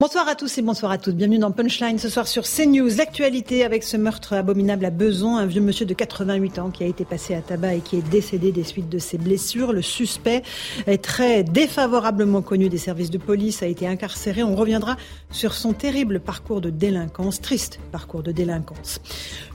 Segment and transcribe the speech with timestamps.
[0.00, 1.14] Bonsoir à tous et bonsoir à toutes.
[1.14, 2.88] Bienvenue dans Punchline ce soir sur CNews.
[2.96, 6.86] L'actualité avec ce meurtre abominable à Beson, un vieux monsieur de 88 ans qui a
[6.86, 9.74] été passé à tabac et qui est décédé des suites de ses blessures.
[9.74, 10.42] Le suspect
[10.86, 14.42] est très défavorablement connu des services de police, a été incarcéré.
[14.42, 14.96] On reviendra
[15.30, 19.02] sur son terrible parcours de délinquance, triste parcours de délinquance.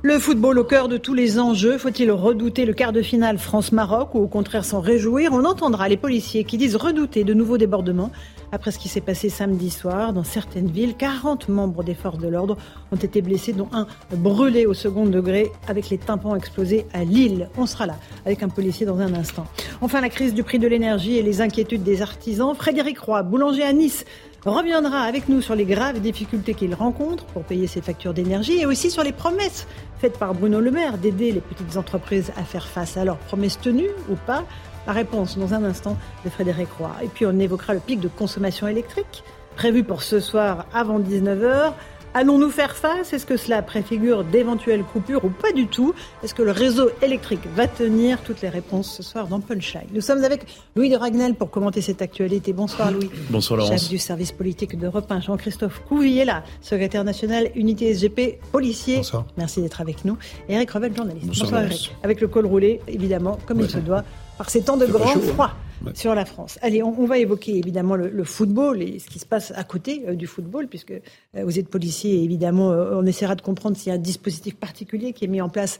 [0.03, 1.79] Le football au cœur de tous les enjeux.
[1.79, 5.31] Faut-il redouter le quart de finale France-Maroc ou au contraire s'en réjouir?
[5.33, 8.11] On entendra les policiers qui disent redouter de nouveaux débordements
[8.51, 10.95] après ce qui s'est passé samedi soir dans certaines villes.
[10.95, 12.57] 40 membres des forces de l'ordre
[12.91, 17.49] ont été blessés, dont un brûlé au second degré avec les tympans explosés à Lille.
[17.57, 19.45] On sera là avec un policier dans un instant.
[19.81, 22.53] Enfin, la crise du prix de l'énergie et les inquiétudes des artisans.
[22.55, 24.05] Frédéric Roy, boulanger à Nice,
[24.45, 28.65] reviendra avec nous sur les graves difficultés qu'il rencontre pour payer ses factures d'énergie et
[28.65, 29.67] aussi sur les promesses
[29.99, 33.59] faites par Bruno Le Maire d'aider les petites entreprises à faire face à leurs promesses
[33.59, 34.43] tenues ou pas.
[34.87, 36.91] La réponse dans un instant de Frédéric Roy.
[37.03, 39.23] Et puis on évoquera le pic de consommation électrique
[39.55, 41.73] prévu pour ce soir avant 19h.
[42.17, 43.11] Allons-nous faire face?
[43.11, 45.93] Est-ce que cela préfigure d'éventuelles coupures ou pas du tout?
[46.23, 48.21] Est-ce que le réseau électrique va tenir?
[48.21, 49.87] Toutes les réponses ce soir dans Punchline.
[49.91, 50.45] Nous sommes avec
[50.77, 52.53] Louis de Ragnel pour commenter cette actualité.
[52.53, 53.09] Bonsoir Louis.
[53.29, 53.81] Bonsoir Laurence.
[53.81, 58.97] Chef du service politique d'Europe 1, Jean-Christophe Couvillela, secrétaire national unité SGP, policier.
[58.97, 59.25] Bonsoir.
[59.35, 60.17] Merci d'être avec nous.
[60.47, 61.27] Et Eric Revel, journaliste.
[61.27, 61.63] Bonsoir.
[61.63, 61.93] Eric.
[62.03, 64.05] Avec le col roulé, évidemment, comme il se doit,
[64.37, 65.51] par ces temps de grand chaud, hein.
[65.85, 65.91] Ouais.
[65.95, 66.57] sur la France.
[66.61, 69.63] Allez, on, on va évoquer évidemment le, le football et ce qui se passe à
[69.63, 70.99] côté euh, du football, puisque euh,
[71.43, 74.55] vous êtes policier et évidemment, euh, on essaiera de comprendre s'il y a un dispositif
[74.55, 75.79] particulier qui est mis en place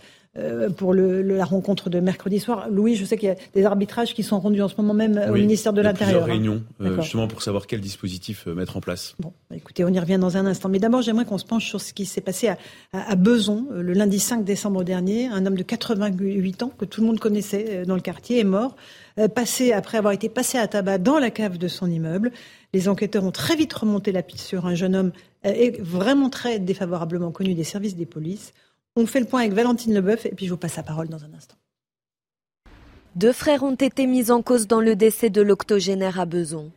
[0.76, 2.68] pour le, le- la rencontre de mercredi soir.
[2.70, 5.18] Louis, je sais qu'il y a des arbitrages qui sont rendus en ce moment même
[5.30, 6.24] au ministère de il y a l'Intérieur.
[6.26, 6.40] Plusieurs hein.
[6.42, 7.02] réunions, D'accord.
[7.04, 9.16] justement pour savoir quel dispositif mettre en place.
[9.20, 10.68] Bon, bah, écoutez, on y revient dans un instant.
[10.68, 12.58] Mais d'abord, j'aimerais qu'on se penche sur ce qui s'est passé à,
[12.92, 15.28] à, à Beson le lundi 5 décembre dernier.
[15.28, 18.76] Un homme de 88 ans que tout le monde connaissait dans le quartier est mort,
[19.34, 22.32] passé après avoir été passé à tabac dans la cave de son immeuble.
[22.74, 25.12] Les enquêteurs ont très vite remonté la piste sur un jeune homme
[25.46, 28.54] euh, vraiment très défavorablement connu des services des polices.
[28.96, 31.24] On fait le point avec Valentine Leboeuf et puis je vous passe la parole dans
[31.24, 31.56] un instant.
[33.16, 36.72] Deux frères ont été mis en cause dans le décès de l'octogénaire à Beson.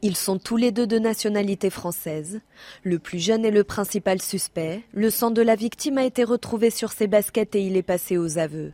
[0.00, 2.40] Ils sont tous les deux de nationalité française.
[2.82, 4.82] Le plus jeune est le principal suspect.
[4.92, 8.16] Le sang de la victime a été retrouvé sur ses baskets et il est passé
[8.16, 8.72] aux aveux.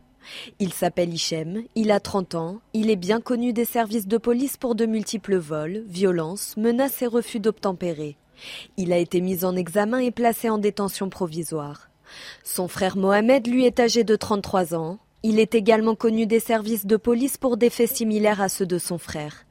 [0.59, 4.57] Il s'appelle Hichem, il a 30 ans, il est bien connu des services de police
[4.57, 8.17] pour de multiples vols, violences, menaces et refus d'obtempérer.
[8.77, 11.89] Il a été mis en examen et placé en détention provisoire.
[12.43, 14.97] Son frère Mohamed, lui, est âgé de 33 ans.
[15.21, 18.77] Il est également connu des services de police pour des faits similaires à ceux de
[18.77, 19.45] son frère.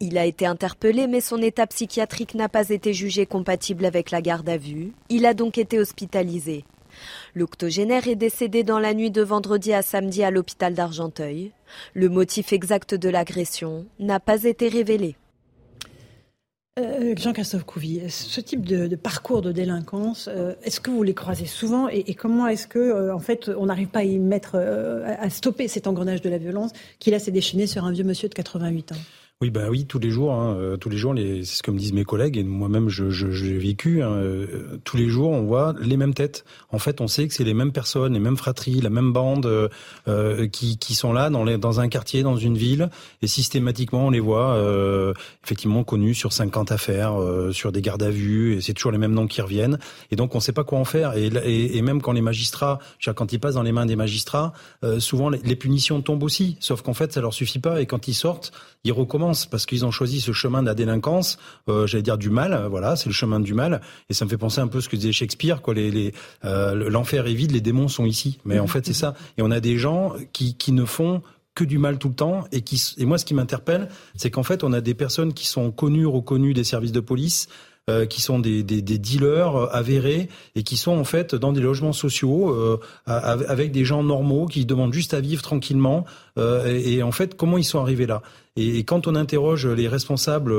[0.00, 4.20] Il a été interpellé, mais son état psychiatrique n'a pas été jugé compatible avec la
[4.20, 4.92] garde à vue.
[5.08, 6.64] Il a donc été hospitalisé.
[7.34, 11.52] L'octogénaire est décédé dans la nuit de vendredi à samedi à l'hôpital d'Argenteuil.
[11.94, 15.16] Le motif exact de l'agression n'a pas été révélé.
[16.78, 21.46] Euh, Jean-Christophe Couvi, ce type de, parcours de délinquance, euh, est-ce que vous les croisez
[21.46, 25.68] souvent et, comment est-ce que, euh, en fait, on n'arrive pas à mettre, à stopper
[25.68, 28.92] cet engrenage de la violence qui là s'est déchaîné sur un vieux monsieur de 88
[28.92, 28.96] ans?
[29.42, 31.70] Oui, bah oui, tous les jours, hein, euh, tous les jours, les, c'est ce que
[31.70, 34.02] me disent mes collègues et moi-même, je, je, je l'ai vécu.
[34.02, 36.46] hein, euh, tous les jours, on voit les mêmes têtes.
[36.70, 39.44] En fait, on sait que c'est les mêmes personnes, les mêmes fratries, la même bande
[39.44, 39.68] euh,
[40.08, 42.88] euh, qui, qui sont là dans, les, dans un quartier, dans une ville,
[43.20, 45.12] et systématiquement, on les voit euh,
[45.44, 47.16] effectivement connus sur 50 affaires,
[47.52, 49.78] sur des gardes à vue, et c'est toujours les mêmes noms qui reviennent.
[50.10, 51.14] Et donc, on ne sait pas quoi en faire.
[51.14, 52.78] Et, et, et même quand les magistrats,
[53.14, 54.54] quand ils passent dans les mains des magistrats,
[54.98, 56.56] souvent les, les punitions tombent aussi.
[56.58, 57.82] Sauf qu'en fait, ça leur suffit pas.
[57.82, 58.50] Et quand ils sortent,
[58.84, 62.30] ils recommencent parce qu'ils ont choisi ce chemin de la délinquance, euh, j'allais dire du
[62.30, 62.52] mal.
[62.52, 63.80] euh, Voilà, c'est le chemin du mal.
[64.08, 65.74] Et ça me fait penser un peu à ce que disait Shakespeare, quoi.
[65.74, 66.12] Les, les,
[66.44, 68.38] euh, l'enfer est vide, les démons sont ici.
[68.44, 69.14] Mais en fait, c'est ça.
[69.36, 71.22] Et on a des gens qui, qui ne font
[71.54, 74.42] que du mal tout le temps et qui et moi ce qui m'interpelle c'est qu'en
[74.42, 77.48] fait on a des personnes qui sont connues reconnues des services de police
[77.88, 81.62] euh, qui sont des, des, des dealers avérés et qui sont en fait dans des
[81.62, 86.04] logements sociaux euh, avec des gens normaux qui demandent juste à vivre tranquillement
[86.36, 88.22] et, en fait, comment ils sont arrivés là?
[88.56, 90.52] Et, quand on interroge les responsables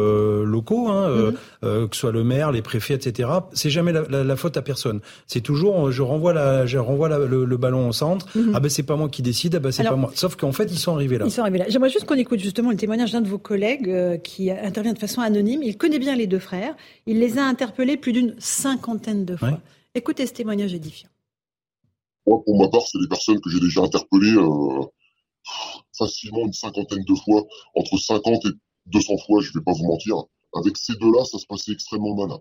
[0.44, 1.88] locaux, hein, mhm.
[1.88, 5.02] que ce soit le maire, les préfets, etc., c'est jamais la, faute à personne.
[5.26, 8.28] C'est toujours, je renvoie, la, je renvoie le, ballon au centre.
[8.36, 8.52] Mhm.
[8.54, 10.12] Ah ben c'est pas moi qui décide, ah ben c'est pas moi.
[10.14, 11.26] Sauf qu'en fait, ils sont arrivés là.
[11.26, 11.66] Ils sont arrivés là.
[11.70, 15.22] J'aimerais juste qu'on écoute justement le témoignage d'un de vos collègues qui intervient de façon
[15.22, 15.62] anonyme.
[15.64, 16.76] Il connaît bien les deux frères.
[17.08, 19.60] Il les a interpellés plus d'une cinquantaine de fois.
[19.98, 21.10] Écoutez ce témoignage édifiant.
[22.28, 24.84] Moi, pour ma part, c'est des personnes que j'ai déjà interpellées euh,
[25.98, 27.44] facilement une cinquantaine de fois,
[27.76, 28.50] entre 50 et
[28.88, 30.16] 200 fois, je vais pas vous mentir.
[30.56, 32.38] Avec ces deux-là, ça se passait extrêmement mal.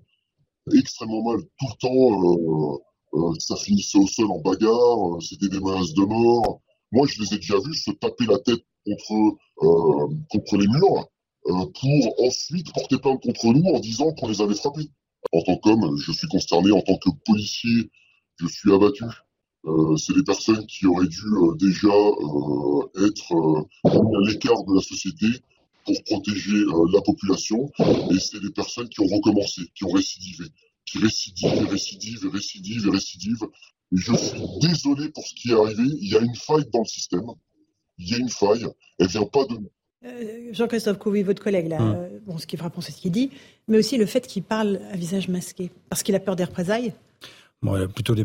[0.75, 1.41] Extrêmement mal.
[1.59, 2.79] Tout le temps, euh,
[3.15, 6.61] euh, ça finissait au sol en bagarre, c'était des menaces de mort.
[6.93, 9.37] Moi, je les ai déjà vus se taper la tête contre,
[10.31, 11.09] contre les murs
[11.47, 14.91] pour ensuite porter plainte contre nous en disant qu'on les avait frappés.
[15.33, 16.73] En tant qu'homme, je suis consterné.
[16.73, 17.91] En tant que policier,
[18.39, 19.05] je suis abattu.
[19.65, 24.81] Euh, c'est des personnes qui auraient dû euh, déjà euh, être à l'écart de la
[24.81, 25.27] société
[25.85, 27.71] pour protéger la population.
[28.11, 30.47] Et c'est des personnes qui ont recommencé, qui ont récidivé,
[30.85, 33.49] qui récidivent, et récidivent, récidivent, récidivent.
[33.93, 35.83] Et je suis désolé pour ce qui est arrivé.
[36.01, 37.27] Il y a une faille dans le système.
[37.99, 38.67] Il y a une faille.
[38.99, 39.57] Elle vient pas de
[40.53, 42.09] Jean-Christophe Couvi, votre collègue, là, hum.
[42.25, 43.31] bon, ce qui est frappant, c'est ce qu'il dit,
[43.67, 46.93] mais aussi le fait qu'il parle à visage masqué, parce qu'il a peur des représailles
[47.63, 48.25] Bon, plutôt des,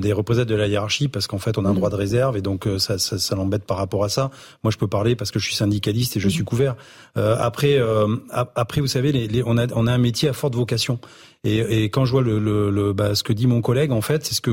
[0.00, 1.76] des représailles de la hiérarchie parce qu'en fait on a un mm.
[1.76, 4.30] droit de réserve et donc euh, ça, ça, ça l'embête par rapport à ça.
[4.64, 6.30] Moi je peux parler parce que je suis syndicaliste et je mm.
[6.30, 6.76] suis couvert.
[7.18, 10.32] Euh, après, euh, après vous savez, les, les, on, a, on a un métier à
[10.32, 10.98] forte vocation
[11.44, 14.00] et, et quand je vois le, le, le bah, ce que dit mon collègue en
[14.00, 14.50] fait, c'est ce que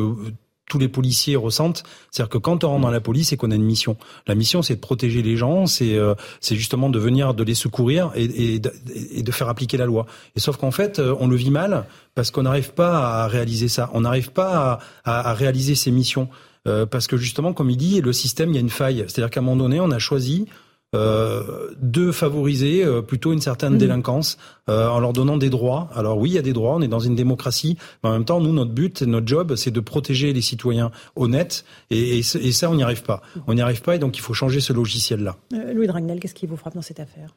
[0.70, 1.84] tous les policiers ressentent.
[2.12, 3.98] C'est-à-dire que quand on rentre dans la police, c'est qu'on a une mission.
[4.28, 7.56] La mission, c'est de protéger les gens, c'est euh, c'est justement de venir, de les
[7.56, 8.62] secourir et, et,
[9.16, 10.06] et, de faire appliquer la loi.
[10.36, 11.86] Et sauf qu'en fait, euh, on le vit mal
[12.16, 13.90] parce qu'on n'arrive pas à réaliser ça.
[13.94, 16.28] On n'arrive pas à, à, réaliser ces missions.
[16.68, 19.06] Euh, parce que justement, comme il dit, le système, il y a une faille.
[19.08, 20.48] C'est-à-dire qu'à un moment donné, on a choisi
[20.98, 23.80] euh, de favoriser euh, plutôt une certaine mhm.
[23.80, 24.38] délinquance
[24.70, 25.90] euh, en leur donnant des droits.
[25.94, 28.26] Alors oui, il y a des droits, on est dans une démocratie, mais en même
[28.26, 32.70] temps, nous, notre but, notre job, c'est de protéger les citoyens honnêtes, et, et, ça,
[32.70, 33.22] on n'y arrive pas.
[33.46, 35.38] On n'y arrive pas, et donc il faut changer ce logiciel-là.
[35.74, 37.30] Louis Dragnel, qu'est-ce qui vous frappe dans cette affaire?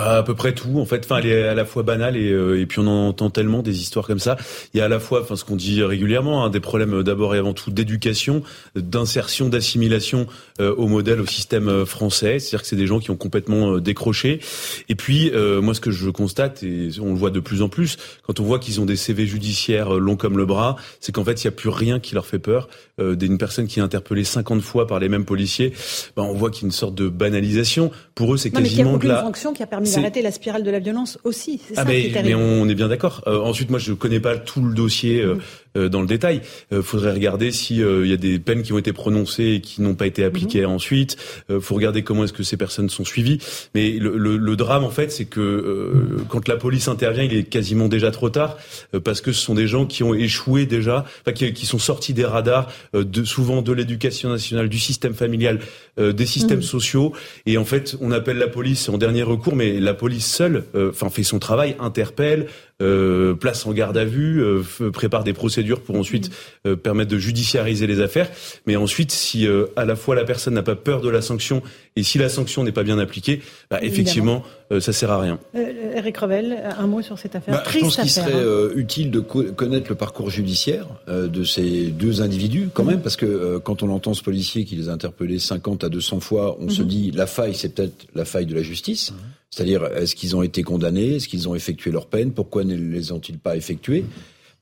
[0.00, 1.02] Bah, à peu près tout en fait.
[1.04, 3.80] Enfin, elle est à la fois banale et, euh, et puis on entend tellement des
[3.80, 4.36] histoires comme ça.
[4.72, 7.02] Il y a à la fois, enfin, ce qu'on dit régulièrement, hein, des problèmes euh,
[7.02, 8.42] d'abord et avant tout d'éducation,
[8.74, 10.26] d'insertion, d'assimilation
[10.60, 12.38] euh, au modèle, au système français.
[12.38, 14.40] C'est-à-dire que c'est des gens qui ont complètement décroché.
[14.88, 17.96] Et puis, moi, ce que je constate et on le voit de plus en plus,
[18.26, 21.42] quand on voit qu'ils ont des CV judiciaires longs comme le bras, c'est qu'en fait,
[21.42, 22.68] il n'y a plus rien qui leur fait peur.
[22.98, 25.72] D'une personne qui est interpellée 50 fois par les mêmes policiers,
[26.16, 27.90] ben, on voit qu'il y a une sorte de banalisation.
[28.14, 29.30] Pour eux, c'est quasiment de la.
[29.54, 31.60] Qui a permis d'arrêter la spirale de la violence aussi.
[31.66, 33.22] C'est ah ça mais, mais on est bien d'accord.
[33.26, 35.38] Euh, ensuite, moi, je connais pas tout le dossier euh,
[35.74, 36.40] dans le détail.
[36.72, 39.82] Il faudrait regarder s'il il y a des peines qui ont été prononcées et qui
[39.82, 40.72] n'ont pas été appliquées mhm.
[40.72, 41.16] ensuite.
[41.48, 43.38] Il faut regarder comment est-ce que ces personnes sont suivies.
[43.74, 47.44] Mais le, le, le drame, en fait, c'est que quand la police intervient, il est
[47.44, 48.56] quasiment déjà trop tard
[49.04, 52.14] parce que ce sont des gens qui ont échoué déjà, enfin, qui, qui sont sortis
[52.14, 55.60] des radars, de, souvent de l'éducation nationale, du système familial,
[55.98, 56.62] des systèmes mhm.
[56.62, 57.12] sociaux.
[57.46, 60.90] Et en fait, on appelle la police en dernier recours, mais la police seule, euh,
[60.90, 62.46] enfin fait son travail, interpelle,
[62.80, 64.62] euh, place en garde à vue, euh,
[64.92, 66.30] prépare des procédures pour ensuite
[66.66, 68.30] euh, permettre de judiciariser les affaires.
[68.66, 69.46] Mais ensuite, si
[69.76, 71.62] à la fois la personne n'a pas peur de la sanction
[71.96, 74.44] et si la sanction n'est pas bien appliquée, bah, effectivement,
[74.78, 75.38] ça sert à rien.
[75.54, 77.54] Eric Revel, un mot sur cette affaire.
[77.54, 78.68] Bah, je pense qu'il serait hein.
[78.76, 83.82] utile de connaître le parcours judiciaire de ces deux individus, quand même, parce que quand
[83.82, 86.88] on entend ce policier qui les a interpellés 50 à 200 fois, on se mhm.
[86.88, 89.10] dit la faille, c'est peut-être la faille de la justice.
[89.10, 89.18] Mhm.
[89.50, 91.16] C'est-à-dire, est-ce qu'ils ont été condamnés?
[91.16, 92.32] Est-ce qu'ils ont effectué leur peine?
[92.32, 94.04] Pourquoi ne les ont-ils pas effectués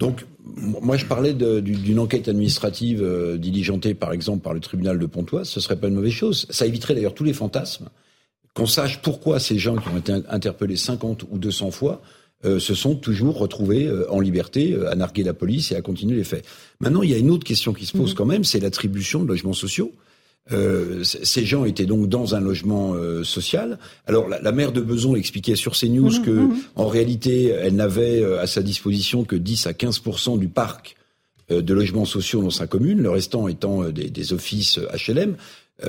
[0.00, 5.06] donc, moi, je parlais d'une enquête administrative euh, diligentée, par exemple, par le tribunal de
[5.06, 5.48] Pontoise.
[5.48, 6.46] Ce serait pas une mauvaise chose.
[6.50, 7.88] Ça éviterait d'ailleurs tous les fantasmes.
[8.58, 12.02] Qu'on sache pourquoi ces gens qui ont été interpellés 50 ou 200 fois
[12.44, 16.16] euh, se sont toujours retrouvés euh, en liberté, à narguer la police et à continuer
[16.16, 16.44] les faits.
[16.80, 18.16] Maintenant, il y a une autre question qui se pose mmh.
[18.16, 19.92] quand même, c'est l'attribution de logements sociaux.
[20.52, 23.78] Euh, ces gens étaient donc dans un logement euh, social.
[24.06, 26.56] Alors la, la, maire de Beson expliquait sur CNews mmh, que mmh.
[26.76, 30.96] en réalité, elle n'avait euh, à sa disposition que 10 à 15% du parc
[31.50, 35.34] de logements sociaux dans sa commune, le restant étant des, des offices HLM.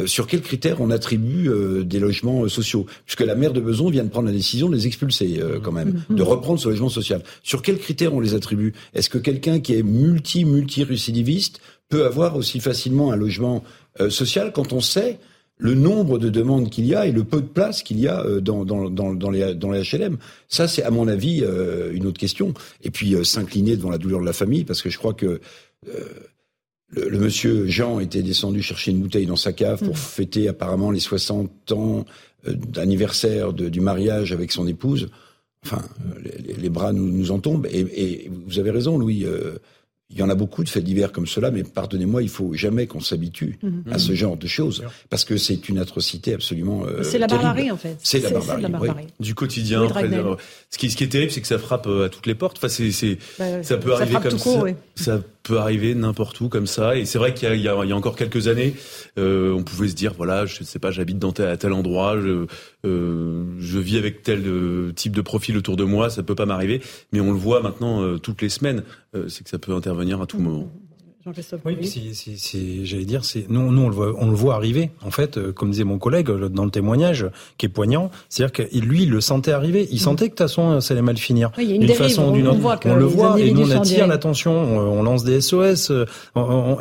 [0.05, 1.49] Sur quels critères on attribue
[1.83, 2.85] des logements sociaux?
[3.05, 6.03] Puisque la maire de Beson vient de prendre la décision de les expulser quand même,
[6.09, 7.23] mmh, de reprendre ce logement social.
[7.43, 8.73] Sur quels critères on les attribue?
[8.93, 13.63] Est-ce que quelqu'un qui est multi-multi-récidiviste peut avoir aussi facilement un logement
[13.99, 15.19] euh, social quand on sait
[15.57, 18.21] le nombre de demandes qu'il y a et le peu de place qu'il y a
[18.21, 20.17] euh, dans, dans, dans, dans, les, dans les HLM.
[20.47, 22.53] Ça, c'est à mon avis euh, une autre question.
[22.83, 25.41] Et puis s'incliner devant la douleur de la famille, parce que je crois que
[26.91, 29.97] le, monsieur Jean était descendu chercher une bouteille dans sa cave pour mmh.
[29.97, 32.05] fêter apparemment les 60 ans
[32.47, 35.09] euh, d'anniversaire du mariage avec son épouse.
[35.65, 35.81] Enfin,
[36.57, 37.67] les, bras nous, nous en tombent.
[37.67, 39.25] Et, vous avez raison, Louis.
[39.25, 39.59] Euh,
[40.11, 42.87] il y en a beaucoup de faits divers comme cela, mais pardonnez-moi, il faut jamais
[42.87, 43.83] qu'on s'habitue mhm.
[43.91, 46.83] à ce genre de choses, parce que c'est une atrocité absolument.
[46.85, 47.95] Euh, c'est la barbarie en fait.
[48.01, 49.05] C'est la barbarie.
[49.19, 49.87] Du quotidien.
[50.71, 52.57] ce, qui, ce qui est terrible, c'est que ça frappe euh, à toutes les portes.
[52.57, 54.63] Enfin, c'est, bah, ça peut arriver comme ça.
[54.95, 56.95] Ça peut arriver n'importe où comme ça.
[56.95, 58.75] Et c'est vrai qu'il y, a encore quelques années,
[59.17, 62.19] euh, on pouvait se dire voilà, je sais pas, j'habite dans tel, à tel endroit,
[62.21, 62.45] je,
[62.85, 66.45] euh, je vis avec tel euh, type de profil autour de moi, ça peut pas
[66.45, 66.81] m'arriver.
[67.11, 68.83] Mais on le voit maintenant toutes les semaines,
[69.27, 70.71] c'est que ça peut intervenir à tout moment.
[71.65, 71.75] Oui,
[72.37, 74.91] c'est, j'allais dire, c'est nous, nous on le voit, on le voit arriver.
[75.05, 78.77] En fait, euh, comme disait mon collègue dans le témoignage, qui est poignant, c'est-à-dire que
[78.77, 79.85] lui, il le sentait arriver.
[79.91, 79.99] Il mm.
[79.99, 81.51] sentait que de toute façon, ça allait mal finir.
[81.57, 82.79] d'une façon ou d'une autre.
[82.85, 84.53] On, le voit et nous on attire l'attention.
[84.53, 85.91] On, lance des SOS.
[85.91, 86.05] Euh,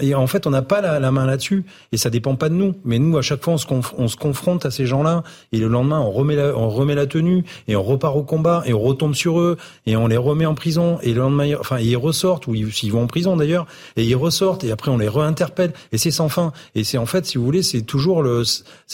[0.00, 1.64] et en fait, on n'a pas la, main là-dessus.
[1.90, 2.76] Et ça dépend pas de nous.
[2.84, 3.66] Mais nous, à chaque fois, on se,
[3.96, 5.24] on se confronte à ces gens-là.
[5.50, 8.62] Et le lendemain, on remet la, on remet la tenue et on repart au combat
[8.66, 10.98] et on retombe sur eux et on les remet en prison.
[11.02, 13.66] Et le lendemain, enfin, ils ressortent ou ils, ils vont en prison d'ailleurs
[13.96, 14.27] et ils ressortent
[14.62, 16.52] et après on les réinterpelle et c'est sans fin.
[16.74, 18.42] Et c'est en fait, si vous voulez, c'est toujours le,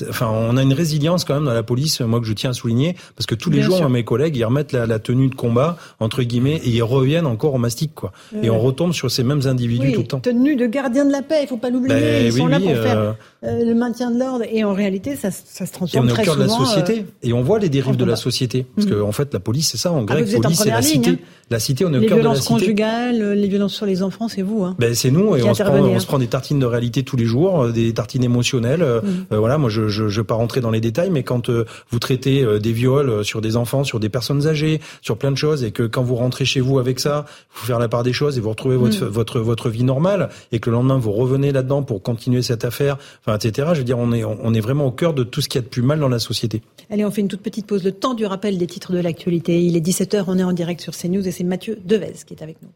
[0.08, 2.52] enfin, on a une résilience quand même dans la police, moi que je tiens à
[2.52, 6.22] souligner, parce que tous les jours, mes collègues, ils remettent la, tenue de combat entre
[6.22, 8.12] guillemets et ils reviennent encore au mastic, quoi.
[8.42, 10.20] Et on retombe sur ces mêmes individus tout le temps.
[10.20, 11.94] Tenue de gardien de la paix, il faut pas l'oublier.
[11.94, 13.12] Ben ils sont là pour faire euh,
[13.44, 16.20] euh, le maintien de l'ordre et en réalité, ça, ça se transforme et on est
[16.20, 18.86] au cœur de la société euh, et on voit les dérives de la société, parce
[18.86, 19.04] que mm.
[19.04, 21.10] en fait, la police, c'est ça en ah, grec, police, c'est la cité.
[21.10, 21.16] Hein.
[21.50, 22.54] La cité, on est au cœur de la cité.
[22.54, 24.64] Les violences conjugales, les violences sur les enfants, c'est vous.
[24.64, 27.02] Hein, ben, c'est nous et on se, prend, on se prend des tartines de réalité
[27.02, 28.82] tous les jours, euh, des tartines émotionnelles.
[28.82, 29.26] Euh, mm.
[29.32, 31.50] euh, voilà, moi je, je je vais pas rentrer dans les détails, mais quand
[31.90, 35.64] vous traitez des viols sur des enfants, sur des personnes âgées, sur plein de choses,
[35.64, 37.24] et que quand vous rentrez chez vous avec ça,
[37.54, 39.08] vous faire la part des choses et vous retrouvez votre mm.
[39.08, 42.96] votre votre vie normale, et que le lendemain vous revenez là-dedans pour continuer cette affaire,
[43.26, 43.68] enfin etc.
[43.72, 45.62] Je veux dire, on est on est vraiment au cœur de tout ce qu'il y
[45.62, 46.62] a de plus mal dans la société.
[46.90, 47.82] Allez, on fait une toute petite pause.
[47.82, 49.62] Le temps du rappel des titres de l'actualité.
[49.62, 52.42] Il est 17h, on est en direct sur CNews et c'est Mathieu Devez qui est
[52.42, 52.70] avec nous.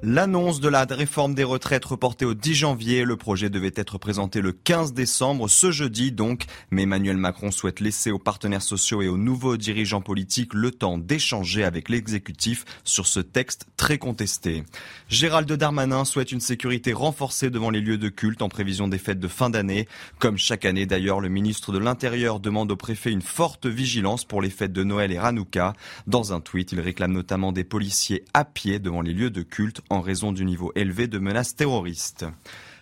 [0.00, 4.40] L'annonce de la réforme des retraites reportée au 10 janvier, le projet devait être présenté
[4.40, 9.08] le 15 décembre, ce jeudi donc, mais Emmanuel Macron souhaite laisser aux partenaires sociaux et
[9.08, 14.62] aux nouveaux dirigeants politiques le temps d'échanger avec l'exécutif sur ce texte très contesté.
[15.08, 19.18] Gérald Darmanin souhaite une sécurité renforcée devant les lieux de culte en prévision des fêtes
[19.18, 19.88] de fin d'année.
[20.20, 24.42] Comme chaque année d'ailleurs, le ministre de l'Intérieur demande au préfet une forte vigilance pour
[24.42, 25.72] les fêtes de Noël et Hanouka.
[26.06, 29.82] Dans un tweet, il réclame notamment des policiers à pied devant les lieux de culte
[30.00, 32.26] raison du niveau élevé de menaces terroristes.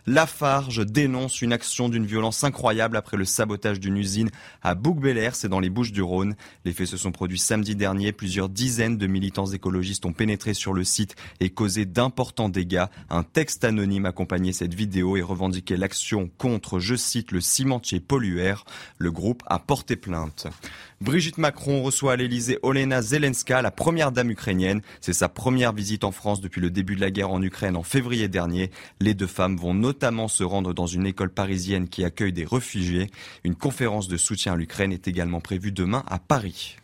[0.08, 4.30] Lafarge dénonce une action d'une violence incroyable après le sabotage d'une usine
[4.62, 4.98] à bouc
[5.32, 6.36] c'est dans les Bouches du Rhône.
[6.64, 8.12] Les faits se sont produits samedi dernier.
[8.12, 12.86] Plusieurs dizaines de militants écologistes ont pénétré sur le site et causé d'importants dégâts.
[13.10, 18.64] Un texte anonyme accompagnait cette vidéo et revendiquait l'action contre, je cite, le cimentier polluaire.
[18.98, 20.46] Le groupe a porté plainte.
[21.02, 24.80] Brigitte Macron reçoit à l'Elysée Olena Zelenska, la première dame ukrainienne.
[25.02, 27.82] C'est sa première visite en France depuis le début de la guerre en Ukraine en
[27.82, 28.70] février dernier.
[29.00, 33.10] Les deux femmes vont notamment se rendre dans une école parisienne qui accueille des réfugiés.
[33.44, 36.76] Une conférence de soutien à l'Ukraine est également prévue demain à Paris.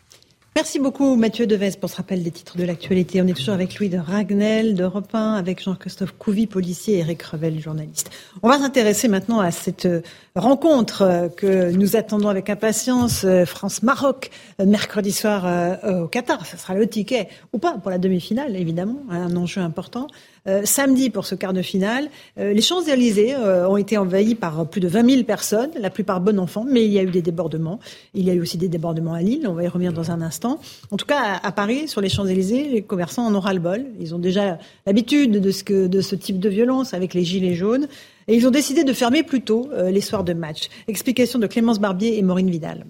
[0.54, 3.22] Merci beaucoup Mathieu Deves pour ce rappel des titres de l'actualité.
[3.22, 7.22] On est toujours avec Louis de Ragnel d'Europe 1, avec Jean-Christophe Couvi, policier, et Eric
[7.22, 8.10] Revel, journaliste.
[8.42, 10.02] On va s'intéresser maintenant à cette euh,
[10.36, 14.30] rencontre euh, que nous attendons avec impatience, euh, France-Maroc,
[14.62, 16.44] mercredi soir au Qatar.
[16.44, 20.06] Ce sera le ticket, ou pas, pour la demi-finale, évidemment, un enjeu important.
[20.48, 22.08] Euh, samedi pour ce quart de finale.
[22.36, 26.20] Euh, les Champs-Élysées euh, ont été envahis par plus de 20 000 personnes, la plupart
[26.20, 27.78] bon enfants, mais il y a eu des débordements.
[28.14, 30.20] Il y a eu aussi des débordements à Lille, on va y revenir dans un
[30.20, 30.58] instant.
[30.90, 33.86] En tout cas, à, Paris, sur les Champs-Élysées, les commerçants en ont ras-le-bol.
[34.00, 37.54] Ils ont déjà l'habitude de ce, que, de ce type de violence avec les gilets
[37.54, 37.86] jaunes.
[38.26, 40.68] Et ils ont décidé de fermer plus tôt les soirs de match.
[40.88, 42.84] Explication de Clémence Barbier et Maureen Vidal.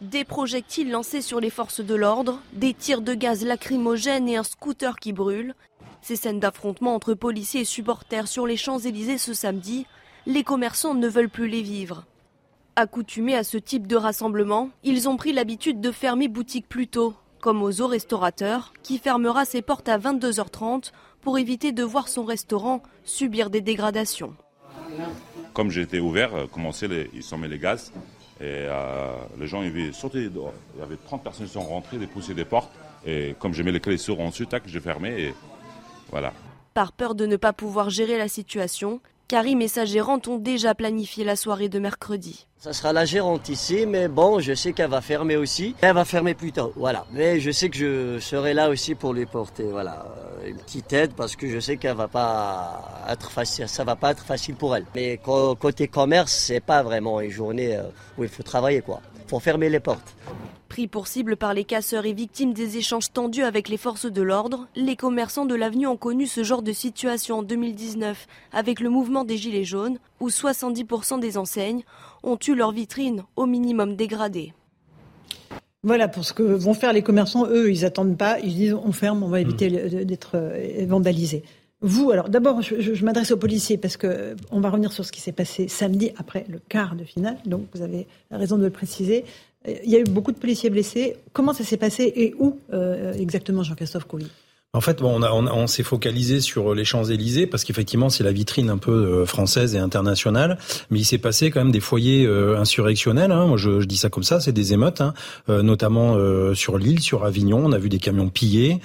[0.00, 4.42] Des projectiles lancés sur les forces de l'ordre, des tirs de gaz lacrymogènes et un
[4.42, 5.54] scooter qui brûle.
[6.02, 9.86] Ces scènes d'affrontement entre policiers et supporters sur les Champs-Élysées ce samedi,
[10.26, 12.04] les commerçants ne veulent plus les vivre.
[12.76, 17.14] Accoutumés à ce type de rassemblement, ils ont pris l'habitude de fermer boutique plus tôt,
[17.40, 22.82] comme Ozo Restaurateur, qui fermera ses portes à 22h30 pour éviter de voir son restaurant
[23.04, 24.34] subir des dégradations.
[25.52, 27.92] Comme j'étais ouvert, euh, commencer ils sont mis les gaz,
[28.40, 30.52] et euh, les gens, ils sauté dehors.
[30.74, 32.72] Il y avait 30 personnes qui sont rentrées, des poussées des portes.
[33.06, 35.34] Et comme je mets les clés sur ensuite, tac, j'ai fermé et
[36.10, 36.32] voilà.
[36.72, 40.74] Par peur de ne pas pouvoir gérer la situation, Karim et sa gérante ont déjà
[40.74, 42.46] planifié la soirée de mercredi.
[42.58, 45.74] Ça sera la gérante ici, mais bon, je sais qu'elle va fermer aussi.
[45.80, 47.06] Elle va fermer plus tôt, voilà.
[47.10, 50.04] Mais je sais que je serai là aussi pour lui porter, voilà,
[50.42, 53.96] euh, une petite aide parce que je sais qu'elle va pas être facile, ça va
[53.96, 54.84] pas être facile pour elle.
[54.94, 57.84] Mais côté commerce, c'est pas vraiment une journée euh,
[58.18, 59.00] où il faut travailler, quoi.
[59.26, 60.14] Faut fermer les portes.
[60.74, 64.22] Pris pour cible par les casseurs et victimes des échanges tendus avec les forces de
[64.22, 68.90] l'ordre, les commerçants de l'avenue ont connu ce genre de situation en 2019 avec le
[68.90, 71.84] mouvement des Gilets jaunes, où 70% des enseignes
[72.24, 74.52] ont eu leur vitrine au minimum dégradée.
[75.84, 77.46] Voilà pour ce que vont faire les commerçants.
[77.46, 78.40] Eux, ils attendent pas.
[78.40, 80.02] Ils disent on ferme, on va éviter mmh.
[80.02, 81.44] d'être euh, vandalisés.
[81.86, 85.20] Vous, alors d'abord, je, m'adresse aux policiers parce que on va revenir sur ce qui
[85.20, 87.36] s'est passé samedi après le quart de finale.
[87.44, 89.24] Donc vous avez raison de le préciser.
[89.66, 91.16] Il y a eu beaucoup de policiers blessés.
[91.32, 94.26] Comment ça s'est passé et où euh, exactement, Jean-Christophe Coury?
[94.74, 98.32] En fait, bon, on, a, on, s'est focalisé sur les Champs-Élysées parce qu'effectivement, c'est la
[98.32, 100.58] vitrine un peu euh, française et internationale.
[100.90, 103.30] Mais il s'est passé quand même des foyers euh, insurrectionnels.
[103.30, 103.46] Hein.
[103.46, 105.14] Moi, je, je, dis ça comme ça, c'est des émeutes, hein.
[105.48, 106.16] notamment
[106.54, 107.62] sur l'île, sur Avignon.
[107.64, 108.80] On a vu des camions pillés.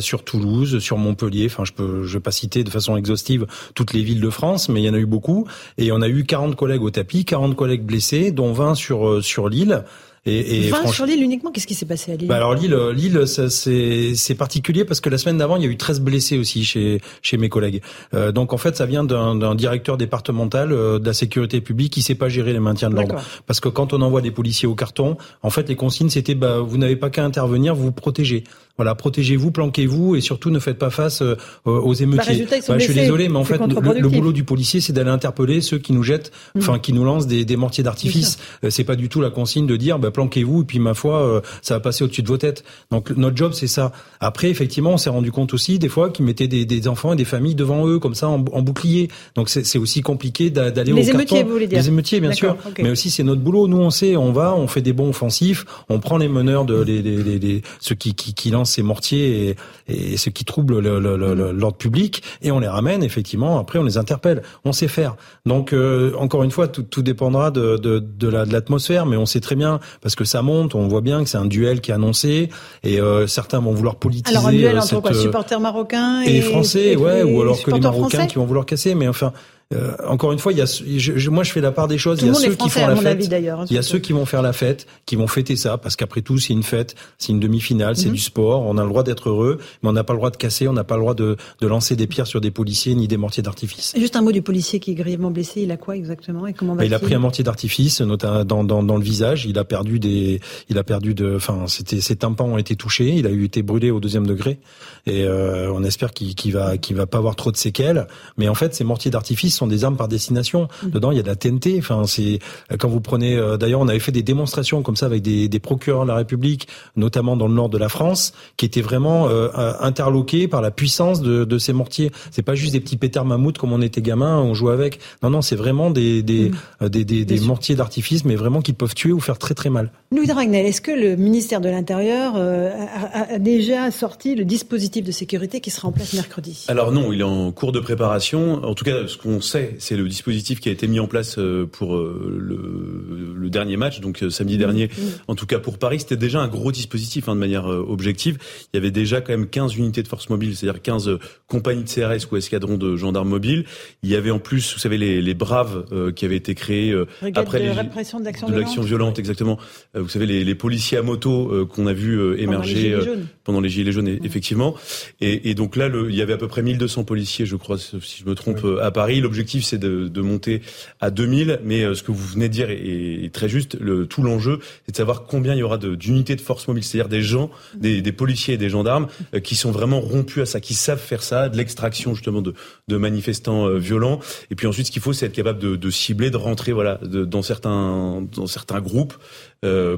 [0.00, 1.46] sur Toulouse, sur Montpellier.
[1.46, 4.68] Enfin, je peux, je vais pas citer de façon exhaustive toutes les villes de France,
[4.68, 5.46] mais il y en a eu beaucoup.
[5.78, 9.48] Et on a eu 40 collègues au tapis, 40 collègues blessés, dont 20 sur sur
[9.48, 9.84] l'île.
[10.28, 13.26] Et, et sur l'île uniquement, qu'est-ce qui s'est passé à Lille bah Alors Lille, Lille,
[13.26, 17.00] c'est particulier parce que la semaine d'avant, il y a eu 13 blessés aussi chez
[17.22, 17.82] chez mes collègues.
[18.14, 22.02] Euh, donc en fait, ça vient d'un directeur départemental euh, de la sécurité publique qui
[22.02, 23.22] sait pas gérer les maintiens de l'ordre.
[23.46, 26.58] Parce que quand on envoie des policiers au carton, en fait, les consignes c'était bah,
[26.60, 28.44] vous n'avez pas qu'à intervenir, vous vous protégez.
[28.78, 32.46] Voilà, protégez-vous, planquez-vous et surtout ne faites pas face euh, aux émeutiers.
[32.68, 35.78] Bah, je suis désolé, mais en fait, le, boulot du policier, c'est d'aller interpeller ceux
[35.78, 36.60] qui nous jettent, mmh.
[36.60, 38.38] enfin qui nous lancent des, des mortiers d'artifice.
[38.62, 41.20] Euh, c'est pas du tout la consigne de dire bah, planquez-vous et puis ma foi,
[41.20, 42.62] euh, ça va passer au-dessus de vos têtes.
[42.92, 43.90] Donc notre job, c'est ça.
[44.20, 47.16] Après, effectivement, on s'est rendu compte aussi des fois qu'ils mettaient des, des, enfants et
[47.16, 49.08] des familles devant eux comme ça en, en bouclier.
[49.34, 52.56] Donc c'est aussi compliqué d'aller au Les émeutiers, vous voulez dire Les émeutiers, bien sûr.
[52.78, 53.66] Mais aussi c'est notre boulot.
[53.66, 56.80] Nous, on sait, on va, on fait des bons offensifs, on prend les meneurs de
[56.80, 59.48] les, les, les, ceux qui, qui, qui lancent ces mortiers.
[59.48, 59.56] Et
[59.88, 63.58] et, ce qui trouble l'ordre public, et on les ramène effectivement.
[63.58, 64.42] Après, on les interpelle.
[64.64, 65.16] On sait faire.
[65.46, 69.40] Donc, euh, encore une fois, tout, tout dépendra de, de, de l'atmosphère, mais on sait
[69.40, 70.74] très bien parce que ça monte.
[70.74, 72.50] On voit bien que c'est un duel qui est annoncé,
[72.84, 74.36] et euh, certains vont vouloir politiser.
[74.36, 78.26] Alors un duel entre quoi, supporters marocains et, français, ouais, ou alors que les Marocains
[78.26, 78.94] qui vont vouloir casser.
[78.94, 79.32] Mais enfin,
[79.74, 82.22] euh, encore une fois, il y a, je, moi je fais la part des choses.
[82.22, 83.32] il y a ceux qui font la fête.
[83.34, 85.94] Hein, il y a ceux qui vont faire la fête, qui vont fêter ça, parce
[85.94, 88.14] qu'après tout, c'est une fête, c'est une demi-finale, c'est mhm.
[88.14, 88.62] du sport.
[88.62, 90.72] On a le droit d'être heureux, mais on n'a pas le droit de casser, on
[90.72, 93.42] n'a pas le droit de, de, lancer des pierres sur des policiers ni des mortiers
[93.42, 93.92] d'artifice.
[93.94, 95.60] Juste un mot du policier qui est grièvement blessé.
[95.60, 98.64] Il a quoi exactement et comment bah, Il a pris un mortier d'artifice, notamment dans,
[98.64, 99.44] dans, dans, le visage.
[99.44, 103.10] Il a perdu des, il a perdu de, enfin, c'était ses tympans ont été touchés.
[103.10, 104.60] Il a eu été brûlé au deuxième degré,
[105.06, 108.06] et euh, on espère qu'il qu va, qu'il va pas avoir trop de séquelles.
[108.38, 110.90] Mais en fait, ces mortiers d'artifice sont des armes par destination Mm.
[110.90, 111.76] Dedans, il y a de la TNT.
[111.78, 112.38] Enfin, c'est
[112.78, 113.36] quand vous prenez.
[113.36, 116.16] Euh, d'ailleurs, on avait fait des démonstrations comme ça avec des, des, procureurs de la
[116.16, 119.48] République, notamment dans le nord de la France, qui étaient vraiment euh,
[119.80, 122.10] interloqués par la puissance de, de ces mortiers.
[122.30, 125.00] C'est pas juste des petits pétards mammouths comme on était gamin, on jouait avec.
[125.22, 126.56] Non, non, c'est vraiment des des, mm.
[126.82, 129.70] euh, des, des, des mortiers d'artifice, mais vraiment qui peuvent tuer ou faire très très
[129.70, 129.90] mal.
[130.10, 135.12] Louis Dragnel, est-ce que le ministère de l'Intérieur a, a, déjà sorti le dispositif de
[135.12, 136.64] sécurité qui sera en place mercredi?
[136.68, 138.64] Alors non, il est en cours de préparation.
[138.64, 141.38] En tout cas, ce qu'on sait, c'est le dispositif qui a été mis en place
[141.38, 145.02] euh, pour euh, le, le dernier match, donc euh, samedi dernier, mmh.
[145.28, 148.38] en tout cas pour Paris, c'était déjà un gros dispositif hein, de manière objective.
[148.72, 151.88] Il y avait déjà quand même 15 unités de force mobile, c'est-à-dire 15 compagnies de
[151.88, 153.64] CRS ou escadrons de gendarmes mobiles.
[154.02, 156.94] Il y avait en plus, vous savez, les, les braves qui avaient été créés
[157.34, 159.58] après de les répression de l'action violente, violente, exactement.
[159.94, 162.96] vous savez, les, les, policiers à moto qu'on a vu émerger
[163.44, 164.24] pendant les gilets jaunes, mmh.
[164.24, 164.74] effectivement.
[165.20, 167.78] Et, et, donc là, le, il y avait à peu près 1200 policiers, je crois,
[167.78, 169.20] si je me trompe, à Paris.
[169.38, 170.62] L'objectif, c'est de, de monter
[170.98, 171.60] à 2000.
[171.62, 173.76] Mais euh, ce que vous venez de dire est, très juste.
[173.80, 177.08] Le, tout l'enjeu, c'est de savoir combien il y aura d'unités de, force mobile, c'est-à-dire
[177.08, 180.60] des gens, des, des, policiers et des gendarmes euh, qui sont vraiment rompus à ça,
[180.60, 182.52] qui savent faire ça, de l'extraction justement de,
[182.88, 184.18] de manifestants euh, violents.
[184.50, 186.98] Et puis ensuite, ce qu'il faut, c'est être capable de, de, cibler, de rentrer voilà
[187.02, 189.14] dans certains dans certains groupes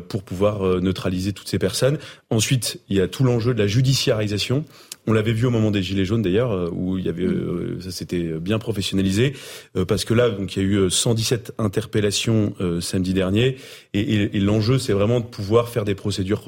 [0.09, 1.99] pour pouvoir neutraliser toutes ces personnes.
[2.31, 4.65] Ensuite, il y a tout l'enjeu de la judiciarisation.
[5.11, 7.81] On l'avait vu au moment des Gilets jaunes d'ailleurs, euh, où il y avait, euh,
[7.81, 9.33] ça s'était bien professionnalisé,
[9.77, 13.57] euh, parce que là, donc il y a eu 117 interpellations samedi dernier,
[13.93, 16.45] et, l'enjeu, c'est vraiment de pouvoir faire des procédures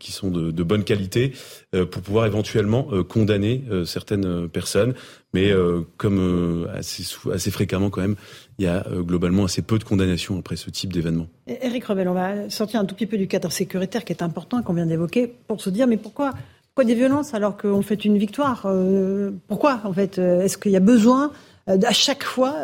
[0.00, 1.32] qui sont de, bonne qualité
[1.72, 4.94] pour pouvoir éventuellement condamner certaines personnes.
[5.32, 5.52] Mais
[5.96, 8.16] comme assez, assez fréquemment quand même,
[8.58, 11.28] il y a globalement assez peu de condamnations après ce type d'événement.
[11.46, 14.62] Eric Revel, on va sortir un tout petit peu du cadre sécuritaire qui est important
[14.62, 16.34] qu'on vient d'évoquer pour se dire mais pourquoi
[16.74, 20.76] pourquoi des violences alors qu'on fait une victoire euh, Pourquoi en fait Est-ce qu'il y
[20.76, 21.30] a besoin
[21.66, 22.56] à chaque fois,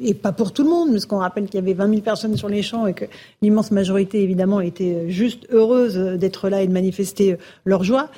[0.00, 2.36] et pas pour tout le monde, parce qu'on rappelle qu'il y avait 20 000 personnes
[2.36, 3.04] sur les champs et que
[3.40, 8.08] l'immense majorité, évidemment, était juste heureuse d'être là et de manifester leur joie.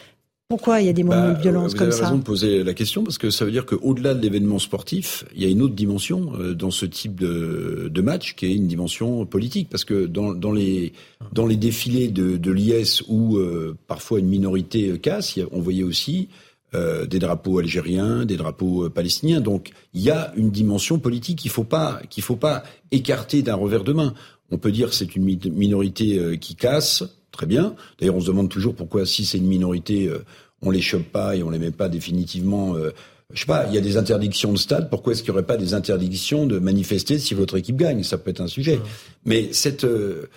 [0.49, 2.23] Pourquoi il y a des moments de bah, violence comme ça Vous avez raison de
[2.23, 5.49] poser la question parce que ça veut dire qu'au-delà de l'événement sportif, il y a
[5.49, 9.71] une autre dimension euh, dans ce type de, de, match qui est une dimension politique.
[9.71, 10.93] Parce que dans, dans les,
[11.33, 16.29] dans les défilés de, de l'IS où euh, parfois une minorité casse, on voyait aussi
[16.75, 19.41] euh, des drapeaux algériens, des drapeaux palestiniens.
[19.41, 23.55] Donc il y a une dimension politique qu'il faut pas qu'il faut pas écarter d'un
[23.55, 24.13] revers de main.
[24.51, 27.03] On peut dire que c'est une minorité qui casse,
[27.35, 27.75] très bien.
[27.99, 30.25] D'ailleurs, on se demande toujours pourquoi, si c'est une minorité, euh,
[30.63, 32.77] on les chope pas et on les met pas définitivement.
[32.77, 32.91] Euh,
[33.33, 34.91] je sais pas, il y a des interdictions de stade.
[34.91, 38.03] Pourquoi est-ce qu'il n'y aurait pas des interdictions de manifester si votre équipe gagne?
[38.03, 38.81] Ça peut être un sujet.
[39.25, 40.29] Mais cette euh,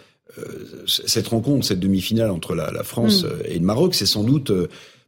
[0.85, 3.29] cette rencontre, cette demi-finale entre la, France mm.
[3.45, 4.51] et le Maroc, c'est sans doute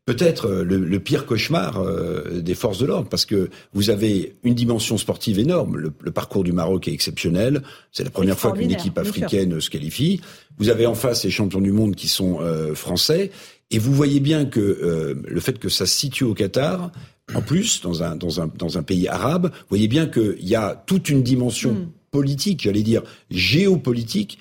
[0.09, 4.55] peut-être euh, le, pire cauchemar euh, des forces de l'ordre, parce que vous avez une
[4.55, 5.77] dimension sportive énorme.
[5.77, 7.61] Le, parcours du Maroc est exceptionnel.
[7.91, 10.19] C'est la première fois qu'une équipe africaine se qualifie.
[10.57, 13.29] Vous avez en face les champions du monde qui sont euh, français.
[13.69, 16.91] Et vous voyez bien que le fait que ça se situe au Qatar,
[17.35, 20.55] en plus, dans un, dans un, dans un pays arabe, vous voyez bien qu'il y
[20.55, 21.91] a toute une dimension hmm.
[22.09, 24.39] politique, j'allais dire géopolitique,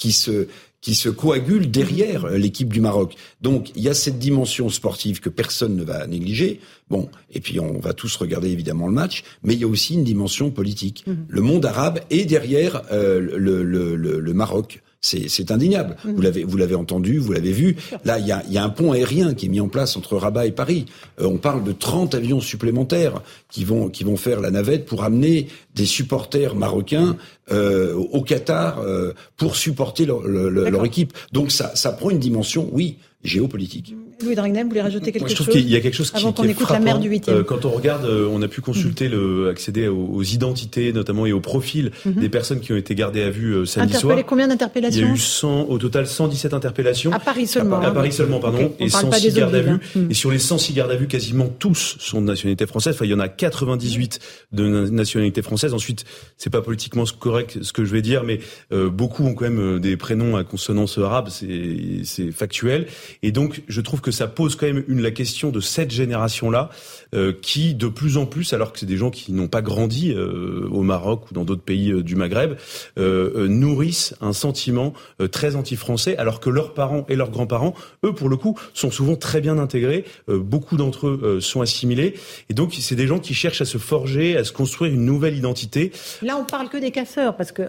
[0.00, 0.48] qui se
[0.80, 3.14] qui se coagule derrière l'équipe du Maroc.
[3.42, 6.58] Donc il y a cette dimension sportive que personne ne va négliger.
[6.88, 9.92] Bon, et puis on va tous regarder évidemment le match, mais il y a aussi
[9.92, 11.04] une dimension politique.
[11.06, 11.26] Mhm.
[11.28, 14.82] Le monde arabe est derrière euh, le, le, le, Maroc.
[15.02, 15.96] C'est indéniable.
[16.04, 16.14] Mhm.
[16.14, 17.76] Vous l'avez vous l'avez entendu, vous l'avez vu.
[18.04, 20.16] Là, il y a, y a, un pont aérien qui est mis en place entre
[20.16, 20.84] Rabat et Paris.
[21.20, 25.02] Euh, on parle de 30 avions supplémentaires qui vont qui vont faire la navette pour
[25.02, 27.16] amener des supporters marocains
[27.50, 31.14] euh, au Qatar euh, pour supporter leur, leur, équipe.
[31.32, 33.94] Donc ça ça prend une dimension, oui, géopolitique.
[34.22, 36.16] Louis Dragnet, vous voulez rajouter quelque chose Je trouve qu'il y a quelque chose qui,
[36.16, 38.60] Avant qu'on écoute la mère du 8 euh, Quand on regarde, euh, on a pu
[38.60, 39.12] consulter, mm.
[39.12, 42.18] le, accéder aux, identités notamment et aux profils mm-hmm.
[42.18, 44.18] des personnes qui ont été gardées à vue euh, samedi soir.
[44.26, 47.12] Combien d'interpellations Il y a eu 100, au total 117 interpellations.
[47.12, 47.80] À Paris seulement.
[47.80, 48.72] À, Paris seulement, pardon.
[48.78, 49.78] Et 106 gardes à vue.
[49.94, 50.10] Mm.
[50.10, 52.94] Et sur les 106 gardes à vue, quasiment tous sont de nationalité française.
[52.94, 54.20] Enfin, il y en a 98
[54.52, 55.74] de nationalité française.
[55.74, 56.04] Ensuite,
[56.36, 59.96] c'est pas politiquement correct ce que je vais dire, mais beaucoup ont quand même des
[59.96, 61.28] prénoms à consonance arabe.
[61.30, 62.86] C'est factuel.
[63.22, 66.70] Et donc, je trouve que ça pose quand même une la question de cette génération-là,
[67.14, 70.12] euh, qui de plus en plus, alors que c'est des gens qui n'ont pas grandi
[70.12, 72.54] euh, au Maroc ou dans d'autres pays euh, du Maghreb,
[72.96, 74.92] nourrissent un sentiment
[75.32, 79.16] très anti-français, alors que leurs parents et leurs grands-parents, eux, pour le coup, sont souvent
[79.16, 80.04] très bien intégrés.
[80.28, 82.14] beaucoup d'entre eux sont assimilés,
[82.48, 85.36] et donc c'est des gens qui cherchent à se forger, à se construire une nouvelle
[85.36, 85.92] identité.
[86.22, 87.62] Là, on parle que des casseurs, parce que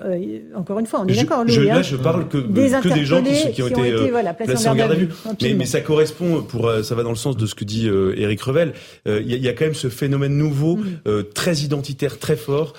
[0.55, 1.43] encore une fois, on est d'accord.
[1.45, 1.81] Là, hein.
[1.81, 4.11] je parle que des, que des gens qui, ont, été,
[4.45, 5.09] placés en garde à vue.
[5.41, 8.17] Mais, mais, ça correspond, pour ça va dans le sens de ce que dit euh,
[8.17, 8.73] Éric Revel.
[9.05, 12.73] Il euh, y, a quand même ce phénomène nouveau, euh, très identitaire, très fort,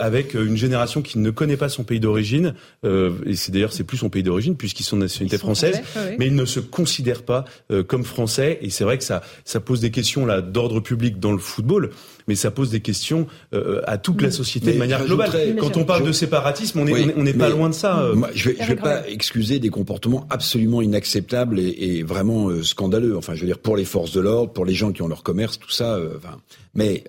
[0.00, 2.54] avec une génération qui ne connaît pas son pays d'origine.
[2.84, 5.80] et c'est d'ailleurs c'est plus son pays d'origine puisqu'ils sont de nationalité française,
[6.18, 7.44] mais ils ne se considèrent pas
[7.86, 8.58] comme français.
[8.62, 11.90] Et c'est vrai que ça ça pose des questions là d'ordre public dans le football
[12.28, 15.56] mais ça pose des questions euh, à toute la société de manière globale.
[15.58, 18.00] Quand on parle de séparatisme, on n'est on est pas loin de ça.
[18.00, 18.14] Euh.
[18.34, 23.16] je vais, vais pas excuser des comportements absolument inacceptables et, vraiment euh, scandaleux.
[23.16, 25.22] Enfin, je veux dire pour les forces de l'ordre, pour les gens qui ont leur
[25.22, 25.98] commerce, tout ça.
[26.16, 26.38] enfin,
[26.74, 27.04] mais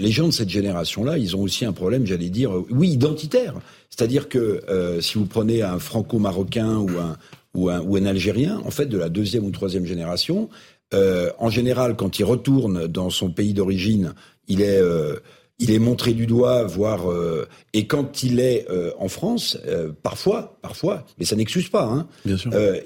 [0.00, 3.54] les gens de cette génération-là, ils ont aussi un problème, j'allais dire, oui, identitaire.
[3.90, 4.62] C'est-à-dire que
[5.00, 7.16] si vous prenez un franco-marocain ou un,
[7.54, 10.48] ou un, ou un Algérien, en fait, de la deuxième ou troisième génération,
[10.94, 14.14] euh, en général, quand il retourne dans son pays d'origine,
[14.46, 15.16] il est euh,
[15.58, 18.66] il est montré du doigt, voire euh, et quand il est
[18.98, 19.58] en France,
[20.02, 22.06] parfois, parfois, mais ça n'excuse pas, hein,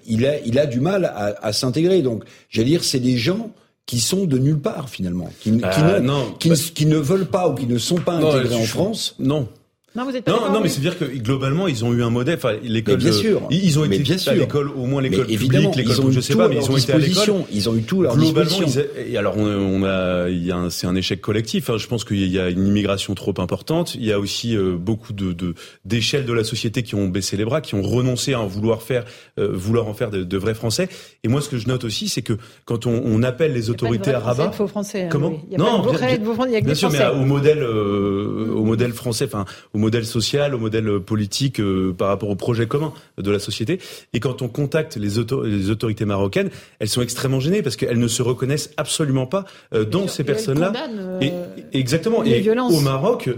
[0.07, 2.03] il a il a du mal à, à s'intégrer.
[2.03, 3.51] Donc, j'allais dire, c'est des gens
[3.85, 7.55] qui sont de nulle part finalement, qui, qui, ne, qui, qui, ne, veulent pas ou
[7.55, 9.17] qui ne sont pas intégrés en France.
[9.19, 9.49] Non,
[9.95, 12.09] non, vous êtes pas non, non, mais c'est dire que globalement, ils ont eu un
[12.09, 12.37] modèle.
[12.37, 12.97] Enfin, l'école.
[12.97, 13.43] Bien sûr.
[13.51, 14.33] Ils ont été bien sûr.
[14.33, 16.99] à l'école, au moins l'école publique, l'école, je sais pas, mais ils ont été à
[16.99, 17.45] l'école.
[17.53, 18.59] Ils ont eu tout leur globalement.
[19.07, 21.69] et alors, on, a, il y a, c'est un échec collectif.
[21.69, 21.77] Hein.
[21.79, 23.95] Je pense qu'il y a une immigration trop importante.
[23.95, 27.45] Il y a aussi euh, beaucoup de, d'échelles de la société qui ont baissé les
[27.45, 29.05] bras, qui ont renoncé à en vouloir faire,
[29.39, 30.89] euh, vouloir en faire de, vrais Français.
[31.25, 34.13] Et moi, ce que je note aussi, c'est que quand on, on appelle les autorités
[34.13, 35.09] à Rabat, faux français.
[35.11, 40.55] Comment Non, bien, sûr, mais au modèle, euh, au modèle français, enfin, au modèle social,
[40.55, 41.61] au modèle politique,
[41.99, 43.81] par rapport au projet commun de la société.
[44.13, 45.09] Et quand on contacte les,
[45.45, 49.45] les autorités marocaines, elles sont extrêmement gênées parce qu'elles ne se reconnaissent absolument pas
[49.91, 50.73] dans ces personnes-là.
[51.21, 51.33] Et,
[51.79, 52.25] exactement.
[52.25, 53.29] Et au Maroc,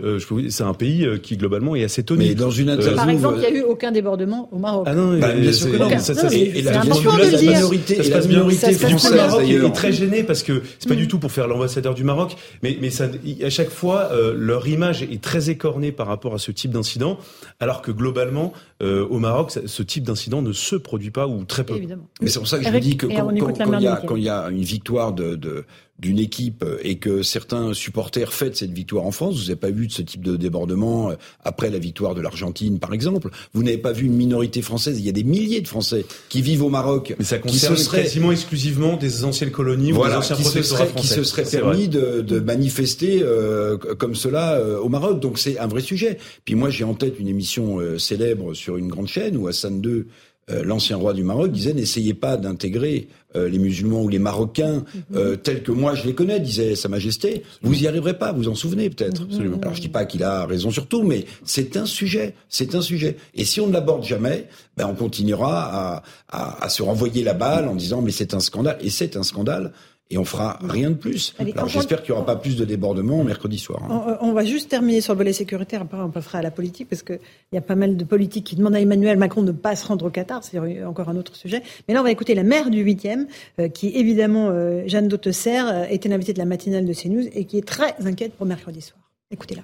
[0.48, 2.28] c'est un pays qui globalement est assez tonique.
[2.28, 4.85] Mais dans une Par exemple, il n'y a eu aucun débordement au Maroc.
[4.88, 5.88] Ah non, bah, bien sûr que non.
[5.88, 11.09] et, la, minorité, et la minorité française est très gênée parce que c'est pas du
[11.09, 13.07] tout pour faire l'ambassadeur du Maroc, mais, mais ça,
[13.42, 17.18] à chaque fois, euh, leur image est très écornée par rapport à ce type d'incident,
[17.60, 21.64] alors que globalement, euh, au Maroc, ce type d'incident ne se produit pas ou très
[21.64, 21.76] peu.
[21.76, 22.08] Évidemment.
[22.20, 24.16] Mais c'est pour ça que je vous dis que quand, quand, il y a, quand,
[24.16, 25.64] il y a, une victoire de, de
[26.00, 29.87] d'une équipe et que certains supporters fêtent cette victoire en France, vous n'avez pas vu
[29.87, 33.30] de ce type de débordement euh, après la victoire de l'Argentine, par exemple.
[33.52, 34.98] Vous n'avez pas vu une minorité française.
[34.98, 37.14] Il y a des milliers de Français qui vivent au Maroc.
[37.18, 40.88] Mais ça concerne qui quasiment exclusivement des anciennes colonies ou des anciens qui se seraient,
[40.96, 45.20] qui se seraient permis de, de, manifester euh, comme cela euh, au Maroc.
[45.20, 46.18] Donc c'est un vrai sujet.
[46.44, 50.04] Puis moi j'ai en tête une émission célèbre sur une grande chaîne où Hassan II
[50.50, 54.84] euh, l'ancien roi du Maroc disait n'essayez pas d'intégrer euh, les musulmans ou les Marocains
[54.94, 55.02] mhm.
[55.16, 57.44] euh, tels que moi je les connais, disait Sa Majesté.
[57.62, 59.26] Vous y arriverez pas, vous en souvenez peut-être.
[59.62, 62.82] Alors je dis pas qu'il a raison sur tout, mais c'est un sujet, c'est un
[62.82, 63.16] sujet.
[63.34, 67.34] Et si on ne l'aborde jamais, ben on continuera à, à, à se renvoyer la
[67.34, 68.76] balle en disant mais c'est un scandale.
[68.82, 69.72] Et c'est un scandale
[70.10, 71.34] et on fera rien de plus.
[71.38, 73.82] Alors j'espère qu'il n'y aura pas plus de débordements mercredi soir.
[73.90, 74.18] Hein.
[74.20, 77.02] On, va juste terminer sur le volet sécuritaire, après on passera à la politique, parce
[77.02, 77.18] qu'il
[77.52, 79.86] y a pas mal de politiques qui demandent à Emmanuel Macron de ne pas se
[79.86, 81.62] rendre au Qatar, c'est encore un autre sujet.
[81.88, 83.26] Mais là on va écouter la maire du 8e,
[83.60, 87.46] euh, qui évidemment, euh, Jeanne Dautesser, euh, était l'invitée de la matinale de CNews et
[87.46, 89.00] qui est très inquiète pour mercredi soir.
[89.30, 89.62] Écoutez-la.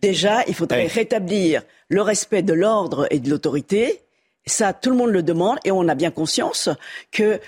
[0.00, 4.00] Déjà, il faudrait rétablir le respect de l'ordre et de l'autorité.
[4.46, 6.68] Ça, tout le monde le demande et on a bien conscience
[7.12, 7.38] que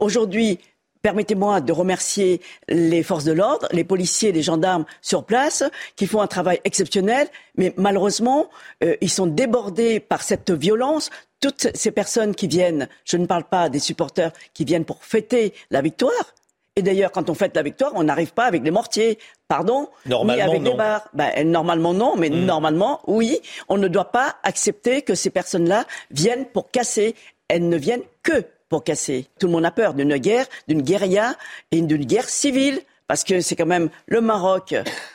[0.00, 0.58] aujourd'hui,
[1.02, 5.64] Permettez-moi de remercier les forces de l'ordre, les policiers, les gendarmes sur place,
[5.96, 8.48] qui font un travail exceptionnel, mais malheureusement,
[8.82, 11.10] euh, ils sont débordés par cette violence.
[11.40, 15.54] Toutes ces personnes qui viennent, je ne parle pas des supporters qui viennent pour fêter
[15.70, 16.34] la victoire,
[16.78, 20.44] et d'ailleurs, quand on fête la victoire, on n'arrive pas avec des mortiers, pardon, normalement,
[20.44, 20.70] ni avec non.
[20.70, 21.08] des barres.
[21.12, 22.44] Ben, normalement non, mais hmm.
[22.44, 23.40] normalement oui.
[23.68, 27.16] On ne doit pas accepter que ces personnes-là viennent pour casser.
[27.48, 29.26] Elles ne viennent que pour casser.
[29.38, 31.34] Tout le monde a peur d'une guerre, d'une guérilla
[31.70, 34.74] et d'une guerre civile parce que c'est quand même le Maroc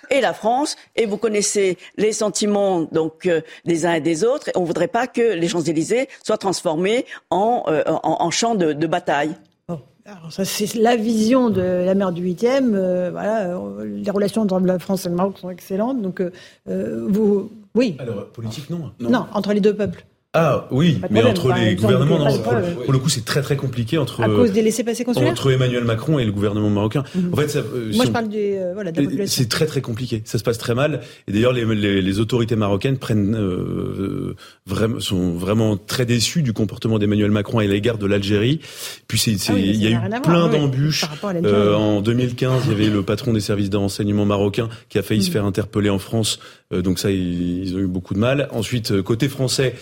[0.10, 4.50] et la France, et vous connaissez les sentiments donc euh, des uns et des autres.
[4.50, 8.88] Et on ne voudrait pas que les Champs-Élysées soient transformés en, euh, en, champ de,
[8.88, 9.36] bataille.
[10.06, 12.74] Alors ça, c'est la vision de la maire du 8e.
[12.74, 16.02] Euh, voilà, les relations entre la France et le Maroc sont excellentes.
[16.02, 16.22] Donc,
[16.66, 17.96] vous, oui.
[18.00, 18.92] Alors, politique, non.
[19.00, 20.04] Non, non entre les deux peuples.
[20.36, 24.24] Ah oui, mais entre les gouvernements, non, pour, le coup, c'est très très compliqué entre
[24.24, 27.04] à cause des laissés-passer consulaires entre Emmanuel Macron et le gouvernement marocain.
[27.14, 27.34] Mhm.
[27.34, 29.44] En fait, ça, euh, moi je parle du, euh, voilà, de la population.
[29.44, 30.24] C'est très très compliqué.
[30.26, 31.02] Ça se passe très mal.
[31.28, 36.52] Et d'ailleurs, les, les, les, autorités marocaines prennent euh, vraiment sont vraiment très déçues du
[36.52, 38.60] comportement d'Emmanuel Macron à l'égard de l'Algérie.
[39.08, 41.06] Puis c'est, ah il y a eu plein d'embûches.
[41.46, 45.04] Euh, en 2015, il y avait le patron des services de renseignement marocains qui a
[45.04, 45.34] failli se mhm.
[45.34, 46.40] faire interpeller en France.
[46.72, 48.48] donc ça, ils, ils, ont eu beaucoup de mal.
[48.52, 49.76] Ensuite, côté français.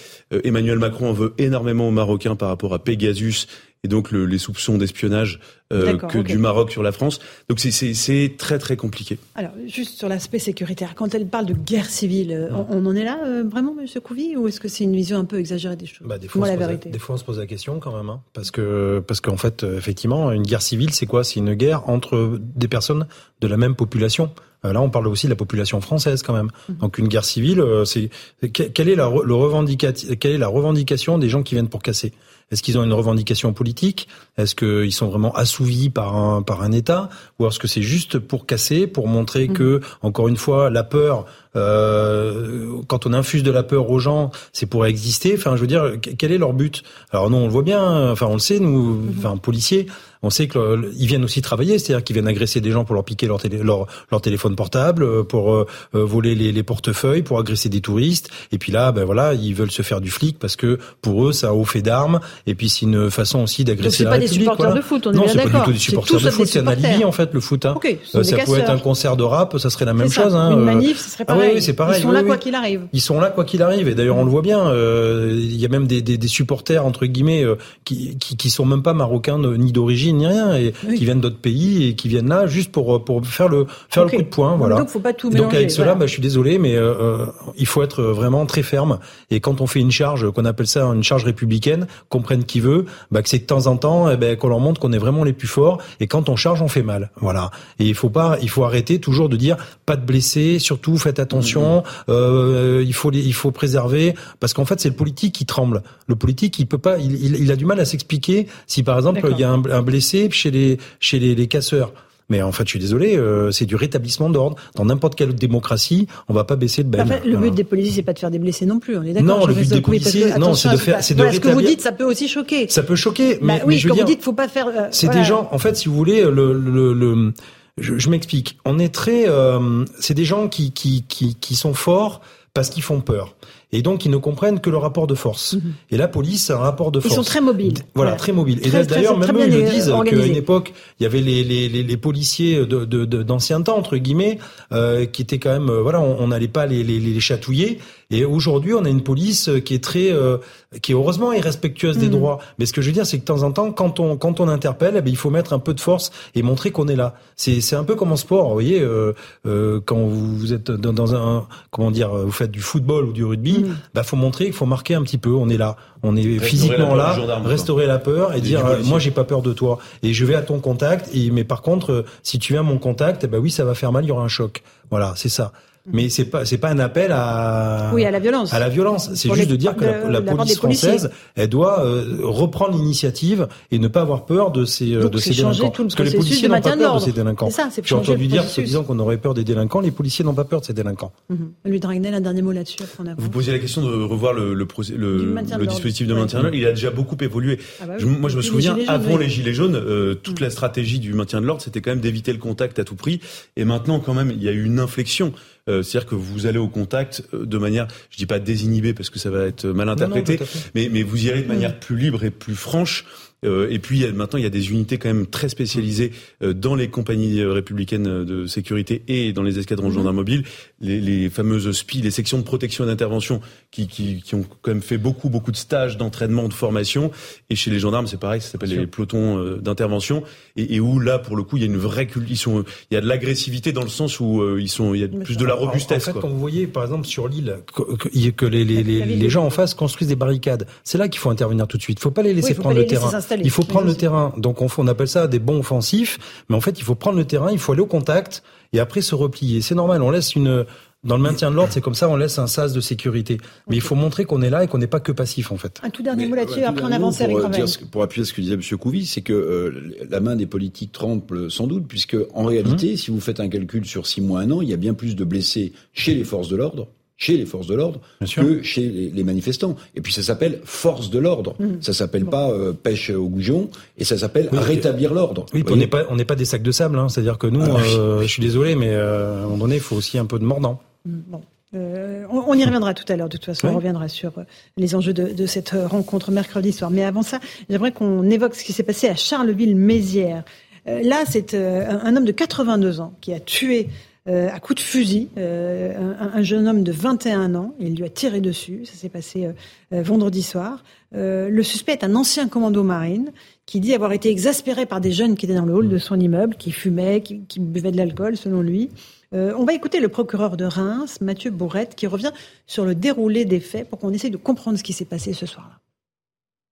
[0.43, 3.47] Emmanuel Macron en veut énormément aux Marocains par rapport à Pegasus
[3.83, 5.39] et donc le, les soupçons d'espionnage
[5.71, 7.19] euh, que du Maroc sur la France.
[7.49, 9.17] Donc c'est très très compliqué.
[9.35, 13.03] Alors juste sur l'aspect sécuritaire, quand elle parle de guerre civile, euh, on, en est
[13.03, 15.85] là euh, vraiment, Monsieur Couvi, ou est-ce que c'est une vision un peu exagérée des
[15.85, 16.07] choses?
[16.07, 16.89] Bah, des, fois, la vérité.
[16.89, 19.63] des fois on se pose la question quand même, hein, parce que parce qu'en fait
[19.63, 21.23] effectivement une guerre civile c'est quoi?
[21.23, 23.07] C'est une guerre entre des personnes
[23.39, 24.31] de la même population.
[24.63, 26.49] Là, on parle aussi de la population française quand même.
[26.69, 26.77] Mhm.
[26.77, 28.11] Donc une guerre civile, c'est
[28.51, 32.13] quelle est la le quelle est la revendication des gens qui viennent pour casser?
[32.51, 34.07] Est-ce qu'ils ont une revendication politique?
[34.37, 35.60] Est-ce qu'ils sont vraiment assouvis
[35.93, 39.53] par un, par un État Ou est-ce que c'est juste pour casser, pour montrer mmh.
[39.53, 44.31] que, encore une fois, la peur, euh, quand on infuse de la peur aux gens,
[44.53, 46.83] c'est pour exister Enfin, je veux dire, quel est leur but?
[47.11, 49.15] Alors nous, on le voit bien, enfin, on le sait, nous, mmh.
[49.17, 49.87] enfin, policiers,
[50.23, 53.25] on sait qu'ils viennent aussi travailler, c'est-à-dire qu'ils viennent agresser des gens pour leur piquer
[53.25, 57.69] leur, leur, leur téléphone portable, euh, pour euh, euh, voler les, les, portefeuilles, pour agresser
[57.69, 58.29] des touristes.
[58.51, 61.33] Et puis là, ben voilà, ils veulent se faire du flic parce que pour eux,
[61.33, 62.19] ça a haut fait d'armes.
[62.45, 64.29] Et puis c'est une façon aussi d'agresser la République.
[64.29, 66.29] C'est pas des supporters de foot, on non, c'est pas du tout des supporters de
[66.29, 67.65] foot, c'est un alibi en fait le foot.
[67.65, 67.75] Hein.
[68.05, 70.35] ça pourrait être un concert de rap, ça serait la même chose.
[70.35, 70.51] Hein.
[70.51, 71.40] Une manif, ce serait pareil.
[71.40, 71.99] Ah oui, c'est pareil.
[71.99, 72.87] Ils sont là quoi qu'il arrive.
[72.93, 73.87] Ils sont là quoi qu'il arrive.
[73.87, 74.71] Et d'ailleurs, on le voit bien.
[74.73, 77.45] Il y a même des, des, des supporters entre guillemets
[77.85, 80.55] qui, qui, qui sont même pas marocains ni d'origine ni rien.
[80.55, 84.05] Et qui viennent d'autres pays et qui viennent là juste pour pour faire le faire
[84.05, 84.55] le coup de poing.
[84.55, 84.77] Voilà.
[84.77, 85.43] Donc faut pas tout mélanger.
[85.43, 87.25] Donc avec cela, bah, je suis désolé, mais euh, euh,
[87.57, 88.99] il faut être vraiment très ferme.
[89.29, 92.59] Et quand on fait une charge, qu'on appelle ça une charge républicaine, qu'on prenne qui
[92.59, 94.97] veut, bah, que c'est de temps en temps, eh ben, qu'on leur montre qu'on est
[94.97, 95.79] vraiment les plus forts.
[95.99, 97.11] Et quand on charge, on fait mal.
[97.19, 97.51] Voilà.
[97.79, 101.19] Et il faut pas, il faut arrêter toujours de dire pas de blessés, surtout faites
[101.19, 105.45] attention attention, euh, il faut il faut préserver parce qu'en fait c'est le politique qui
[105.45, 105.81] tremble.
[106.07, 109.21] Le politique il peut pas, il, il, a du mal à s'expliquer si par exemple
[109.31, 111.93] il y a un, un, blessé chez les chez les, les casseurs.
[112.29, 114.55] Mais en fait, je suis désolé, euh, c'est du rétablissement d'ordre.
[114.75, 117.01] Dans n'importe quelle autre démocratie, on va pas baisser le ben.
[117.01, 118.95] En fait, le but des policiers, c'est pas de faire des blessés non plus.
[118.95, 119.39] On est d'accord.
[119.39, 121.81] Non, le but des policiers, non, c'est de faire, c'est de Ce que vous dites,
[121.81, 122.69] ça peut aussi choquer.
[122.69, 124.67] Ça peut choquer, bah mais, oui, je veux vous dire, dites, faut pas faire.
[124.67, 125.21] Euh, c'est voilà.
[125.21, 125.49] des gens.
[125.51, 127.33] En fait, si vous voulez, le, le, le
[127.81, 128.57] je, je m'explique.
[128.65, 132.21] On est très, euh, c'est des gens qui, qui qui qui sont forts
[132.53, 133.35] parce qu'ils font peur.
[133.73, 135.53] Et donc, ils ne comprennent que le rapport de force.
[135.53, 135.73] Mhm.
[135.91, 137.15] Et la police, c'est un rapport de Ils force.
[137.15, 137.75] sont très mobiles.
[137.95, 138.59] Voilà, très mobiles.
[138.67, 141.45] Et d'ailleurs, même eux, ils le disent euh, qu'à une époque, il y avait les,
[141.45, 144.39] les, les, les policiers de, de, de- d'ancien temps, entre guillemets,
[144.73, 147.79] euh, qui étaient quand même, euh, voilà, on on n'allait pas les, les, les chatouiller.
[148.11, 150.37] Et aujourd'hui, on a une police euh, qui est très, euh,
[150.81, 152.11] qui est heureusement est respectueuse des Mhm.
[152.11, 152.39] droits.
[152.59, 154.39] Mais ce que je veux dire, c'est que de temps en temps, quand on, quand
[154.39, 156.95] on interpelle, eh ben, il faut mettre un peu de force et montrer qu'on est
[156.95, 157.15] là.
[157.35, 159.13] C'est, c'est un peu comme en sport, vous voyez, euh,
[159.47, 163.13] euh, quand vous, vous êtes dans, dans un, comment dire, vous faites du football ou
[163.13, 163.75] du rugby, Mhm.
[163.93, 165.31] bah, faut montrer qu'il faut marquer un petit peu.
[165.31, 168.99] On est là, on est physiquement là, restaurer la peur et Et dire, euh, moi,
[168.99, 171.09] j'ai pas peur de toi et je vais à ton contact.
[171.13, 173.63] Et mais par contre, euh, si tu viens à mon contact, eh ben oui, ça
[173.63, 174.63] va faire mal, il y aura un choc.
[174.89, 175.51] Voilà, c'est ça.
[175.91, 178.53] Mais c'est pas, c'est pas un appel à, Oui, à la violence.
[178.53, 179.09] à la violence.
[179.15, 181.49] C'est juste les- de dire que la, de- la de la part police française, elle
[181.49, 185.31] doit euh, reprendre l'initiative et ne pas avoir peur de ces, euh, Donc, de ces
[185.31, 185.69] délinquants.
[185.71, 187.49] tout le Parce que les policiers n'ont pas de peur de ces délinquants.
[187.49, 188.63] C'est ça, c'est J'ai entendu dire, se processus.
[188.65, 191.11] disant qu'on aurait peur des délinquants, les policiers n'ont pas peur de ces délinquants.
[191.29, 191.51] Mhm.
[191.65, 192.77] Louis Dragnel, un dernier mot là-dessus.
[193.17, 196.43] Vous posiez la question de revoir le, le, procé- le, le dispositif de maintien de
[196.43, 196.57] l'ordre.
[196.57, 197.57] Il a déjà beaucoup évolué.
[197.81, 198.01] Ah bah oui.
[198.01, 201.41] Je- moi, je me souviens, avant les Gilets jaunes, euh, toute la stratégie du maintien
[201.41, 203.19] de l'ordre, c'était quand même d'éviter le contact à tout prix.
[203.57, 205.33] Et maintenant, quand même, il y a eu une inflexion.
[205.69, 209.09] Euh, C'est-à-dire que vous allez au contact euh, de manière, je dis pas désinhibée parce
[209.09, 210.39] que ça va être mal interprété,
[210.73, 213.05] mais, mais vous y allez de manière plus libre et plus franche.
[213.43, 215.49] Euh, et puis il y a- maintenant, il y a des unités quand même très
[215.49, 216.11] spécialisées
[216.43, 220.43] euh, dans les compagnies euh, républicaines de sécurité et dans les escadrons de gendarmes mobiles,
[220.79, 224.71] les, les fameuses SPI, les sections de protection et d'intervention, qui, qui, qui ont quand
[224.71, 227.09] même fait beaucoup, beaucoup de stages d'entraînement, de formation.
[227.49, 230.23] Et chez les gendarmes, c'est pareil, ça s'appelle les pelotons euh, d'intervention,
[230.55, 232.63] et, et où là, pour le coup, il y a une vraie cul- ils sont,
[232.91, 235.07] il y a de l'agressivité dans le sens où euh, ils sont, il y a
[235.07, 236.03] plus de la robustesse.
[236.03, 236.21] En fait, quoi.
[236.21, 239.49] quand vous voyez, par exemple, sur l'île, que, que- que les, les, les, gens en
[239.49, 241.97] face construisent des barricades, c'est là qu'il faut intervenir tout de suite.
[241.99, 243.09] Il faut pas les laisser Oui, prendre le terrain.
[243.31, 243.43] S'installer.
[243.45, 244.33] Il faut prendre le aussi- terrain.
[244.37, 247.25] Donc on, on appelle ça des bons offensifs, mais en fait, il faut prendre le
[247.25, 249.61] terrain, il faut aller au contact et après se replier.
[249.61, 250.01] C'est normal.
[250.01, 250.65] On laisse une
[251.03, 253.39] dans le maintien de l'ordre, c'est comme ça, on laisse un sas de sécurité.
[253.67, 255.79] Mais il faut montrer qu'on est là et qu'on n'est pas que passif, en fait.
[255.81, 257.57] Un tout dernier Mais, mot là-dessus, après on avance avec pour, euh, Ravel.
[257.61, 258.61] dire ce que- pour appuyer ce que disait M.
[258.77, 263.09] Couvi, c'est que euh, la main des politiques tremble sans doute, puisque en réalité, si
[263.09, 265.23] vous faites un calcul sur six mois, un an, il y a bien plus de
[265.23, 266.87] blessés chez les forces de l'ordre
[267.21, 268.41] chez les forces de l'ordre sûr.
[268.43, 269.75] que chez les, les manifestants.
[269.95, 271.55] Et puis ça s'appelle force de l'ordre.
[271.79, 275.45] Ça s'appelle pas euh, pêche au goujon et ça s'appelle Oui, rétablir l'ordre.
[275.53, 277.09] Oui, on n'est pas, on n'est pas des sacs de sable, hein.
[277.09, 277.95] c'est-à-dire que nous, Ah oui.
[277.95, 280.39] euh, je suis désolé, mais euh, à un moment donné, il faut aussi un peu
[280.39, 280.81] de mordant.
[281.05, 281.41] Bon.
[281.73, 283.29] Euh, on, on y reviendra tout à l'heure.
[283.29, 284.33] De toute façon, on reviendra sur
[284.75, 286.89] les enjeux de, de cette rencontre mercredi soir.
[286.91, 290.43] Mais avant ça, j'aimerais qu'on évoque ce qui s'est passé à Charleville-Mézières.
[290.87, 293.87] Euh, là, c'est euh, un, un homme de 82 ans qui a tué
[294.27, 297.73] euh, à coups de fusil euh, un, un jeune homme de 21 ans.
[297.79, 298.85] Il lui a tiré dessus.
[298.85, 300.83] Ça s'est passé euh, vendredi soir.
[301.13, 303.31] Le suspect est un ancien commando marine
[303.65, 306.19] qui dit avoir été exaspéré par des jeunes qui étaient dans le hall de son
[306.19, 308.89] immeuble, qui fumaient, qui, buvaient de l'alcool, selon lui.
[309.33, 312.31] On va écouter le procureur de Reims, Mathieu Bourrette, qui revient
[312.65, 315.45] sur le déroulé des faits pour qu'on essaye de comprendre ce qui s'est passé ce
[315.45, 315.79] soir-là.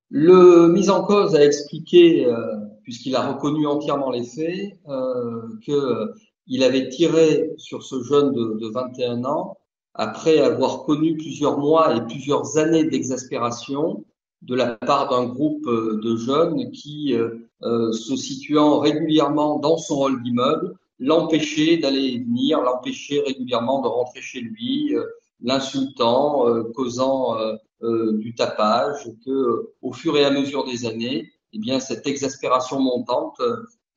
[0.09, 2.25] Le mis en cause a expliqué,
[2.83, 6.07] puisqu'il a reconnu entièrement les faits, euh,
[6.49, 9.57] qu'il avait tiré sur ce jeune de, de 21 ans
[9.93, 14.03] après avoir connu plusieurs mois et plusieurs années d'exaspération
[14.41, 19.77] de la part d'un groupe euh, de jeunes qui, euh, euh, se situant régulièrement dans
[19.77, 25.03] son hall d'immeuble, l'empêchaient d'aller et venir, l'empêchaient régulièrement de rentrer chez lui, euh,
[25.41, 27.37] l'insultant, causant
[27.81, 33.41] du tapage, que au fur et à mesure des années, eh bien cette exaspération montante,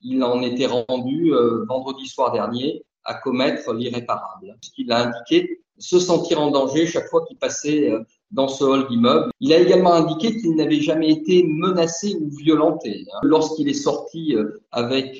[0.02, 4.56] il en était rendu euh, vendredi soir dernier à commettre l'irréparable.
[4.60, 8.64] Ce qu'il a indiqué, se sentir en danger chaque fois qu'il passait euh, dans ce
[8.64, 9.30] hall d'immeuble.
[9.40, 13.04] Il a également indiqué qu'il n'avait jamais été menacé ou violenté.
[13.12, 13.18] hein.
[13.22, 15.18] Lorsqu'il est sorti euh, avec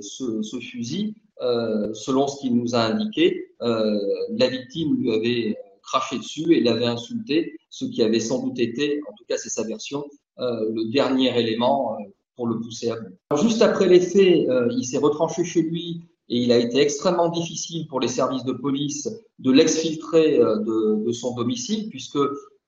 [0.00, 6.60] ce, fusil, selon ce qu'il nous a indiqué, la victime lui avait craché dessus et
[6.60, 10.04] l'avait insulté, ce qui avait sans doute été, en tout cas c'est sa version,
[10.38, 11.96] le dernier élément
[12.42, 13.40] pour le pousser à bout.
[13.40, 17.28] Juste après les faits, euh, il s'est retranché chez lui et il a été extrêmement
[17.28, 22.18] difficile pour les services de police de l'exfiltrer euh, de, de son domicile puisque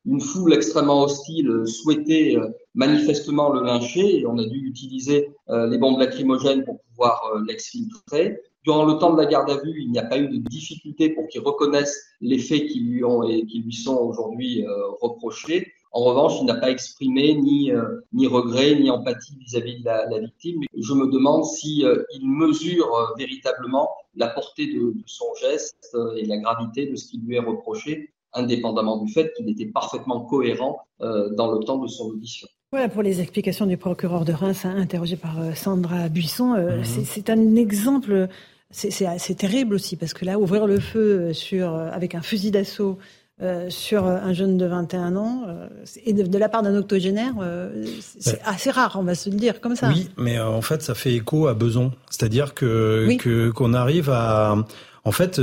[0.07, 5.79] une foule extrêmement hostile souhaitait euh, manifestement le lyncher et on a dû utiliser les
[5.79, 8.39] bombes lacrymogènes pour pouvoir l'exfiltrer.
[8.65, 11.11] Durant le temps de la garde à vue, il n'y a pas eu de difficulté
[11.11, 14.65] pour qu'il reconnaisse les faits qui lui ont et qui lui sont aujourd'hui
[15.01, 15.69] reprochés.
[15.95, 20.07] En revanche, il n'a pas exprimé ni, euh, ni regret, ni empathie vis-à-vis de la,
[20.07, 20.61] la, victime.
[20.77, 25.97] Je me demande si euh, il mesure euh, véritablement la portée de, de son geste
[26.17, 30.23] et la gravité de ce qui lui est reproché, indépendamment du fait qu'il était parfaitement
[30.23, 32.49] cohérent dans le temps de son audition.
[32.71, 36.57] Voilà pour les explications du procureur de Reims, hein, interrogé par Sandra Buisson.
[36.57, 36.85] Mhm.
[36.85, 38.29] C'est un exemple,
[38.71, 42.99] c'est terrible aussi, parce que là, ouvrir le feu sur, avec un fusil d'assaut
[43.43, 45.67] euh, sur un jeune de 21 ans, euh,
[46.05, 49.61] et de, la part d'un octogénaire, euh, c'est assez rare, on va se le dire
[49.61, 49.89] comme ça.
[49.89, 51.93] Oui, mais en fait, ça fait écho à besoin.
[52.11, 54.55] C'est-à-dire que qu'on arrive à,
[55.03, 55.41] en fait,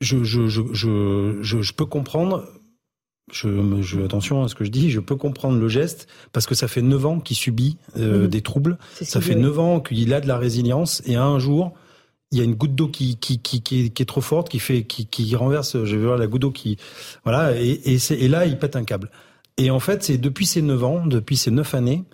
[0.00, 2.48] je je, je, je, je, peux comprendre.
[3.30, 6.54] Je, je, attention à ce que je dis, je peux comprendre le geste parce que
[6.54, 8.26] ça fait 9 ans qu'il subit mhm.
[8.26, 11.74] des troubles, ça fait 9 ans qu'il a de la résilience et un jour,
[12.32, 14.84] il y a une goutte d'eau qui, qui, qui, qui, est, trop forte, qui fait,
[14.84, 16.78] qui, qui renverse, je vais voir la goutte d'eau qui,
[17.24, 19.10] voilà, et, et, et, là, il pète un câble.
[19.58, 22.04] Et en fait, c'est depuis ces neuf ans, depuis ces neuf années,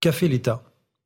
[0.00, 0.62] qu'a fait l'État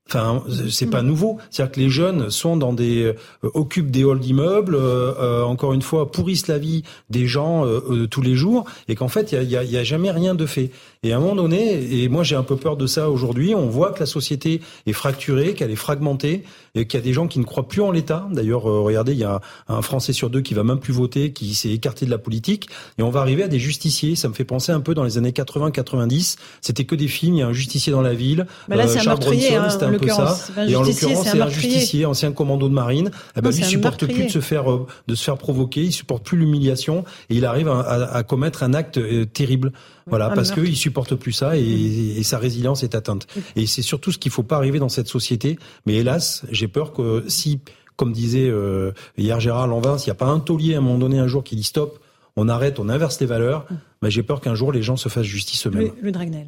[0.09, 1.39] Enfin, c'est pas nouveau.
[1.51, 5.73] C'est-à-dire que les jeunes sont dans des euh, occupent des halls d'immeubles, euh, euh, encore
[5.73, 7.65] une fois pourrissent la vie des gens
[8.11, 10.71] tous les jours, et qu'en fait il y a, y a, jamais rien de fait.
[11.03, 13.67] Et à un moment donné, et moi j'ai un peu peur de ça aujourd'hui, on
[13.67, 16.43] voit que la société est fracturée, qu'elle est fragmentée,
[16.75, 18.29] et qu'il y a des gens qui ne croient plus en l'État.
[18.31, 21.33] D'ailleurs, euh, regardez, il y a un Français sur deux qui va même plus voter,
[21.33, 22.69] qui s'est écarté de la politique,
[22.99, 24.17] et on va arriver à des justiciers.
[24.17, 26.37] Ça me fait penser un peu dans les années 80-90.
[26.61, 27.35] C'était que des films.
[27.35, 28.47] Il y a un justicier dans la ville.
[28.69, 30.37] Bah là, c'est un meurtrier, hein, c'était un peu ça.
[30.67, 33.11] Et en l'occurrence, c'est un, justicier, ancien commando de marine.
[33.37, 35.83] Eh ben, lui, il supporte plus de se faire euh, de se faire provoquer.
[35.83, 39.73] Il supporte plus l'humiliation, et il arrive à, à, commettre un acte euh, terrible.
[40.09, 43.27] Voilà, parce qu'il supporte plus ça et, sa résilience est atteinte.
[43.57, 45.59] Et c'est surtout ce qu'il faut pas arriver dans cette société.
[45.85, 47.61] Mais hélas, j'ai peur que si,
[47.97, 50.99] comme disait euh, hier Gérard Lanvin, s'il n'y a pas un taulier à un moment
[50.99, 51.99] donné un jour qui dit stop,
[52.37, 53.67] on arrête, on inverse les valeurs,
[54.01, 55.93] bah, j'ai peur qu'un jour les gens se fassent justice eux-mêmes.
[55.99, 56.47] Le, le Dragnel.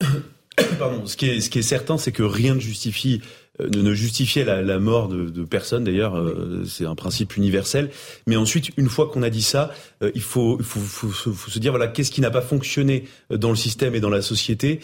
[0.78, 1.06] Pardon.
[1.06, 3.20] Ce qui est, ce qui est certain, c'est que rien ne justifie
[3.60, 7.90] euh, ne, justifiait la, la, mort de, de personne d'ailleurs, euh, c'est un principe universel.
[8.26, 9.72] Mais ensuite, une fois qu'on a dit ça,
[10.02, 13.50] euh, il faut, faut, faut, faut, se dire voilà qu'est-ce qui n'a pas fonctionné dans
[13.50, 14.80] le système et dans la société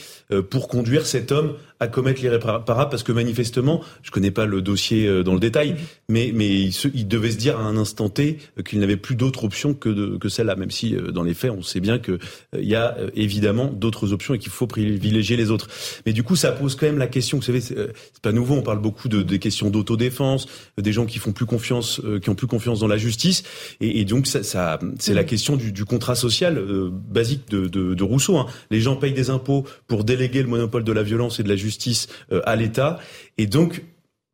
[0.51, 2.91] pour conduire cet homme à commettre l'irréparable?
[2.91, 5.77] Parce que manifestement, je connais pas le dossier dans le détail,
[6.09, 9.15] mais mais il, se, il devait se dire à un instant T qu'il n'avait plus
[9.15, 12.19] d'autre option que de, que celle-là, même si dans les faits on sait bien que
[12.59, 15.69] il y a évidemment d'autres options et qu'il faut privilégier les autres.
[16.07, 17.39] Mais du coup, ça pose quand même la question.
[17.39, 17.93] Vous savez, c'est
[18.23, 20.47] pas nouveau parle beaucoup de, des questions d'autodéfense,
[20.77, 23.45] des gens qui font plus confiance, euh, qui ont plus confiance dans la justice,
[23.81, 27.69] et, et donc ça, ça c'est la question du, du contrat social euh, basique de,
[27.69, 28.39] de, de Rousseau.
[28.39, 28.47] Hein.
[28.71, 31.57] Les gens payent des impôts pour déléguer le monopole de la violence et de la
[31.57, 32.99] justice euh, à l'État,
[33.37, 33.83] et donc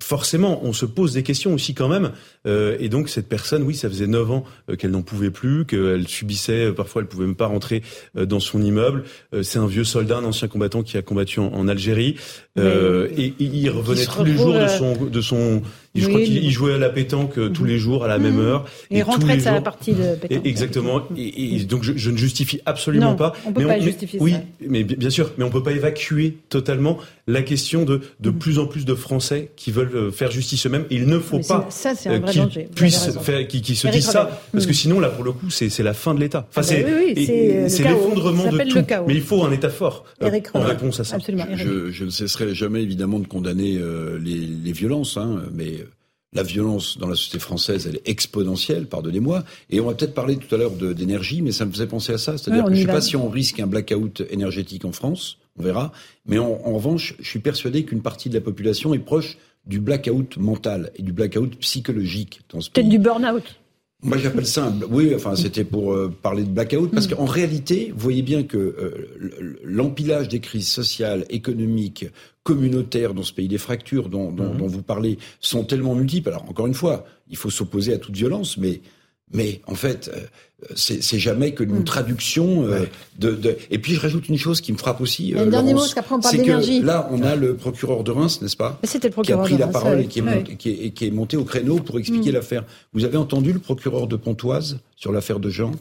[0.02, 2.12] forcément, on se pose des questions aussi quand même.
[2.46, 5.66] Euh, et donc cette personne, oui, ça faisait neuf ans euh, qu'elle n'en pouvait plus,
[5.66, 7.82] qu'elle subissait, euh, parfois elle pouvait même pas rentrer
[8.14, 9.04] dans son immeuble.
[9.42, 12.16] c'est un vieux soldat, un ancien combattant qui a combattu en, Algérie.
[12.56, 15.62] et, il revenait tous les jours de son, de son
[15.94, 18.64] je crois qu'il jouait à la pétanque tous les jours à la même heure.
[18.90, 20.46] Et, et rentrait à la partie de pétanque.
[20.46, 21.02] exactement.
[21.16, 23.32] Et, donc je, je, ne justifie absolument pas.
[23.46, 24.42] On peut mais pas on, justifier oui, ça.
[24.68, 28.66] mais bien sûr, mais on peut pas évacuer totalement la question de de plus en
[28.66, 30.84] plus de Français qui veulent faire justice eux-mêmes.
[30.90, 31.68] Il ne faut pas
[32.30, 35.76] qu'ils puissent faire, qu'ils se disent ça, parce que sinon là pour le coup c'est
[35.82, 36.46] la fin de l'État.
[36.50, 36.86] Enfin c'est
[37.68, 38.84] c'est l'effondrement de tout.
[39.06, 40.04] Mais il faut un État fort
[40.54, 41.16] en réponse à ça.
[41.16, 41.46] Absolument.
[41.54, 43.78] Je, je ne cesserai jamais évidemment de condamner
[44.22, 45.79] les, les violences, hein, mais
[46.32, 49.44] la violence dans la société française, elle est exponentielle, pardonnez-moi.
[49.68, 52.18] Et on va peut-être parler tout à l'heure d'énergie, mais ça me faisait penser à
[52.18, 52.38] ça.
[52.38, 55.62] C'est-à-dire que je ne sais pas si on risque un blackout énergétique en France, on
[55.62, 55.92] verra.
[56.26, 59.80] Mais en, en revanche, je suis persuadé qu'une partie de la population est proche du
[59.80, 62.70] blackout mental et du blackout psychologique dans ce.
[62.70, 63.59] Peut-être du burn-out.
[64.02, 64.80] Moi, j'appelle ça un...
[64.90, 67.14] Oui, enfin, c'était pour euh, parler de blackout, parce mm.
[67.14, 72.06] qu'en réalité, vous voyez bien que euh, l'empilage des crises sociales, économiques,
[72.42, 74.56] communautaires dans ce pays, les fractures dont, dont, mm.
[74.56, 76.30] dont vous parlez, sont tellement multiples.
[76.30, 78.80] Alors, encore une fois, il faut s'opposer à toute violence, mais
[79.32, 80.20] mais en fait, euh,
[80.74, 81.84] c'est jamais que une hmm.
[81.84, 82.86] traduction euh,
[83.18, 85.34] de, de, Et puis je rajoute une chose qui me frappe aussi.
[85.34, 86.82] Euh, dernier mot, parce qu'après on parle d'énergie.
[86.82, 89.58] Là, on a le procureur de Reims, n'est-ce pas C'était le procureur Qui a pris
[89.58, 92.30] la parole et qui est, monté, qui, est, qui est, monté au créneau pour expliquer
[92.30, 92.34] hmm.
[92.34, 92.64] l'affaire.
[92.92, 95.72] Vous avez entendu le procureur de Pontoise sur l'affaire de Jean?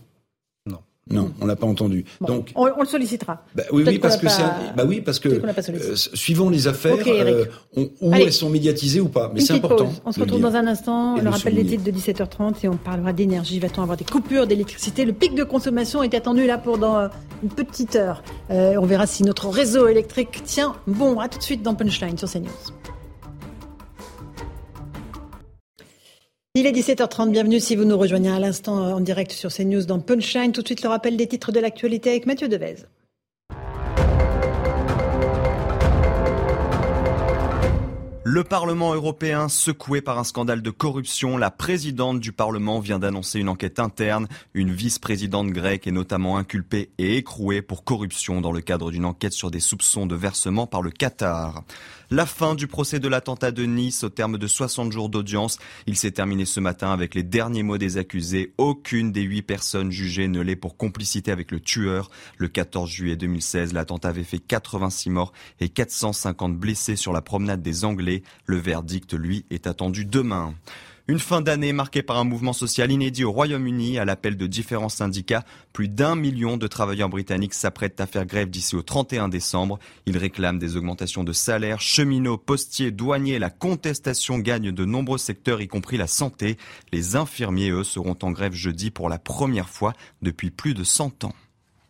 [1.12, 2.05] Non, on l'a pas entendu.
[2.22, 3.43] Donc, on, on, le sollicitera.
[3.55, 4.28] Bah, oui, oui, parce que
[4.76, 7.45] bah oui, parce que euh, suivant les affaires, euh,
[7.76, 9.86] on, où elles sont médiatisées ou pas, mais c'est important.
[9.86, 10.01] Pause.
[10.05, 11.18] On se retrouve dans un instant.
[11.18, 13.60] Et le rappel des titres de 17h30 et on parlera d'énergie.
[13.60, 15.05] Va-t-on avoir des coupures d'électricité?
[15.05, 17.07] Le pic de consommation est attendu là pour dans euh,
[17.43, 18.24] une petite heure.
[18.51, 21.20] Euh, on verra si notre réseau électrique tient bon.
[21.20, 22.49] À tout de suite dans Punchline sur CNews.
[26.60, 30.01] Il est 17h30, bienvenue si vous nous rejoignez à l'instant en direct sur CNews dans
[30.01, 30.51] Punchline.
[30.51, 32.76] Tout de suite le rappel des titres de l'actualité avec Mathieu Devez.
[38.26, 43.39] Le Parlement européen secoué par un scandale de corruption, la présidente du Parlement vient d'annoncer
[43.39, 44.28] une enquête interne.
[44.53, 49.34] Une vice-présidente grecque est notamment inculpée et écrouée pour corruption dans le cadre d'une enquête
[49.34, 51.64] sur des soupçons de versement par le Qatar.
[52.12, 55.60] La fin du procès de l'attentat de Nice au terme de 60 jours d'audience.
[55.86, 58.51] Il s'est terminé ce matin avec les derniers mots des accusés.
[58.57, 62.10] Aucune des huit personnes jugées ne l'est pour complicité avec le tueur.
[62.39, 67.62] Le 14 juillet 2016, l'attentat avait fait 86 morts et 450 blessés sur la promenade
[67.62, 68.24] des Anglais.
[68.45, 70.55] Le verdict, lui, est attendu demain.
[71.10, 74.89] Une fin d'année marquée par un mouvement social inédit au Royaume-Uni à l'appel de différents
[74.89, 75.43] syndicats.
[75.74, 79.80] Plus d'un million de travailleurs britanniques s'apprêtent à faire grève d'ici au 31 décembre.
[80.05, 83.39] Ils réclament des augmentations de salaires, cheminots, postiers, douaniers.
[83.39, 86.57] La contestation gagne de nombreux secteurs, y compris la santé.
[86.93, 91.24] Les infirmiers, eux, seront en grève jeudi pour la première fois depuis plus de 100
[91.24, 91.34] ans.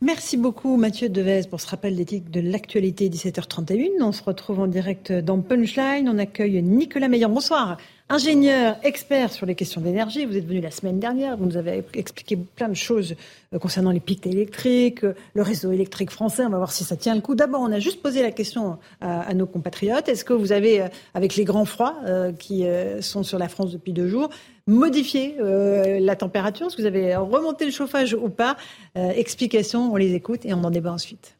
[0.01, 4.01] Merci beaucoup Mathieu Devez pour ce rappel d'éthique de l'actualité 17h31.
[4.01, 6.07] On se retrouve en direct dans Punchline.
[6.07, 7.27] On accueille Nicolas Meillon.
[7.27, 7.77] Bonsoir.
[8.11, 11.83] Ingénieur, expert sur les questions d'énergie, vous êtes venu la semaine dernière, vous nous avez
[11.93, 13.13] expliqué plein de choses
[13.53, 16.95] euh, concernant les pics électriques, euh, le réseau électrique français, on va voir si ça
[16.95, 17.35] tient le coup.
[17.35, 20.87] D'abord, on a juste posé la question à, nos compatriotes, est-ce que vous avez, euh,
[21.13, 21.97] avec les grands froids
[22.39, 22.65] qui
[23.01, 24.29] sont sur la France depuis deux jours,
[24.69, 28.55] modifié la température Est-ce que vous avez remonté le chauffage ou pas?
[28.95, 31.38] Explication, on les écoute et on en débat ensuite.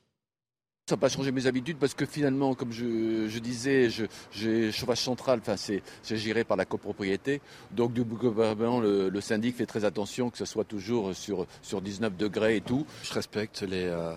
[0.90, 3.90] Ça n'a pas changé mes habitudes parce que finalement, comme je, disais,
[4.32, 5.84] j'ai chauffage central, enfin c'est
[6.18, 7.42] géré par la copropriété.
[7.70, 11.84] Donc du coup, le, le, syndic fait très attention que ce soit toujours sur, sur
[11.84, 12.88] 19 degrés et tout.
[13.04, 14.16] Je respecte les, euh,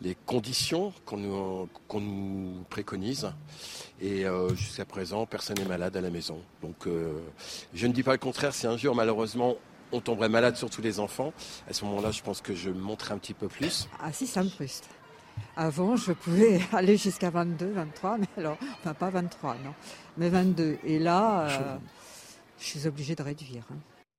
[0.00, 1.68] les conditions qu'on nous,
[2.00, 3.30] nous, préconise.
[4.00, 6.40] Et euh, jusqu'à présent, personne n'est malade à la maison.
[6.62, 7.20] Donc euh,
[7.74, 9.56] je ne dis pas le contraire, si un jour malheureusement
[9.92, 11.34] on tomberait malade, sur tous les enfants,
[11.68, 13.90] à ce moment-là, je pense que je monterai un petit peu plus.
[14.02, 14.88] Ah si, ça me frustre.
[15.56, 19.72] Avant, je pouvais aller jusqu'à 22, 23, mais alors, enfin pas 23, non,
[20.16, 20.78] mais 22.
[20.84, 21.76] Et là, euh,
[22.58, 23.62] je suis obligée de réduire.
[23.70, 23.76] Hein.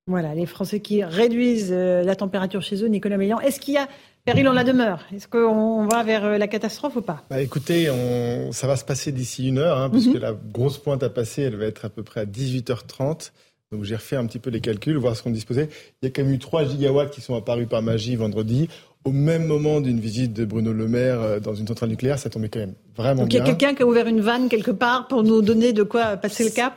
[0.07, 3.39] Voilà, les Français qui réduisent euh, la température chez eux, Nicolas Meillan.
[3.39, 3.87] Est-ce qu'il y a
[4.23, 5.03] péril en la demeure?
[5.11, 7.23] Est-ce qu'on va vers euh, la catastrophe ou pas?
[7.29, 10.19] Bah, Écoutez, on, ça va se passer d'ici une heure, hein, puisque mhm.
[10.19, 13.31] la grosse pointe à passer, elle va être à peu près à 18h30.
[13.71, 15.69] Donc j'ai refait un petit peu les calculs, voir ce qu'on disposait.
[16.01, 18.69] Il y a quand même eu 3 gigawatts qui sont apparus par magie vendredi
[19.05, 22.29] au même moment d'une visite de Bruno Le Maire euh, dans une centrale nucléaire, ça
[22.29, 23.39] tombait quand même vraiment Donc, bien.
[23.39, 25.73] Donc il y a quelqu'un qui a ouvert une vanne quelque part pour nous donner
[25.73, 26.73] de quoi passer le cap?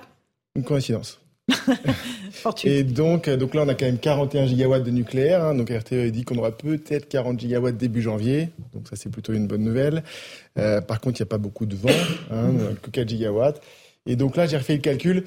[0.55, 1.21] Une coïncidence.
[2.65, 5.43] et donc, euh, donc là, on a quand même 41 gigawatts de nucléaire.
[5.43, 5.55] Hein.
[5.55, 8.51] donc RTE dit qu'on aura peut-être 40 gigawatts début janvier.
[8.75, 10.03] Donc ça, c'est plutôt une bonne nouvelle.
[10.59, 11.89] Euh, par contre, il n'y a pas beaucoup de vent,
[12.31, 12.51] hein,
[12.83, 13.63] que 4 gigawatts.
[14.05, 15.25] Et donc là, j'ai refait le calcul.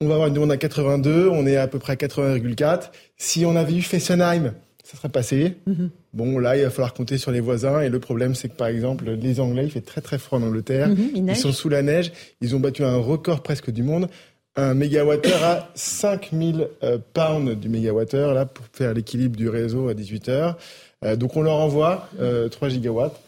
[0.00, 2.90] On va avoir une demande à 82, on est à peu près à 80,4.
[3.16, 4.52] Si on avait eu Fessenheim,
[4.84, 5.56] ça serait passé.
[5.66, 5.90] Mhm.
[6.16, 7.82] Bon, là, il va falloir compter sur les voisins.
[7.82, 10.42] Et le problème, c'est que, par exemple, les Anglais, il fait très très froid en
[10.44, 10.88] Angleterre.
[10.88, 12.10] Mhm, ils sont sous la neige.
[12.40, 14.08] Ils ont battu un record presque du monde.
[14.56, 19.94] Un mégawattheure à 5000 euh, pounds du mégawattheure, là, pour faire l'équilibre du réseau à
[19.94, 20.56] 18 heures.
[21.04, 23.20] Euh, donc, on leur envoie 3 euh, gigawatts.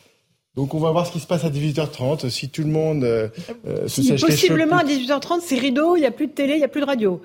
[0.57, 2.31] Donc on va voir ce qui se passe à 18h30.
[2.31, 3.07] Si tout le monde
[3.87, 6.65] se sèche Possiblement à 18h30, c'est rideau, il n'y a plus de télé, il n'y
[6.65, 7.23] a plus de radio.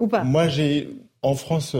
[0.00, 0.88] Ou pas Moi, j'ai
[1.22, 1.76] en France,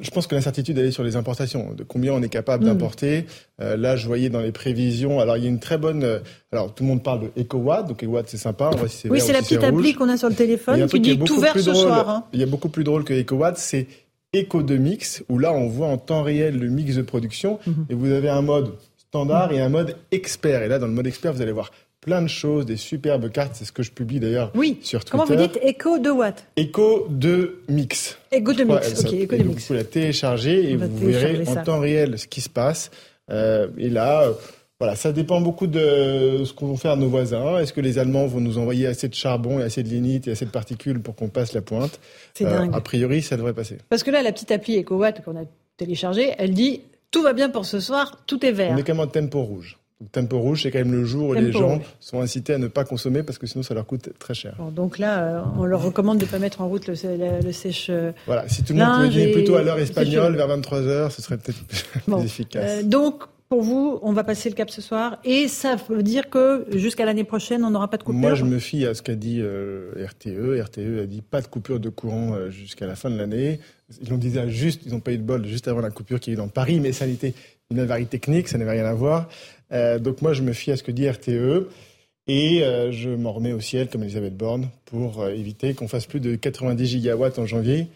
[0.00, 2.68] je pense que l'incertitude elle est sur les importations, de combien on est capable mm.
[2.68, 3.26] d'importer.
[3.60, 5.20] Euh, là, je voyais dans les prévisions.
[5.20, 6.04] Alors, il y a une très bonne.
[6.04, 6.20] Euh,
[6.52, 8.70] alors, tout le monde parle de EcoWatt, donc EcoWatt c'est sympa.
[8.72, 11.00] On voit si c'est oui, c'est la petite appli qu'on a sur le téléphone qui
[11.00, 12.08] dit tout vert ce soir.
[12.08, 12.24] Hein.
[12.32, 13.86] Il y a beaucoup plus drôle que EcoWatt, c'est
[14.34, 17.90] Eco de mix où là, on voit en temps réel le mix de production mm-hmm.
[17.90, 20.62] et vous avez un mode standard et un mode expert.
[20.62, 21.70] Et là, dans le mode expert, vous allez voir
[22.00, 23.52] plein de choses, des superbes cartes.
[23.54, 24.78] C'est ce que je publie d'ailleurs oui.
[24.82, 25.10] sur Twitter.
[25.10, 28.18] Comment vous dites Echo de what Echo de Mix.
[28.32, 29.60] Echo de Mix, ok, Echo de Mix.
[29.60, 32.90] Vous pouvez la télécharger et vous verrez en temps réel ce qui se passe.
[33.30, 34.32] Euh, et là, euh,
[34.80, 37.58] voilà, ça dépend beaucoup de ce qu'on va faire nos voisins.
[37.58, 40.32] Est-ce que les Allemands vont nous envoyer assez de charbon et assez de lignite et
[40.32, 42.00] assez de particules pour qu'on passe la pointe
[42.34, 42.70] C'est euh, dingue.
[42.74, 43.76] A priori, ça devrait passer.
[43.90, 45.44] Parce que là, la petite appli EcoWatt qu'on a
[45.76, 46.80] téléchargée, elle dit
[47.10, 48.72] tout va bien pour ce soir, tout est vert.
[48.74, 49.78] On est quand même en tempo rouge.
[50.12, 52.84] Tempo rouge, c'est quand même le jour où les gens sont incités à ne pas
[52.84, 54.56] consommer parce que sinon ça leur coûte très cher.
[54.72, 56.94] donc là, euh, on leur recommande de ne pas mettre en route le,
[57.52, 57.88] sèche.
[57.90, 61.10] Euh, voilà, si tout le monde pouvait dîner plutôt à l'heure espagnole, vers 23 h
[61.10, 61.62] ce serait peut-être
[62.06, 62.64] plus efficace.
[62.66, 66.30] Euh, donc, pour vous, on va passer le cap ce soir et ça veut dire
[66.30, 68.20] que jusqu'à l'année prochaine, on n'aura pas de coupure?
[68.20, 70.62] Moi, je me fie à ce qu'a dit RTE.
[70.62, 73.60] RTE a dit pas de coupure de courant jusqu'à la fin de l'année.
[74.00, 76.32] Ils l'ont dit juste, ils n'ont pas eu de bol juste avant la coupure qui
[76.32, 77.34] est dans Paris, mais ça n'était
[77.70, 79.28] une avarie technique, ça n'avait rien à voir.
[79.72, 81.68] Euh, donc moi, je me fie à ce que dit RTE.
[82.26, 82.60] Et
[82.92, 86.86] je m'en remets au ciel, comme Elisabeth Borne, pour éviter qu'on fasse plus de 90
[86.86, 87.88] gigawatts en janvier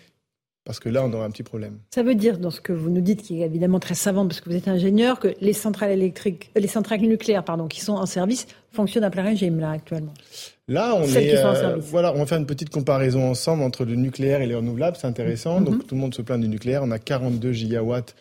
[0.65, 1.79] parce que là, on aura un petit problème.
[1.95, 4.41] Ça veut dire, dans ce que vous nous dites, qui est évidemment très savant, parce
[4.41, 8.07] que vous êtes ingénieur, que les centrales électriques, les centrales nucléaires, pardon, qui sont en
[8.07, 10.15] service, fonctionnent à plein régime là actuellement.
[10.67, 14.41] Là, on est, euh, voilà, on va faire une petite comparaison ensemble entre le nucléaire
[14.41, 15.61] et les renouvelables, c'est intéressant.
[15.61, 15.65] Mm-hmm.
[15.65, 16.83] Donc tout le monde se plaint du nucléaire.
[16.83, 18.15] On a 42 gigawatts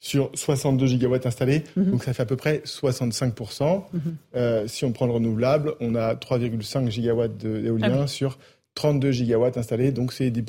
[0.00, 1.90] sur 62 gigawatts installés, mm-hmm.
[1.90, 3.98] donc ça fait à peu près 65 mm-hmm.
[4.34, 8.38] euh, Si on prend le renouvelable, on a 3,5 gigawatts d'éolien ah sur
[8.74, 10.42] 32 gigawatts installés, donc c'est 10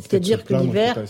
[0.00, 1.02] c'est-à-dire que l'hiver,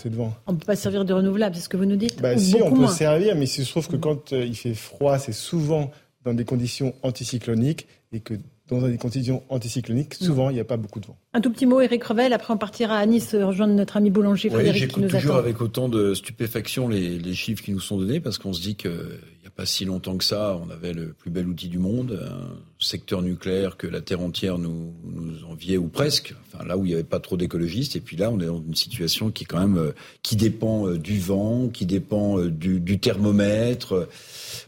[0.47, 2.55] on ne peut pas servir de renouvelable, c'est ce que vous nous dites bah, Si,
[2.61, 5.91] on peut servir, mais il se trouve que quand euh, il fait froid, c'est souvent
[6.23, 8.35] dans des conditions anticycloniques et que
[8.69, 10.25] dans des conditions anticycloniques, mm.
[10.25, 11.17] souvent, il n'y a pas beaucoup de vent.
[11.33, 14.49] Un tout petit mot, Eric Revel, après on partira à Nice rejoindre notre ami boulanger
[14.49, 18.19] Frédéric qui nous toujours avec autant de stupéfaction les, les, chiffres qui nous sont donnés
[18.19, 19.19] parce qu'on se dit que
[19.55, 23.21] pas si longtemps que ça, on avait le plus bel outil du monde, un secteur
[23.21, 26.93] nucléaire que la Terre entière nous, nous enviait ou presque, enfin là où il n'y
[26.93, 27.95] avait pas trop d'écologistes.
[27.95, 30.97] Et puis là, on est dans une situation qui quand même euh, qui dépend euh,
[30.97, 34.07] du vent, qui dépend euh, du, du thermomètre.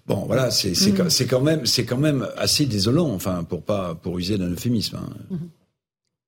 [0.07, 1.09] Bon, voilà, c'est mm.
[1.09, 4.97] c'est quand même c'est quand même assez désolant, enfin pour pas pour user d'un euphémisme.
[4.97, 5.09] Hein.
[5.31, 5.37] Mm-hmm.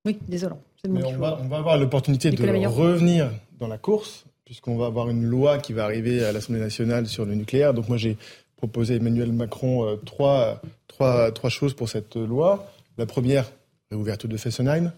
[0.06, 0.62] Oui, désolant.
[0.88, 5.10] Mais on va, on va avoir l'opportunité de revenir dans la course puisqu'on va avoir
[5.10, 7.74] une loi qui va arriver à l'Assemblée nationale sur le nucléaire.
[7.74, 8.16] Donc moi j'ai
[8.58, 12.72] proposé Emmanuel Macron euh, trois, trois, trois choses pour cette loi.
[12.97, 13.49] La première,
[13.91, 14.91] réouverture de Fessenheim.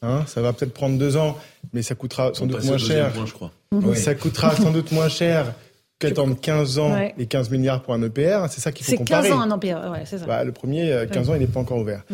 [0.00, 1.36] Hein, ça va peut-être prendre deux ans,
[1.72, 3.12] mais ça coûtera sans doute moins cher.
[3.24, 3.52] je crois.
[3.94, 5.54] Ça coûtera sans doute moins cher
[6.02, 8.46] qu'attendre 15 ans et 15 milliards pour un EPR.
[8.50, 9.28] C'est ça qu'il faut comparer.
[9.28, 10.26] C'est 15 ans un EPR, ouais, c'est ça.
[10.26, 12.04] Bah, le premier, 15 euh, ans, il n'est pas encore ouvert.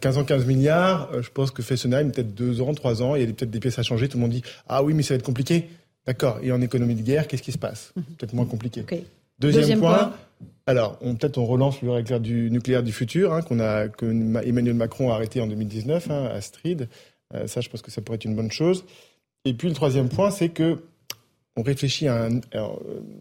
[0.00, 0.18] 15 mmh.
[0.18, 3.24] ans, 15 milliards, euh, je pense que Fessenheim, peut-être deux ans, trois ans, il y
[3.24, 4.08] a peut-être des pièces à changer.
[4.08, 5.68] Tout le monde dit, ah oui, mais ça va être compliqué.
[6.06, 6.38] D'accord.
[6.42, 7.92] Et en économie de guerre, qu'est-ce qui se passe?
[7.94, 8.00] Mmh.
[8.18, 8.84] Peut-être moins compliqué.
[9.38, 10.12] Deuxième, point
[10.66, 15.14] alors, peut-être on relance le réacteur nucléaire du futur, hein, a, que Emmanuel Macron a
[15.14, 16.88] arrêté en 2019 hein, à Strid.
[17.34, 18.84] Euh, ça, je pense que ça pourrait être une bonne chose.
[19.44, 20.82] Et puis le troisième point, c'est que
[21.56, 22.40] on réfléchit à un.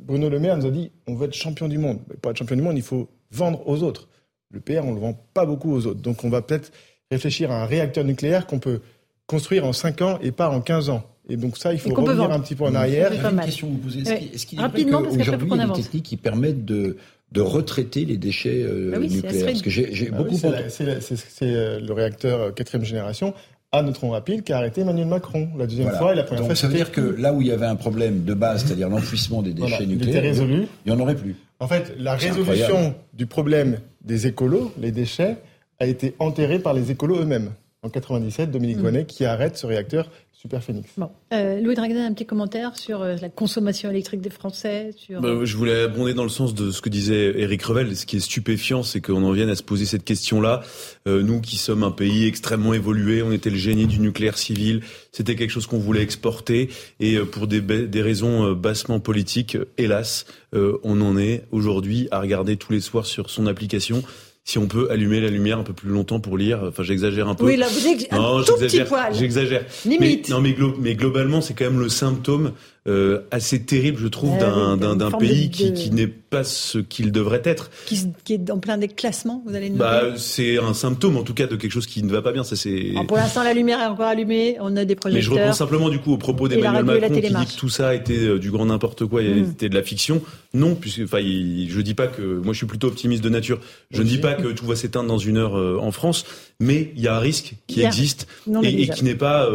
[0.01, 1.99] Bruno Le Maire nous a dit on veut être champion du monde.
[2.09, 4.07] Mais pour être champion du monde, il faut vendre aux autres.
[4.51, 6.01] Le PR, on le vend pas beaucoup aux autres.
[6.01, 6.71] Donc on va peut-être
[7.11, 8.81] réfléchir à un réacteur nucléaire qu'on peut
[9.25, 11.03] construire en 5 ans et pas en 15 ans.
[11.29, 13.11] Et donc ça, il faut revenir un petit peu en arrière.
[13.13, 14.01] Une question vous poser.
[14.01, 16.97] Est-ce qu'il est Rapidement, parce qu'aujourd'hui, il y a des techniques qui permettent de
[17.31, 19.45] de retraiter les déchets euh, ah nucléaires?
[19.45, 20.35] Parce que j'ai ah beaucoup.
[20.35, 23.33] c'est euh, le réacteur euh, quatrième génération
[23.71, 26.47] à neutron rapide qui a arrêté Emmanuel Macron la deuxième fois et la première Donc,
[26.47, 26.55] fois.
[26.55, 29.43] Ça veut dire que là où il y avait un problème de base, c'est-à-dire l'enfouissement
[29.43, 30.67] des déchets nucléaires, il, résolu.
[30.85, 31.35] il y en aurait plus.
[31.59, 35.37] En fait, la résolution du problème des écolos, les déchets,
[35.79, 37.51] a été enterrée par les écolos eux-mêmes.
[37.81, 39.05] En 97, Dominique mmh.
[39.05, 40.09] qui arrête ce réacteur
[40.41, 40.89] Super Phoenix.
[40.95, 41.09] Bon.
[41.33, 45.19] Euh, Louis Dragden, un petit commentaire sur euh, la consommation électrique des Français sur...
[45.19, 47.93] Bah, je voulais abonder dans le sens de ce que disait Eric Revel.
[47.97, 50.61] Ce qui est stupéfiant, c'est qu'on en vienne à se poser cette question-là.
[51.09, 54.81] Euh, nous qui sommes un pays extrêmement évolué, on était le génie du nucléaire civil,
[55.11, 56.69] c'était quelque chose qu'on voulait exporter.
[57.01, 62.19] Et euh, pour des, des raisons euh, bassement politiques, hélas, on en est aujourd'hui à
[62.19, 64.03] regarder tous les soirs sur son application
[64.49, 66.61] si on peut allumer la lumière un peu plus longtemps pour lire.
[66.69, 67.45] Enfin, j'exagère un peu.
[67.45, 69.13] Oui, là, vous dites un tout petit poil.
[69.13, 69.63] J'exagère.
[69.85, 70.27] Limite.
[70.29, 72.53] non, mais, mais globalement, c'est quand même le symptôme
[72.89, 77.41] euh, assez terrible, je trouve, d'un d'un pays qui, qui n'est pas ce qu'il devrait
[77.43, 77.69] être.
[77.85, 81.35] Qui, qui, est en plein déclassement, vous allez nous bah, C'est un symptôme, en tout
[81.35, 82.43] cas, de quelque chose qui ne va pas bien.
[82.43, 82.93] Ça, c'est.
[83.07, 84.57] Pour l'instant, la lumière est encore allumée.
[84.59, 85.13] On a des projecteurs.
[85.13, 87.93] Mais je reprends simplement du coup au propos d'Emmanuel Macron qui dit que tout ça
[87.93, 89.51] était euh, du grand n'importe quoi, mm.
[89.51, 90.21] était de la fiction.
[90.55, 93.59] Non, puisque enfin, je dis pas que moi, je suis plutôt optimiste de nature.
[93.91, 96.25] Je ne dis pas que tout va s'éteindre dans une heure euh, en France,
[96.59, 98.27] mais il y a un risque qui existe
[98.63, 99.47] et, et, qui n'est pas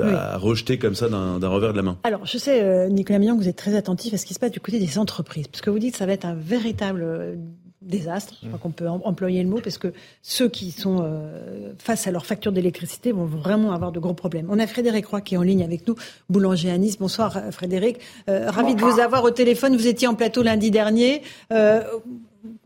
[0.00, 1.98] à rejeter comme ça d'un revers de la main.
[2.04, 4.38] Alors, je sais, euh, Nicolas Millon, que vous êtes très attentif à ce qui se
[4.38, 7.02] passe du côté des entreprises, parce que vous dites que ça va être un véritable
[7.02, 7.34] euh,
[7.82, 12.06] désastre, je crois qu'on peut employer le mot, parce que ceux qui sont euh, face
[12.06, 14.46] à leur facture d'électricité vont vraiment avoir de gros problèmes.
[14.50, 15.96] On a Frédéric Roy qui est en ligne avec nous,
[16.30, 16.98] boulanger à Nice.
[16.98, 19.76] Bonsoir Frédéric, ravi de vous avoir au téléphone.
[19.76, 21.22] Vous étiez en plateau lundi dernier.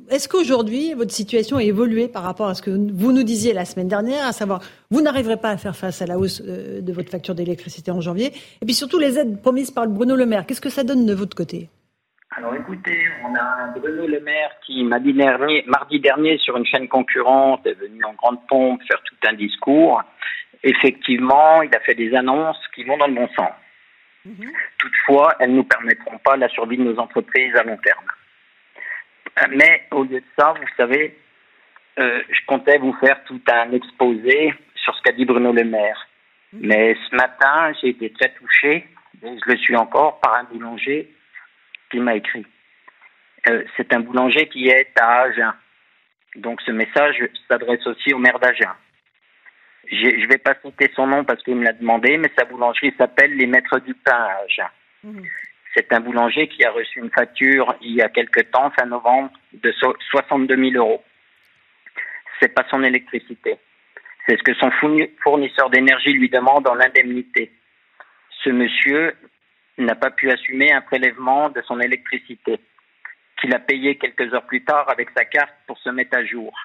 [0.08, 3.64] Est-ce qu'aujourd'hui, votre situation a évolué par rapport à ce que vous nous disiez la
[3.64, 6.92] semaine dernière, à savoir, vous n'arriverez pas à faire face à la hausse euh, de
[6.92, 10.46] votre facture d'électricité en janvier, et puis surtout les aides promises par Bruno Le Maire,
[10.46, 11.68] qu'est-ce que ça donne de votre côté?
[12.36, 16.86] Alors écoutez, on a Bruno Le Maire qui, mardi dernier, mardi dernier, sur une chaîne
[16.86, 20.02] concurrente, est venu en grande pompe faire tout un discours.
[20.62, 23.52] Effectivement, il a fait des annonces qui vont dans le bon sens.
[24.24, 24.52] Mhm.
[24.78, 28.04] Toutefois, elles ne nous permettront pas la survie de nos entreprises à long terme.
[29.50, 31.16] Mais au lieu de ça, vous savez,
[31.98, 36.08] euh, je comptais vous faire tout un exposé sur ce qu'a dit Bruno Le Maire.
[36.52, 36.58] Mmh.
[36.62, 38.86] Mais ce matin, j'ai été très touché,
[39.22, 41.10] et je le suis encore, par un boulanger
[41.90, 42.46] qui m'a écrit.
[43.48, 45.52] Euh, c'est un boulanger qui est à Agen.
[46.36, 47.16] Donc ce message
[47.48, 48.72] s'adresse aussi au maire d'Agen.
[49.90, 52.92] Je ne vais pas citer son nom parce qu'il me l'a demandé, mais sa boulangerie
[52.98, 54.68] s'appelle Les Maîtres du Pain à Agen.
[55.04, 55.22] Mhm.
[55.76, 59.30] C'est un boulanger qui a reçu une facture il y a quelque temps, fin novembre,
[59.52, 61.04] de 62 000 euros.
[62.40, 63.58] C'est pas son électricité.
[64.26, 64.70] C'est ce que son
[65.22, 67.52] fournisseur d'énergie lui demande en indemnité.
[68.42, 69.14] Ce monsieur
[69.76, 72.58] n'a pas pu assumer un prélèvement de son électricité,
[73.38, 76.56] qu'il a payé quelques heures plus tard avec sa carte pour se mettre à jour.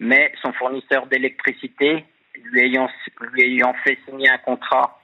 [0.00, 2.04] Mais son fournisseur d'électricité,
[2.42, 4.98] lui ayant fait signer un contrat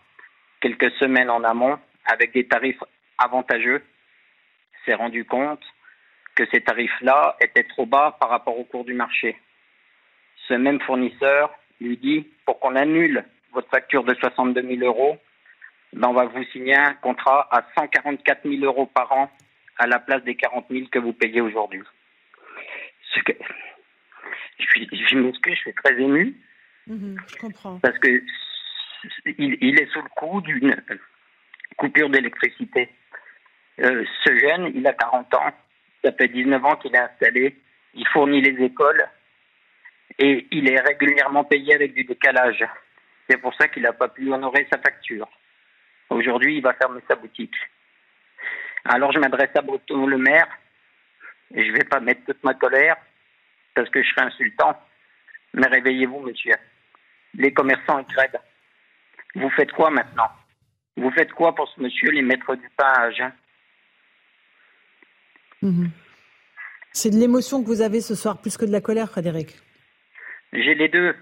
[0.62, 2.83] quelques semaines en amont avec des tarifs
[3.21, 3.83] avantageux,
[4.85, 5.62] s'est rendu compte
[6.35, 9.37] que ces tarifs-là étaient trop bas par rapport au cours du marché.
[10.49, 15.18] Ce même fournisseur lui dit, pour qu'on annule votre facture de 62 000 euros,
[15.93, 19.31] ben on va vous signer un contrat à 144 000 euros par an
[19.79, 21.83] à la place des 40 000 que vous payez aujourd'hui.
[23.25, 23.33] Que...
[24.59, 26.37] Je, suis, je m'excuse, je suis très ému.
[26.87, 27.79] Mhm, je comprends.
[27.81, 28.23] Parce que
[29.39, 30.77] il, est sous le coup d'une
[31.77, 32.89] coupure d'électricité.
[33.83, 35.51] Euh, ce jeune, il a 40 ans,
[36.05, 37.57] ça fait 19 ans qu'il est installé,
[37.95, 39.03] il fournit les écoles
[40.18, 42.64] et il est régulièrement payé avec du décalage.
[43.28, 45.28] C'est pour ça qu'il n'a pas pu honorer sa facture.
[46.11, 47.55] Aujourd'hui, il va fermer sa boutique.
[48.85, 50.49] Alors je m'adresse à Breton le maire
[51.55, 52.97] et je ne vais pas mettre toute ma colère
[53.74, 54.78] parce que je serai insultant.
[55.55, 56.55] Mais réveillez-vous, monsieur.
[57.35, 58.41] Les commerçants crèdent.
[59.35, 60.28] Vous faites quoi maintenant?
[60.97, 63.22] Vous faites quoi pour ce monsieur, les maîtres du page
[65.63, 65.91] mhm.
[66.93, 69.55] C'est de l'émotion que vous avez ce soir, plus que de la colère, Frédéric?
[70.53, 71.15] J'ai les deux.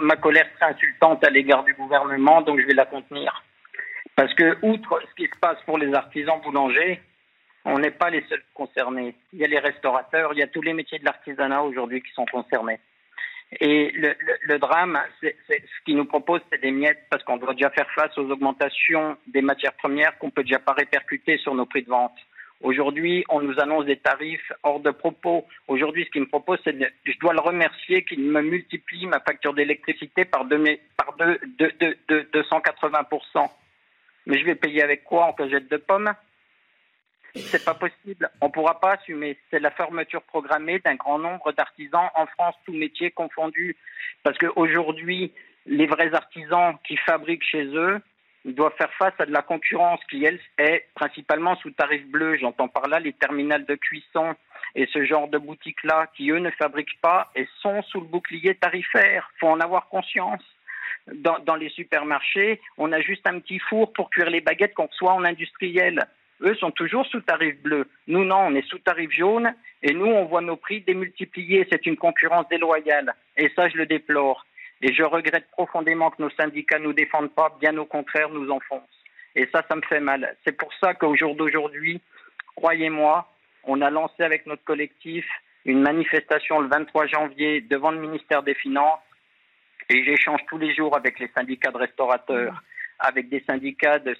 [0.00, 3.42] Ma, colère est insultante à l'égard du gouvernement, donc je vais la contenir.
[4.14, 7.00] Parce que, outre ce qui se passe pour les artisans boulangers,
[7.64, 9.14] on n'est pas les seuls concernés.
[9.32, 12.12] Il y a les restaurateurs, il y a tous les métiers de l'artisanat aujourd'hui qui
[12.12, 12.80] sont concernés.
[13.60, 17.70] Et le, drame, c'est, ce qu'ils nous proposent, c'est des miettes parce qu'on doit déjà
[17.70, 21.82] faire face aux augmentations des matières premières qu'on peut déjà pas répercuter sur nos prix
[21.82, 22.16] de vente.
[22.62, 25.46] Aujourd'hui, on nous annonce des tarifs hors de propos.
[25.68, 29.20] Aujourd'hui, ce qu'il me propose, c'est de, je dois le remercier qu'il me multiplie ma
[29.20, 30.62] facture d'électricité par, deux,
[30.96, 33.50] par deux, deux, deux, 280%
[34.26, 36.12] mais je vais payer avec quoi En cagette de pommes
[37.34, 38.30] C'est pas possible.
[38.40, 39.38] On ne pourra pas assumer.
[39.50, 43.76] C'est la fermeture programmée d'un grand nombre d'artisans en France, tous métiers confondus.
[44.22, 45.32] Parce qu'aujourd'hui,
[45.66, 48.00] les vrais artisans qui fabriquent chez eux
[48.44, 52.36] doivent faire face à de la concurrence qui, elle, est principalement sous tarif bleu.
[52.36, 54.34] J'entends par là les terminales de cuisson
[54.74, 58.54] et ce genre de boutiques-là qui, eux, ne fabriquent pas et sont sous le bouclier
[58.54, 59.30] tarifaire.
[59.38, 60.42] Faut en avoir conscience
[61.12, 65.12] dans, les supermarchés, on a juste un petit four pour cuire les baguettes qu'on reçoit
[65.12, 66.06] en industriel.
[66.40, 67.88] Eux sont toujours sous tarif bleu.
[68.08, 71.66] Nous, non, on est sous tarif jaune et nous, on voit nos prix démultipliés.
[71.70, 73.14] C'est une concurrence déloyale.
[73.36, 74.44] Et ça, je le déplore.
[74.82, 78.50] Et je regrette profondément que nos syndicats ne nous défendent pas, bien au contraire, nous
[78.50, 78.82] enfoncent.
[79.34, 80.36] Et ça, ça me fait mal.
[80.44, 82.00] C'est pour ça qu'au jour d'aujourd'hui,
[82.56, 83.28] croyez-moi,
[83.64, 85.24] on a lancé avec notre collectif
[85.64, 88.98] une manifestation le 23 janvier devant le ministère des Finances
[89.88, 92.62] et j'échange tous les jours avec les syndicats de restaurateurs,
[92.98, 94.16] avec des syndicats de,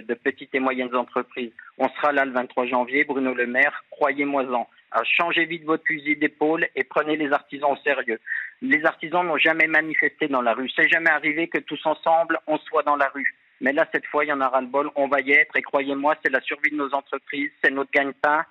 [0.00, 1.52] de, petites et moyennes entreprises.
[1.78, 4.68] On sera là le 23 janvier, Bruno Le Maire, croyez-moi-en.
[5.04, 8.20] Changez vite votre fusil d'épaule et prenez les artisans au sérieux.
[8.60, 10.70] Les artisans n'ont jamais manifesté dans la rue.
[10.76, 13.34] C'est jamais arrivé que tous ensemble, on soit dans la rue.
[13.60, 14.90] Mais là, cette fois, il y en aura le bol.
[14.96, 15.56] On va y être.
[15.56, 18.44] Et croyez-moi, c'est la survie de nos entreprises, c'est notre gagne-pain.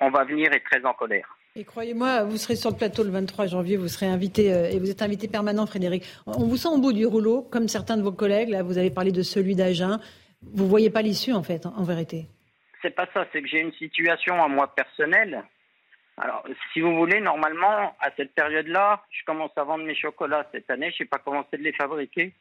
[0.00, 1.36] On va venir et très en colère.
[1.56, 4.78] Et croyez-moi, vous serez sur le plateau le 23 janvier, vous serez invité, euh, et
[4.78, 6.04] vous êtes invité permanent, Frédéric.
[6.26, 8.50] On vous sent au bout du rouleau, comme certains de vos collègues.
[8.50, 9.98] Là, vous avez parlé de celui d'Agen.
[10.42, 12.28] Vous voyez pas l'issue, en fait, en vérité.
[12.82, 15.42] C'est pas ça, c'est que j'ai une situation à moi personnelle.
[16.16, 20.70] Alors, si vous voulez, normalement, à cette période-là, je commence à vendre mes chocolats cette
[20.70, 20.92] année.
[20.96, 22.32] Je n'ai pas commencé de les fabriquer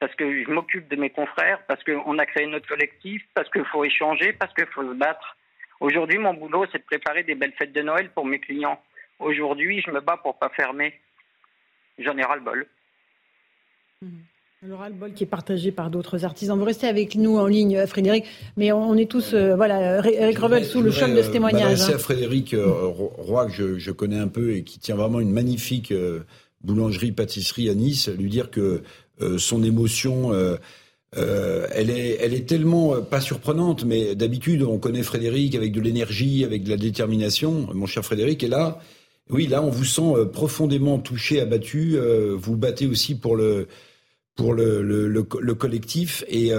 [0.00, 3.64] parce que je m'occupe de mes confrères, parce qu'on a créé notre collectif, parce qu'il
[3.64, 5.36] faut échanger, parce qu'il faut se battre.
[5.80, 8.80] Aujourd'hui, mon boulot, c'est de préparer des belles fêtes de Noël pour mes clients.
[9.18, 10.98] Aujourd'hui, je me bats pour pas fermer.
[11.98, 12.66] J'en ai ras-le-bol.
[14.02, 14.08] Mmh.
[14.66, 16.58] Le ras-le-bol qui est partagé par d'autres artisans.
[16.58, 18.24] Vous restez avec nous en ligne, Frédéric,
[18.56, 21.78] mais on, est tous, euh, voilà, Eric Revel sous le choc de ce témoignage.
[21.78, 21.96] C'est hein.
[21.96, 25.92] à Frédéric euh, Roy, que je, connais un peu et qui tient vraiment une magnifique
[25.92, 26.24] euh,
[26.62, 28.82] boulangerie-pâtisserie à Nice, lui dire que
[29.38, 30.32] son émotion
[31.16, 35.72] euh, elle, est, elle est tellement euh, pas surprenante, mais d'habitude, on connaît Frédéric avec
[35.72, 37.68] de l'énergie, avec de la détermination.
[37.72, 38.78] Mon cher Frédéric est là.
[39.30, 41.96] Oui, là, on vous sent euh, profondément touché, abattu.
[42.36, 43.68] vous battez aussi pour le
[44.38, 46.52] pour le, le, le, collectif et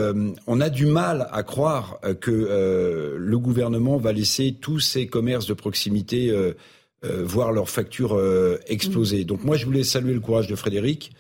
[0.45, 5.53] on a du mal à croire que le gouvernement va laisser tous ces commerces de
[5.53, 6.31] proximité
[7.01, 8.21] voir leurs factures
[8.67, 9.23] exploser.
[9.23, 11.13] Donc moi, je voulais saluer le courage de Frédéric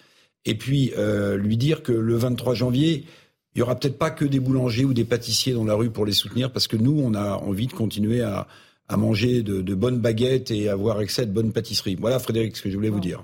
[0.43, 0.91] et puis
[1.37, 3.05] lui dire que le 23 janvier,
[3.55, 6.05] il y aura peut-être pas que des boulangers ou des pâtissiers dans la rue pour
[6.05, 8.47] les soutenir, parce que nous, on a envie de continuer à,
[8.89, 11.95] à manger de, de, bonnes baguettes et avoir accès à de bonnes pâtisseries.
[11.95, 13.23] Voilà, Frédéric, ce que je voulais vous dire.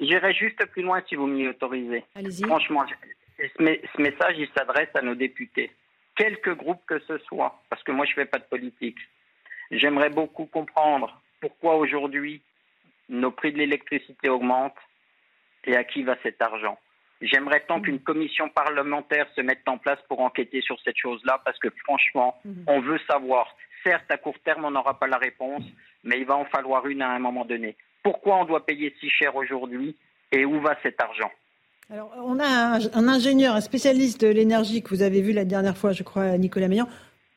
[0.00, 2.04] J'irai juste plus loin si vous m'y autorisez.
[2.42, 2.84] Franchement,
[3.38, 5.70] ce message, il s'adresse à nos députés,
[6.14, 8.98] quelque groupe que ce soit, parce que moi, je ne fais pas de politique.
[9.70, 12.42] J'aimerais beaucoup comprendre pourquoi aujourd'hui
[13.08, 14.72] nos prix de l'électricité augmentent
[15.64, 16.78] et à qui va cet argent.
[17.20, 21.58] J'aimerais tant qu'une commission parlementaire se mette en place pour enquêter sur cette chose-là, parce
[21.58, 22.64] que franchement, mhm.
[22.66, 23.46] on veut savoir.
[23.82, 25.62] Certes, à court terme, on n'aura pas la réponse,
[26.02, 27.76] mais il va en falloir une à un moment donné.
[28.02, 29.96] Pourquoi on doit payer si cher aujourd'hui
[30.32, 31.30] et où va cet argent?
[31.90, 35.76] Alors, on a un, ingénieur, un spécialiste de l'énergie que vous avez vu la dernière
[35.76, 36.88] fois, je crois, Nicolas Meillan.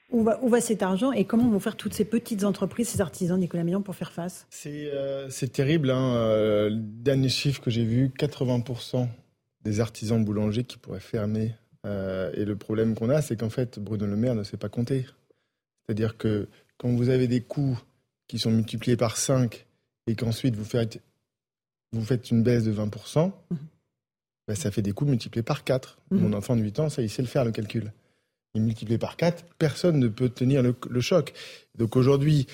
[0.09, 3.01] Où va, où va, cet argent et comment vont faire toutes ces petites entreprises, ces
[3.01, 4.47] artisans, Nicolas Meillan, pour faire face?
[4.49, 5.91] C'est euh, terrible.
[5.91, 6.15] Hein.
[6.15, 9.09] Euh, le dernier chiffre que j'ai vu, 80%
[9.67, 11.53] des artisans boulangers qui pourraient fermer.
[11.85, 14.69] Euh, et le problème qu'on a, c'est qu'en fait, Bruno Le Maire ne sait pas
[14.69, 15.05] compter.
[15.85, 16.47] C'est-à-dire que
[16.77, 17.77] quand vous avez des coûts
[18.27, 19.65] qui sont multipliés par 5
[20.07, 21.01] et qu'ensuite vous faites,
[21.91, 23.57] vous faites une baisse de 20%, mhm.
[24.47, 25.97] ben, ça fait des coûts multipliés par 4.
[26.11, 26.19] Mhm.
[26.21, 27.91] Mon enfant de 8 ans, ça, il sait le faire, le calcul.
[28.53, 31.33] Il multiplié par 4, personne ne peut tenir le, le choc.
[31.77, 32.47] Donc aujourd'hui,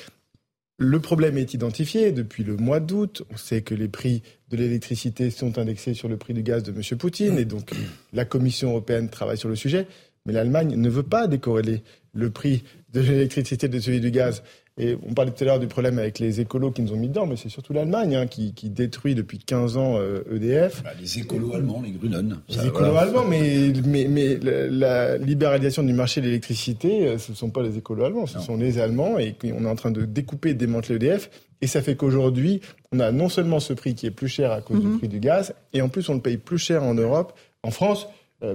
[0.78, 3.24] le problème est identifié depuis le mois d'août.
[3.32, 6.72] On sait que les prix de l'électricité sont indexés sur le prix du gaz de
[6.72, 6.98] M.
[6.98, 7.72] Poutine et donc
[8.12, 9.88] la Commission européenne travaille sur le sujet.
[10.26, 12.64] Mais l'Allemagne ne veut pas décorréler le prix
[12.94, 14.44] de l'électricité de celui du gaz.
[14.80, 17.08] Et on parlait tout à l'heure du problème avec les écolos qui nous ont mis
[17.08, 20.00] dedans, mais c'est surtout l'Allemagne hein, qui, détruit depuis 15 ans
[20.32, 20.78] EDF.
[20.78, 22.40] Euh, e bah, les écolos allemands, les Grünen.
[22.50, 27.38] Les écolos allemands, mais, mais, mais la, libéralisation du marché de l'électricité, euh, ce ne
[27.38, 30.06] sont pas les écolos allemands, ce sont les Allemands, et on est en train de
[30.06, 31.30] découper et démanteler EDF.
[31.62, 32.62] Et ça fait qu'aujourd'hui,
[32.92, 34.98] on a non seulement ce prix qui est plus cher à cause du mhm.
[34.98, 38.08] prix du gaz, et en plus on le paye plus cher en Europe, en France,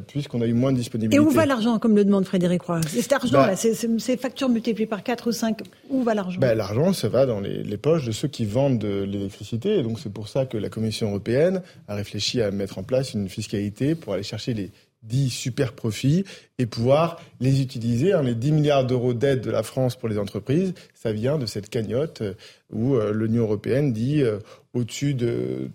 [0.06, 1.16] puisqu'on a eu moins de disponibilité.
[1.16, 4.86] Et où va l'argent, comme le demande Frédéric Roy Cet argent-là, bah, ces factures multipliées
[4.86, 5.60] par 4 ou 5,
[5.90, 9.02] où va l'argent bah, L'argent, ça va dans les, poches de ceux qui vendent de
[9.02, 9.78] l'électricité.
[9.78, 13.14] Et donc c'est pour ça que la Commission européenne a réfléchi à mettre en place
[13.14, 14.70] une fiscalité pour aller chercher les
[15.04, 16.24] 10 super profits
[16.58, 18.12] et pouvoir les utiliser.
[18.12, 21.46] Hein, les 10 milliards d'euros d'aide de la France pour les entreprises, ça vient de
[21.46, 22.34] cette cagnotte euh,
[22.72, 24.22] où euh, l'Union européenne dit
[24.74, 25.70] au-dessus de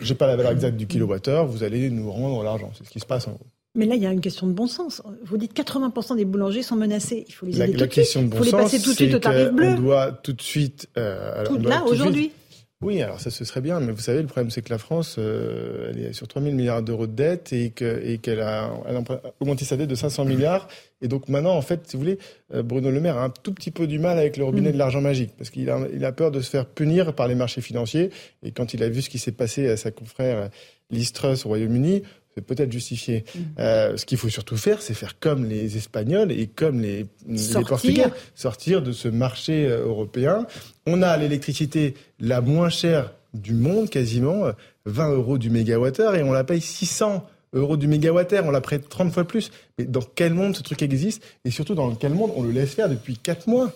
[0.00, 2.70] j'ai pas la valeur exacte du kilowattheure, vous allez nous rendre l'argent.
[2.76, 3.46] C'est ce qui se passe en gros.
[3.74, 5.02] Mais là, il y a une question de bon sens.
[5.24, 7.26] Vous dites 80% des boulangers sont menacés.
[7.28, 8.22] Il faut les aider la, tout question.
[8.22, 9.74] De bon Il faut les passer tout de suite au tarif bleu.
[9.76, 10.88] On doit tout de suite.
[10.96, 12.32] Euh, tout là, aujourd'hui
[12.82, 15.16] oui, alors ça, ce serait bien, mais vous savez, le problème, c'est que la France,
[15.18, 19.02] euh, elle est sur 3 000 milliards d'euros de dette et qu'elle a, elle a
[19.40, 20.68] augmenté sa dette de 500 milliards.
[21.00, 22.18] Et donc maintenant, en fait, si vous voulez,
[22.52, 24.78] euh, Bruno Le Maire a un tout petit peu du mal avec le robinet de
[24.78, 27.62] l'argent magique, parce qu'il a, il a peur de se faire punir par les marchés
[27.62, 28.10] financiers.
[28.42, 30.50] Et quand il a vu ce qui s'est passé à sa confrère
[30.90, 32.02] Liz Truss au Royaume-Uni,
[32.36, 33.24] c'est peut-être justifié.
[33.34, 33.40] Mm.
[33.58, 37.64] Euh, ce qu'il faut surtout faire, c'est faire comme les Espagnols et comme les, les,
[37.66, 40.46] Portugais, sortir de ce marché euh, européen.
[40.86, 44.44] On a l'électricité la moins chère du monde, quasiment
[44.84, 48.88] 20 euros du mégawattheure, et on la paye 600 euros du mégawattheure, on la prête
[48.88, 49.50] 30 fois plus.
[49.78, 51.22] Mais dans quel monde ce truc existe?
[51.44, 53.72] Et surtout, dans quel monde on le laisse faire depuis 4 mois?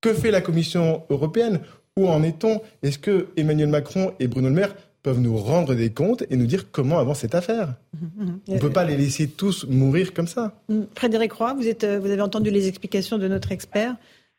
[0.00, 1.60] Que fait la Commission européenne?
[1.96, 2.60] Où en est-on?
[2.82, 4.74] Est-ce que Emmanuel Macron et Bruno Le Maire
[5.08, 7.68] peuvent nous rendre des comptes et nous dire comment avancer cette affaire.
[7.94, 8.40] Mhm, mhm.
[8.48, 10.52] On ne peut pas les laisser tous mourir comme ça.
[10.68, 10.86] Mhm.
[10.94, 13.94] Frédéric Roy, vous, êtes, vous avez entendu les explications de notre expert.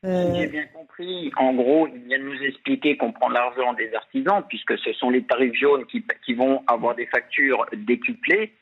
[0.06, 0.32] Euh...
[0.36, 1.32] J'ai bien compris.
[1.38, 5.10] En gros, il vient de nous expliquer qu'on prend l'argent des artisans, puisque ce sont
[5.10, 8.54] les tarifs jaunes qui, qui vont avoir des factures décuplées.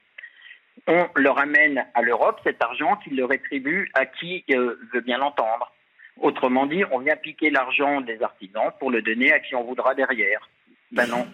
[0.87, 5.17] On leur amène à l'Europe cet argent qui le rétribue à qui euh, veut bien
[5.17, 5.73] l'entendre.
[6.21, 9.93] Autrement dit, on vient piquer l'argent des artisans pour le donner à qui on voudra
[9.93, 10.47] derrière.
[10.91, 11.27] Ben non,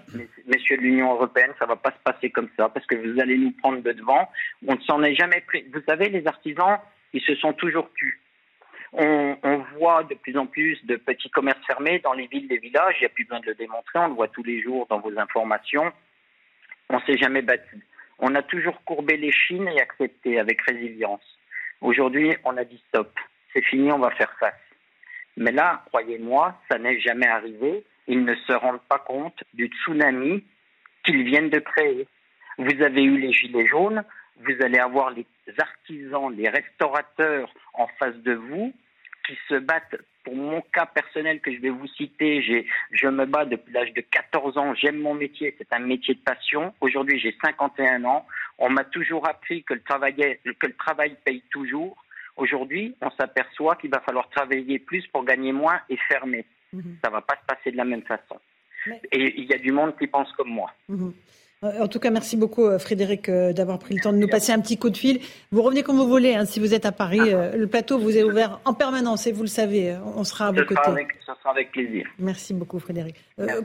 [0.48, 3.38] messieurs de l'Union européenne, ça va pas se passer comme ça, parce que vous allez
[3.38, 4.28] nous prendre de devant.
[4.68, 5.64] On ne s'en est jamais pris.
[5.72, 6.80] Vous savez, les artisans,
[7.14, 8.20] ils se sont toujours tus.
[8.94, 9.38] On,
[9.76, 12.96] voit de plus en plus de petits commerces fermés dans les villes, les villages.
[13.00, 14.00] Il n'y a plus besoin de le démontrer.
[14.00, 15.92] On le voit tous les jours dans vos informations.
[16.90, 17.84] On s'est jamais battu.
[18.20, 21.24] On a toujours courbé les chines et accepté avec résilience.
[21.82, 23.12] Aujourd'hui, on a dit stop.
[23.52, 24.54] C'est fini, on va faire face.
[25.38, 30.44] Mais là, croyez-moi, ça n'est jamais arrivé ils ne se rendent pas compte du tsunami
[31.04, 32.08] qu'ils viennent de créer.
[32.58, 34.04] Vous avez eu les gilets jaunes,
[34.38, 35.26] vous allez avoir les
[35.58, 38.74] artisans, les restaurateurs en face de vous
[39.28, 39.96] qui se battent.
[40.24, 42.42] Pour mon cas personnel que je vais vous citer,
[42.92, 46.22] je me bats depuis l'âge de 14 ans, j'aime mon métier, c'est un métier de
[46.22, 46.74] passion.
[46.80, 48.26] Aujourd'hui, j'ai 51 ans.
[48.58, 52.06] On m'a toujours appris que le, travail, que le travail paye toujours.
[52.38, 56.46] Aujourd'hui, on s'aperçoit qu'il va falloir travailler plus pour gagner moins et fermer.
[56.74, 56.98] Mhm.
[57.04, 58.40] Ça ne va pas se passer de la même façon.
[59.12, 60.72] Et il y a du monde qui pense comme moi.
[60.90, 61.14] Mhm.
[61.64, 64.28] Euh, en tout cas, merci beaucoup euh, Frédéric euh, d'avoir pris le temps de nous
[64.28, 65.20] passer un petit coup de fil.
[65.52, 67.20] Vous revenez comme vous voulez, hein, si vous êtes à Paris.
[67.56, 70.66] Le plateau vous est ouvert en permanence et vous le savez, on sera à vos
[70.66, 71.06] côtés.
[71.26, 72.06] ça sera avec plaisir.
[72.20, 73.16] Merci beaucoup Frédéric.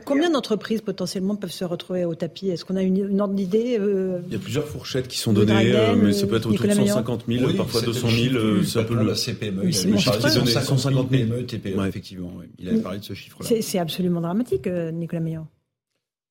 [0.05, 2.49] combien d'entreprises potentiellement peuvent se retrouver au tapis?
[2.49, 3.79] Est-ce qu'on a une, ordre d'idée
[4.27, 7.23] Il y a plusieurs fourchettes qui sont données, mais ça peut être autour de 150
[7.27, 8.63] 000, parfois 200 000.
[8.63, 9.69] C'est un peu la CPME.
[9.69, 12.31] Il a 150 000 TPE, effectivement.
[12.57, 13.49] Il a parlé de ce chiffre-là.
[13.61, 15.47] C'est absolument dramatique, Nicolas Meillon.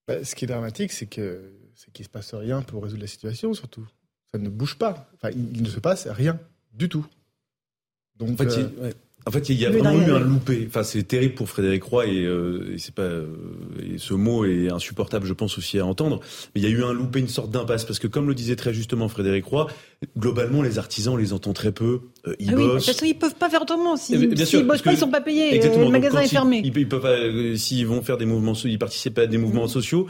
[0.07, 3.03] Bah, ce qui est dramatique, c'est que c'est qu'il ne se passe rien pour résoudre
[3.03, 3.87] la situation, surtout.
[4.33, 5.09] Ça ne bouge pas.
[5.15, 6.39] Enfin, il, ne se passe rien
[6.75, 7.07] du tout.
[8.17, 8.93] Donc, en fait, euh,
[9.27, 10.65] en fait, il y a vraiment eu un loupé.
[10.67, 13.29] Enfin, c'est terrible pour Frédéric Roy et, euh, et c'est pas euh,
[13.81, 16.21] et ce mot est insupportable, je pense aussi à entendre.
[16.55, 18.57] Mais il y a eu un loupé, une sorte d'impasse parce que comme le disait
[18.57, 19.69] très justement Frédéric Roy,
[20.17, 22.01] globalement les artisans on les entend très peu.
[22.27, 22.73] Euh, ils ah oui, bossent.
[22.73, 23.97] De toute façon, ils peuvent pas faire autrement.
[23.97, 25.55] S'ils ne bossent pas, ils sont pas payés.
[25.55, 26.63] Exactement, le magasin est fermé.
[26.65, 29.69] Ils, ils peuvent s'ils vont faire des mouvements, ils participent à des mouvements mmh.
[29.69, 30.07] sociaux,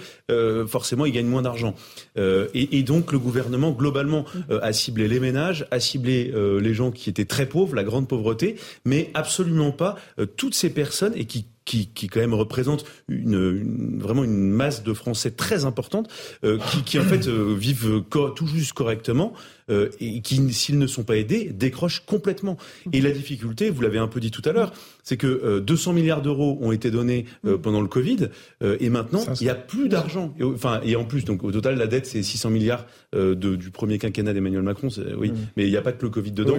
[0.66, 1.74] forcément ils gagnent moins d'argent.
[2.16, 4.54] Et, et, donc le gouvernement globalement mmh.
[4.62, 8.56] a ciblé les ménages, a ciblé les gens qui étaient très pauvres, la grande pauvreté,
[8.84, 13.98] mais absolument pas euh, toutes ces personnes et qui qui, qui quand même représente une,
[14.00, 16.08] vraiment une masse de Français très importante,
[16.42, 19.34] euh, qui, qui en fait euh, vivent tout juste correctement
[19.70, 22.56] euh, et qui, s'ils ne sont pas aidés, décrochent complètement.
[22.92, 26.22] Et la difficulté, vous l'avez un peu dit tout à l'heure, c'est que 200 milliards
[26.22, 27.24] d'euros ont été donnés
[27.62, 28.28] pendant le Covid
[28.60, 30.34] et maintenant il n'y a plus d'argent.
[30.42, 33.98] Enfin et en plus donc au total la dette c'est 600 milliards de, du premier
[33.98, 34.88] quinquennat d'Emmanuel Macron,
[35.18, 36.58] oui, mais il n'y a pas que le Covid dedans.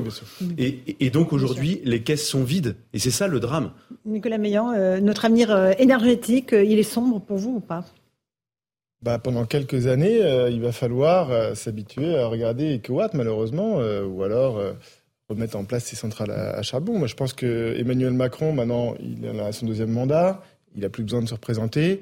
[0.58, 3.72] et, et, donc aujourd'hui les caisses sont vides et c'est ça le drame.
[4.04, 7.86] Nicolas Meillan, notre avenir euh, énergétique, euh, il est sombre pour vous ou pas?
[9.02, 14.62] Bah, pendant quelques années, euh, il va falloir s'habituer à regarder EcoWatt, malheureusement, ou alors
[15.30, 16.98] remettre en place ces centrales à, charbon.
[16.98, 20.42] Moi, je pense que Emmanuel Macron, maintenant, il a son deuxième mandat,
[20.76, 22.02] il n'a plus besoin de se représenter.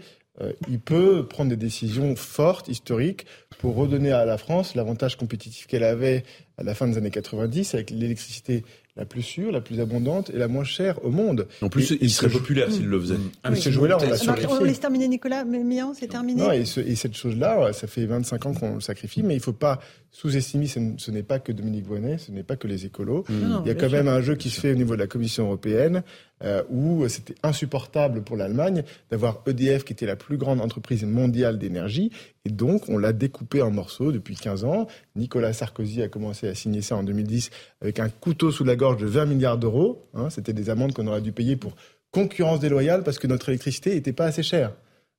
[0.69, 3.25] il peut prendre des décisions fortes, historiques,
[3.59, 6.23] pour redonner à la France l'avantage compétitif qu'elle avait
[6.57, 8.63] à la fin des années 90 avec l'électricité
[8.97, 11.47] la plus sûre, la plus abondante et la moins chère au monde.
[11.61, 13.15] En plus, il serait populaire s'il le faisait.
[13.43, 14.57] Ah, ce jouet-là, on l'a sacrifié.
[14.59, 16.41] On laisse terminer Nicolas Méan, c'est terminé.
[16.41, 19.53] Non, et, cette chose-là, ça fait 25 ans qu'on le sacrifie, mais il ne faut
[19.53, 19.79] pas
[20.11, 23.23] sous-estimer, ce n'est pas que Dominique Voynet, ce n'est pas que les écolos.
[23.29, 25.45] il y a quand même un jeu qui se fait au niveau de la Commission
[25.45, 26.03] européenne
[26.43, 31.57] euh, où c'était insupportable pour l'Allemagne d'avoir EDF qui était la plus grande entreprise mondiale
[31.57, 32.11] d'énergie
[32.45, 34.87] et donc on l'a découpé en morceaux depuis 15 ans.
[35.15, 37.49] Nicolas Sarkozy a commencé à signer ça en 2010
[37.81, 40.07] avec un couteau sous la gorge de 20 milliards d'euros.
[40.13, 40.29] Hein.
[40.29, 41.75] c'était des amendes qu'on aurait dû payer pour
[42.11, 44.73] concurrence déloyale parce que notre électricité n'était pas assez chère.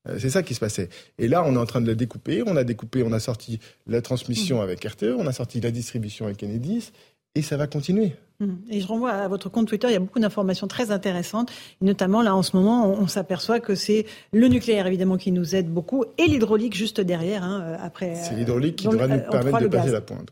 [0.08, 0.88] Euh, c'est ça qui se passait.
[1.18, 2.42] Et là, on est en train de la découper.
[2.46, 4.62] On a découpé, on a sorti la transmission mmh.
[4.62, 6.92] avec RTE, on a sorti la distribution avec Enedis,
[7.34, 8.12] et ça va continuer.
[8.40, 8.54] Mmh.
[8.70, 11.50] Et je renvoie à votre compte Twitter, il y a beaucoup d'informations très intéressantes.
[11.80, 15.68] notamment, là, en ce moment, on, s'aperçoit que c'est le nucléaire, évidemment, qui nous aide
[15.68, 18.14] beaucoup, et l'hydraulique juste derrière, hein, euh, après.
[18.14, 20.30] C'est l'hydraulique qui devrait nous euh, permettre de passer la pointe.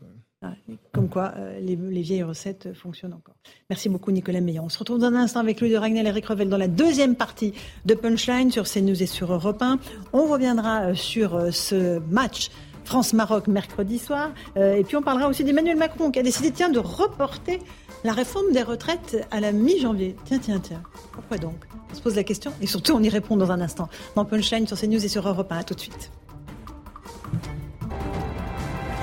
[0.93, 3.35] comme quoi, euh, les, vieilles recettes fonctionnent encore.
[3.69, 4.63] Merci beaucoup, Nicolas Meillon.
[4.63, 6.69] On se retrouve dans un instant avec Louis de Ragnel et Eric Revel dans la
[6.69, 7.53] deuxième partie
[7.83, 9.79] de Punchline sur CNews et sur Europe 1.
[10.13, 12.51] On reviendra sur ce match
[12.85, 14.31] France-Maroc mercredi soir.
[14.55, 17.59] et puis on parlera aussi d'Emmanuel Macron qui a décidé tiens, de reporter
[18.03, 20.15] la réforme des retraites à la mi-janvier.
[20.25, 20.83] Tiens, tiens, tiens.
[21.11, 21.65] Pourquoi donc?
[21.91, 23.89] On se pose la question et surtout on y répond dans un instant.
[24.15, 25.57] Dans Punchline sur CNews et sur Europe 1.
[25.57, 26.11] À tout de suite.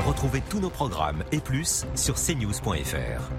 [0.07, 3.31] Retrouvez tous nos programmes et plus sur cnews.fr.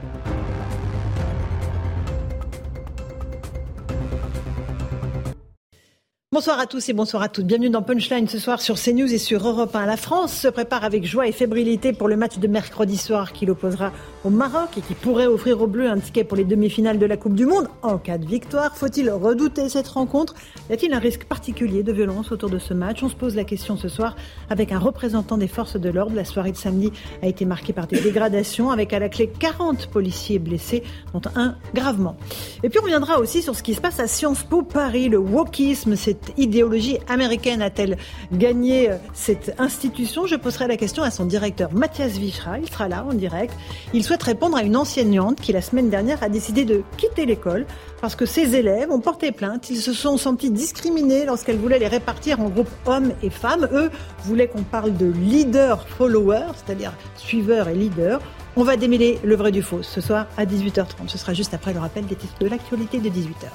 [6.35, 7.45] Bonsoir à tous et bonsoir à toutes.
[7.45, 9.85] Bienvenue dans Punchline ce soir sur CNews et sur Europe 1.
[9.85, 13.45] La France se prépare avec joie et fébrilité pour le match de mercredi soir qui
[13.45, 13.93] l'opposera
[14.25, 17.15] au Maroc et qui pourrait offrir aux Bleus un ticket pour les demi-finales de la
[17.15, 18.75] Coupe du Monde en cas de victoire.
[18.75, 20.35] Faut-il redouter cette rencontre?
[20.69, 23.01] Y a-t-il un risque particulier de violence autour de ce match?
[23.01, 24.17] On se pose la question ce soir
[24.49, 26.17] avec un représentant des forces de l'ordre.
[26.17, 26.91] La soirée de samedi
[27.23, 30.83] a été marquée par des dégradations avec à la clé 40 policiers blessés,
[31.13, 32.17] dont un gravement.
[32.61, 35.17] Et puis on reviendra aussi sur ce qui se passe à Sciences Po Paris, le
[35.17, 37.97] wokisme, c'est idéologie américaine a-t-elle
[38.31, 40.25] gagné euh, cette institution?
[40.25, 42.59] Je poserai la question à son directeur Mathias Vichra.
[42.59, 43.53] Il sera là en direct.
[43.93, 47.65] Il souhaite répondre à une enseignante qui la semaine dernière a décidé de quitter l'école
[48.01, 49.69] parce que ses élèves ont porté plainte.
[49.69, 53.67] Ils se sont sentis discriminés lorsqu'elle voulait les répartir en groupes hommes et femmes.
[53.73, 53.89] Eux
[54.23, 58.21] voulaient qu'on parle de leader-follower, c'est-à-dire suiveur et leader.
[58.57, 61.07] On va démêler le vrai du faux ce soir à 18h30.
[61.07, 63.49] Ce sera juste après le rappel des titres de l'actualité de 18h.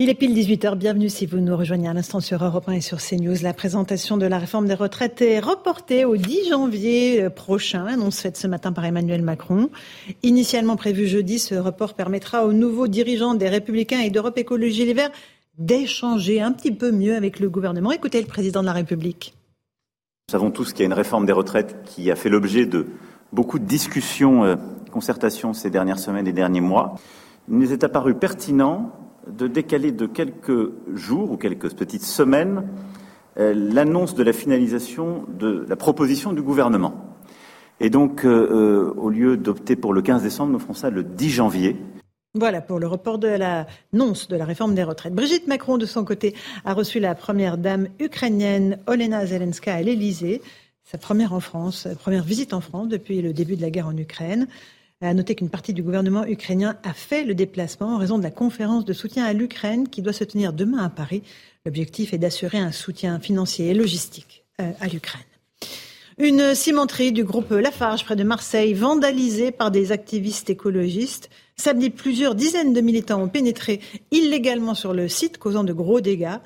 [0.00, 2.80] Il est pile 18h, bienvenue si vous nous rejoignez à l'instant sur Europe 1 et
[2.80, 3.42] sur CNews.
[3.42, 8.20] La présentation de la réforme des retraites est reportée au 10 janvier euh, prochain, annonce
[8.20, 9.70] faite ce matin par Emmanuel Macron.
[10.22, 14.94] Initialement prévu jeudi, ce report permettra aux nouveaux dirigeants des Républicains et d'Europe Écologie Les
[14.94, 15.10] Verts
[15.58, 17.90] d'échanger un petit peu mieux avec le gouvernement.
[17.90, 19.34] Écoutez le président de la République.
[20.28, 22.86] Nous savons tous qu'il y a une réforme des retraites qui a fait l'objet de
[23.32, 24.54] beaucoup de discussions, euh,
[24.92, 26.94] concertations ces dernières semaines et derniers mois.
[27.48, 28.92] Il nous est apparu pertinent
[29.36, 32.64] de décaler de quelques jours ou quelques petites semaines
[33.38, 37.16] euh, l'annonce de la finalisation de la proposition du gouvernement.
[37.80, 41.04] Et donc, euh, euh, au lieu d'opter pour le 15 décembre, nous ferons ça le
[41.04, 41.76] 10 janvier.
[42.34, 45.14] Voilà pour le report de l'annonce de la réforme des retraites.
[45.14, 50.42] Brigitte Macron, de son côté, a reçu la première dame ukrainienne Olena Zelenska à l'Élysée.
[50.84, 53.96] Sa première en France, première visite en France depuis le début de la guerre en
[53.96, 54.48] Ukraine.
[55.00, 58.32] À noter qu'une partie du gouvernement ukrainien a fait le déplacement en raison de la
[58.32, 61.22] conférence de soutien à l'Ukraine qui doit se tenir demain à Paris.
[61.64, 65.22] L'objectif est d'assurer un soutien financier et logistique euh, à l'Ukraine.
[66.18, 71.30] Une cimenterie du groupe Lafarge près de Marseille, vandalisée par des activistes écologistes.
[71.54, 73.80] Samedi, plusieurs dizaines de militants ont pénétré
[74.10, 76.38] illégalement sur le site, causant de gros dégâts.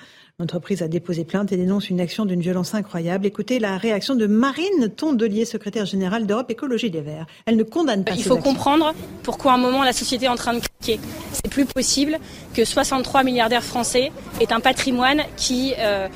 [0.42, 3.26] L'entreprise a déposé plainte et dénonce une action d'une violence incroyable.
[3.26, 7.26] Écoutez la réaction de Marine Tondelier, secrétaire générale d'Europe Écologie des Verts.
[7.46, 8.14] Elle ne condamne pas.
[8.16, 10.98] Il faut comprendre pourquoi à un moment la société est en train de craquer.
[11.30, 12.18] C'est plus possible
[12.54, 16.08] que 63 milliardaires français aient un patrimoine qui euh,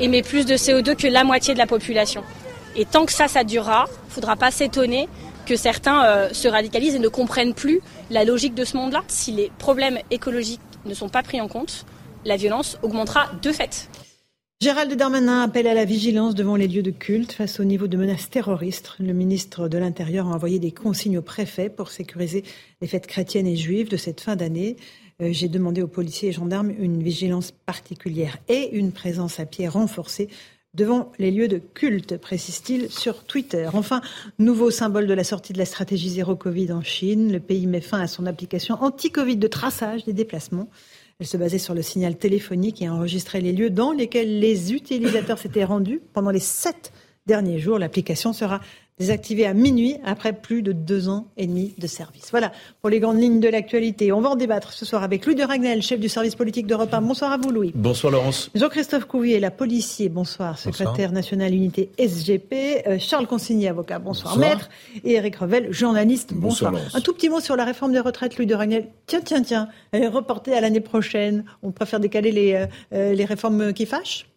[0.00, 2.24] émet plus de CO2 que la moitié de la population.
[2.74, 5.08] Et tant que ça, ça durera, il ne faudra pas s'étonner
[5.46, 9.04] que certains euh, se radicalisent et ne comprennent plus la logique de ce monde-là.
[9.06, 11.86] Si les problèmes écologiques ne sont pas pris en compte,
[12.24, 13.88] la violence augmentera de fait.
[14.62, 17.96] Gérald Darmanin appelle à la vigilance devant les lieux de culte face au niveau de
[17.96, 18.94] menaces terroristes.
[18.98, 22.44] Le ministre de l'Intérieur a envoyé des consignes au préfet pour sécuriser
[22.82, 24.76] les fêtes chrétiennes et juives de cette fin d'année.
[25.22, 29.66] Euh, j'ai demandé aux policiers et gendarmes une vigilance particulière et une présence à pied
[29.66, 30.28] renforcée
[30.74, 33.68] devant les lieux de culte, précise-t-il sur Twitter.
[33.72, 34.00] Enfin,
[34.38, 37.32] nouveau symbole de la sortie de la stratégie zéro Covid en Chine.
[37.32, 40.68] Le pays met fin à son application anti-Covid de traçage des déplacements.
[41.20, 45.38] Elle se basait sur le signal téléphonique et enregistrait les lieux dans lesquels les utilisateurs
[45.38, 46.92] s'étaient rendus pendant les sept
[47.26, 47.78] derniers jours.
[47.78, 48.60] L'application sera
[49.00, 52.28] désactivée à minuit après plus de deux ans et demi de service.
[52.30, 54.12] Voilà pour les grandes lignes de l'actualité.
[54.12, 56.92] On va en débattre ce soir avec Louis de Ragnel, chef du service politique d'Europe
[56.92, 57.00] 1.
[57.00, 57.72] Bonsoir à vous, Louis.
[57.74, 58.50] Bonsoir, Laurence.
[58.54, 60.10] Jean-Christophe Couvier, la policier.
[60.10, 62.86] Bonsoir, secrétaire national unité SGP.
[62.86, 63.98] Euh, Charles Consigny, avocat.
[63.98, 64.68] Bonsoir, maître.
[65.02, 66.34] Et Eric Revel, journaliste.
[66.34, 66.74] Bonsoir.
[66.92, 68.88] Un tout petit mot sur la réforme des retraites, Louis de Ragnel.
[69.06, 69.68] Tiens, tiens, tiens.
[69.92, 71.44] Elle est reportée à l'année prochaine.
[71.62, 74.29] On préfère décaler les, euh, euh, les réformes qui fâchent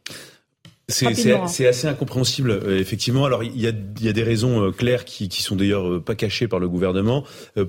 [0.90, 3.24] c'est assez incompréhensible, euh, effectivement.
[3.24, 3.72] Alors, il y a,
[4.02, 6.68] y a des raisons euh, claires qui, qui sont d'ailleurs euh, pas cachées par le
[6.68, 7.24] gouvernement.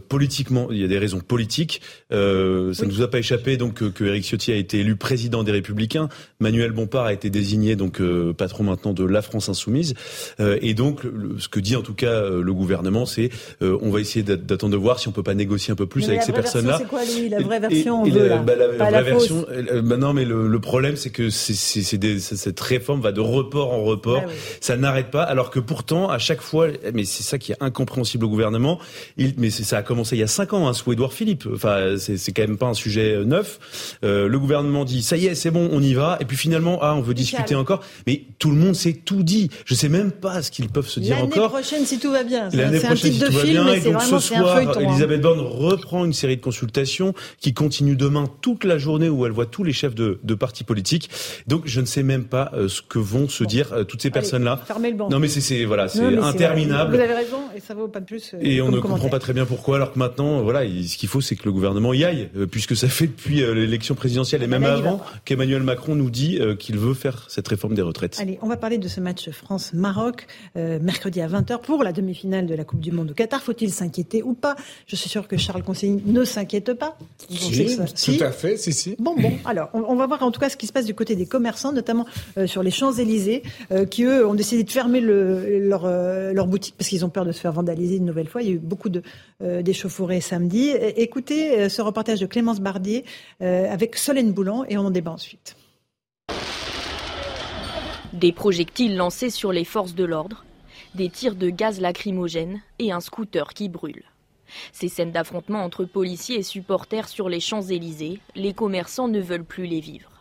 [0.08, 1.80] politiquement, il y a des raisons politiques.
[2.12, 4.96] Euh, ça ne nous a pas échappé donc que, que Éric Ciotti a été élu
[4.96, 6.08] président des Républicains.
[6.40, 8.00] Manuel Bompard a été désigné donc
[8.36, 9.94] patron maintenant de la France insoumise.
[10.38, 11.02] et donc,
[11.38, 14.98] ce que dit en tout cas le gouvernement, c'est on va essayer d'attendre de voir
[14.98, 16.78] si on peut pas négocier un peu plus avec ces personnes-là.
[16.78, 19.46] C'est quoi la vraie version et, la, bah, la, vraie version,
[19.82, 23.82] bah, non, mais le, le problème, c'est que c'est cette réforme va de report en
[23.84, 24.22] report.
[24.60, 28.24] Ça n'arrête pas, alors que pourtant, à chaque fois, mais c'est ça qui est incompréhensible
[28.24, 28.80] au gouvernement.
[29.16, 31.46] Il, mais ça a commencé il y a cinq ans, hein, sous Édouard Philippe.
[31.52, 33.98] Enfin, c'est quand même pas un sujet euh, neuf.
[34.04, 36.16] Euh, le gouvernement dit ça y est, c'est bon, on y va.
[36.20, 37.80] Et puis finalement, ah, on veut discuter encore.
[38.06, 39.50] Mais tout le monde s'est tout dit.
[39.64, 41.52] Je sais même pas ce qu'ils peuvent se dire encore.
[41.52, 42.48] L'année prochaine, si tout va bien.
[42.52, 43.72] L'année prochaine, un si tout va bien.
[43.72, 44.80] Et donc ce soir, hein.
[44.80, 49.32] Elisabeth Borne reprend une série de consultations qui continue demain toute la journée où elle
[49.32, 51.10] voit tous les chefs de, de partis politiques.
[51.46, 54.10] Donc je ne sais même pas euh, ce que vont se dire euh, toutes ces
[54.10, 54.60] personnes-là.
[54.64, 55.08] Fermez le banc.
[55.08, 56.96] Non mais c'est voilà, c'est interminable.
[56.96, 58.34] Vous avez raison et ça vaut pas de plus.
[58.34, 61.08] Euh, et on ne comprend pas très bien pourquoi alors que maintenant voilà, ce qu'il
[61.08, 64.46] faut c'est que le gouvernement y aille euh, puisque ça fait depuis l'élection présidentielle et
[64.46, 68.18] même avant qu'Emmanuel Macron nous dit qu'il veut faire cette réforme des retraites.
[68.20, 72.54] Allez, on va parler de ce match France-Maroc mercredi à 20h pour la demi-finale de
[72.54, 73.42] la Coupe du monde au Qatar.
[73.42, 74.56] Faut-il s'inquiéter ou pas?
[74.86, 76.96] Je suis sûr que Charles Consigny ne s'inquiète pas.
[77.28, 78.96] Si, tout à fait, si si.
[78.98, 81.16] Bon bon, alors on, va voir en tout cas ce qui se passe du côté
[81.16, 82.06] des commerçants notamment
[82.46, 86.90] sur les Champs-Élysées euh, qui eux ont décidé de fermer leur, euh, leur boutique parce
[86.90, 88.42] qu'ils ont peur de se faire vandaliser une nouvelle fois.
[88.42, 88.90] Il y a eu beaucoup
[89.42, 90.70] euh, d'échauffourées samedi.
[90.96, 93.04] Écoutez ce reportage de Clémence Bardier
[93.40, 95.56] avec Solène Boulan et on en débat ensuite.
[98.12, 100.44] Des projectiles lancés sur les forces de l'ordre,
[100.94, 104.04] des tirs de gaz lacrymogène et un scooter qui brûle.
[104.72, 109.66] Ces scènes d'affrontement entre policiers et supporters sur les Champs-Élysées, les commerçants ne veulent plus
[109.66, 110.13] les vivre.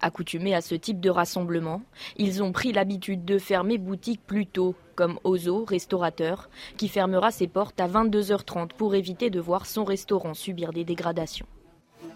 [0.00, 1.82] Accoutumés à ce type de rassemblement,
[2.16, 7.46] ils ont pris l'habitude de fermer boutique plus tôt, comme Ozo, restaurateur, qui fermera ses
[7.46, 11.46] portes à 22h30 pour éviter de voir son restaurant subir des dégradations.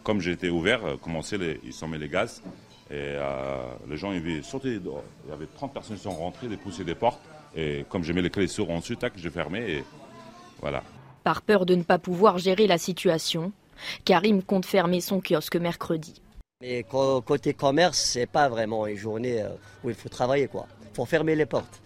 [0.03, 2.43] comme j'étais ouvert, commençaient les, ils sont mis les gaz.
[2.91, 3.17] Et
[3.89, 5.03] les gens, ils sauter dehors.
[5.25, 7.21] Il y avait 30 personnes qui sont rentrées, des poussées des portes.
[7.57, 9.85] Et comme j'ai mis les clés sur ensuite, tac, j'ai fermé et
[10.61, 10.85] voilà.
[11.25, 13.53] Par peur de ne pas pouvoir gérer la situation,
[14.05, 16.23] Karim compte fermer son kiosque mercredi.
[16.63, 19.51] Mais côté commerce, c'est pas vraiment une journée euh,
[19.85, 20.67] où il faut travailler quoi.
[20.95, 21.83] Faut fermer les portes.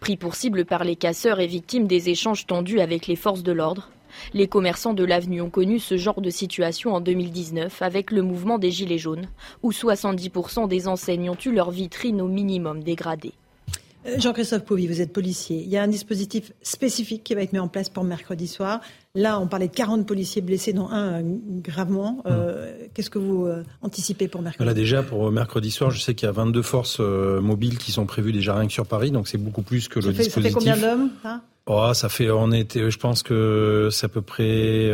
[0.00, 3.52] Pris pour cible par les casseurs et victimes des échanges tendus avec les forces de
[3.52, 3.88] l'ordre,
[4.34, 8.58] les commerçants de l'avenue ont connu ce genre de situation en 2019 avec le mouvement
[8.58, 9.28] des Gilets jaunes,
[9.62, 13.34] où 70% des enseignes ont eu leur vitrine au minimum dégradée.
[14.10, 15.62] Euh, Jean-Christophe Pouvi, vous êtes policier.
[15.62, 18.80] Il y a un dispositif spécifique qui va être mis en place pour mercredi soir.
[19.14, 21.22] Là, on parlait de 40 policiers blessés, dont un euh,
[21.62, 22.22] gravement.
[22.26, 22.88] Euh, hmm.
[22.94, 23.48] Qu'est-ce que vous
[23.82, 27.00] anticipez pour mercredi Là, déjà, pour mercredi soir, je sais qu'il y a 22 forces
[27.00, 30.12] mobiles qui sont prévues déjà rien que sur Paris, donc c'est beaucoup plus que le
[30.12, 30.34] dispositif.
[30.34, 31.10] Ça fait combien d'hommes
[31.66, 34.90] oh, Ça fait, on était, je pense que c'est à peu près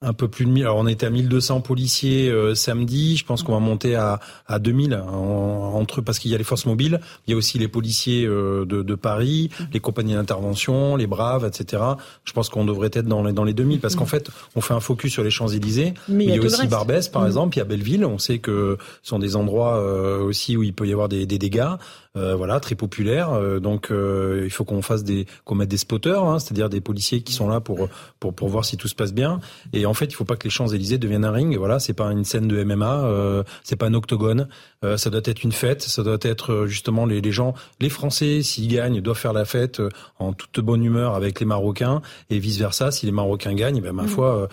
[0.00, 0.64] un peu plus de 1000.
[0.64, 3.16] Alors on était à 1200 policiers euh, samedi.
[3.16, 6.66] Je pense qu'on va monter à, à 2000 entre parce qu'il y a les forces
[6.66, 11.06] mobiles, il y a aussi les policiers euh, de, de, Paris, les compagnies d'intervention, les
[11.06, 11.82] braves, etc.
[12.24, 14.74] Je pense qu'on devrait être dans les dans les 2000 parce qu'en fait on fait
[14.74, 15.94] un focus sur les Champs Élysées.
[16.08, 17.26] Mais il y a, aussi Barbès par mmh.
[17.26, 18.04] exemple, il y a Belleville.
[18.04, 21.26] On sait que ce sont des endroits euh, aussi où il peut y avoir des,
[21.26, 21.76] des dégâts.
[22.18, 23.32] Euh, voilà, très populaire.
[23.32, 26.80] Euh, donc euh, il faut qu'on fasse des, qu'on mette des spotters, hein, c'est-à-dire des
[26.80, 27.88] policiers qui sont là pour
[28.18, 29.40] pour pour voir si tout se passe bien.
[29.72, 31.56] Et en fait, il faut pas que les Champs Élysées deviennent un ring.
[31.56, 34.48] Voilà, c'est pas une scène de MMA, euh, c'est pas un octogone.
[34.96, 35.82] ça doit être une fête.
[35.82, 39.82] Ça doit être justement les, les gens, les Français, s'ils gagnent, doivent faire la fête
[40.18, 42.90] en toute bonne humeur avec les Marocains et vice versa.
[42.90, 44.08] Si les Marocains gagnent, ben ma mmh.
[44.08, 44.48] foi,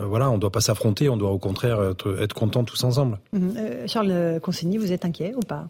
[0.00, 1.08] voilà, on doit pas s'affronter.
[1.08, 3.18] On doit au contraire être, être contents tous ensemble.
[3.32, 3.86] Mmh.
[3.86, 5.68] Charles Consigny, vous êtes inquiet ou pas?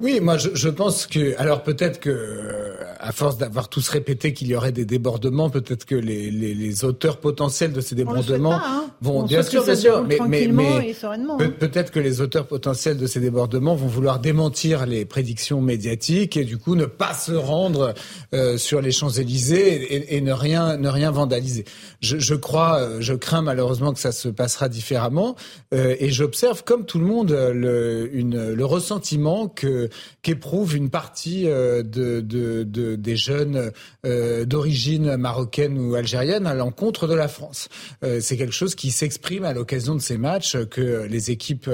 [0.00, 4.32] Oui, moi je, je, pense que alors peut-être que euh, à force d'avoir tous répété
[4.32, 8.60] qu'il y aurait des débordements, peut-être que les, les, les, auteurs potentiels de ces débordements
[8.60, 8.90] hein.
[9.00, 13.20] vont bien sûr, bien sûr, mais, mais, mais peut-être que les auteurs potentiels de ces
[13.20, 17.94] débordements vont vouloir démentir les prédictions médiatiques et du coup ne pas se rendre
[18.34, 21.64] euh, sur les Champs Élysées et, et, ne rien ne rien vandaliser.
[22.00, 25.36] Je, je, crois, euh, je crains malheureusement que ça se passera différemment
[25.72, 29.87] euh, et j'observe comme tout le monde le, une, le ressentiment que
[30.22, 33.72] qu'éprouve une partie euh, de, de, de, des jeunes
[34.06, 37.68] euh, d'origine marocaine ou algérienne à l'encontre de la France.
[38.04, 41.70] Euh, c'est quelque chose qui s'exprime à l'occasion de ces matchs que les équipes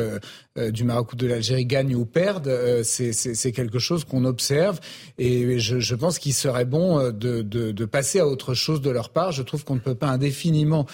[0.57, 2.83] du Maroc ou de l'Algérie gagnent ou perdent.
[2.85, 4.79] c'est quelque chose qu'on observe
[5.19, 9.33] et je, pense qu'il serait bon de, de, passer à autre chose de leur part.
[9.33, 10.87] Je trouve qu'on ne peut pas indéfiniment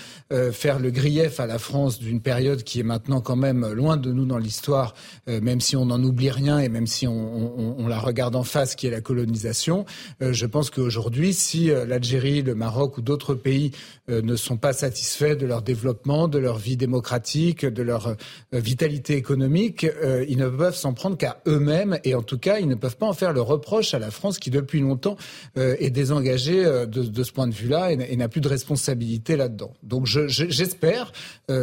[0.53, 4.13] faire le grief à la France d'une période qui est maintenant quand même loin de
[4.13, 4.95] nous dans l'histoire,
[5.27, 8.87] même si on n'en oublie rien et même si on, la regarde en face, qui
[8.87, 9.85] est la colonisation.
[10.23, 13.73] Euh, je pense qu'aujourd'hui, si euh, l'Algérie, le Maroc ou d'autres pays
[14.09, 18.17] euh, ne sont pas satisfaits de leur développement, de leur vie démocratique, de leur
[18.53, 19.87] vitalité économique,
[20.29, 23.07] ils ne peuvent s'en prendre qu'à eux-mêmes et en tout cas, ils ne peuvent pas
[23.07, 25.17] en faire le reproche à la France qui depuis longtemps
[25.57, 29.73] est désengagée de, ce point de vue-là et, n'a plus de responsabilité là-dedans.
[29.83, 31.13] Donc j'espère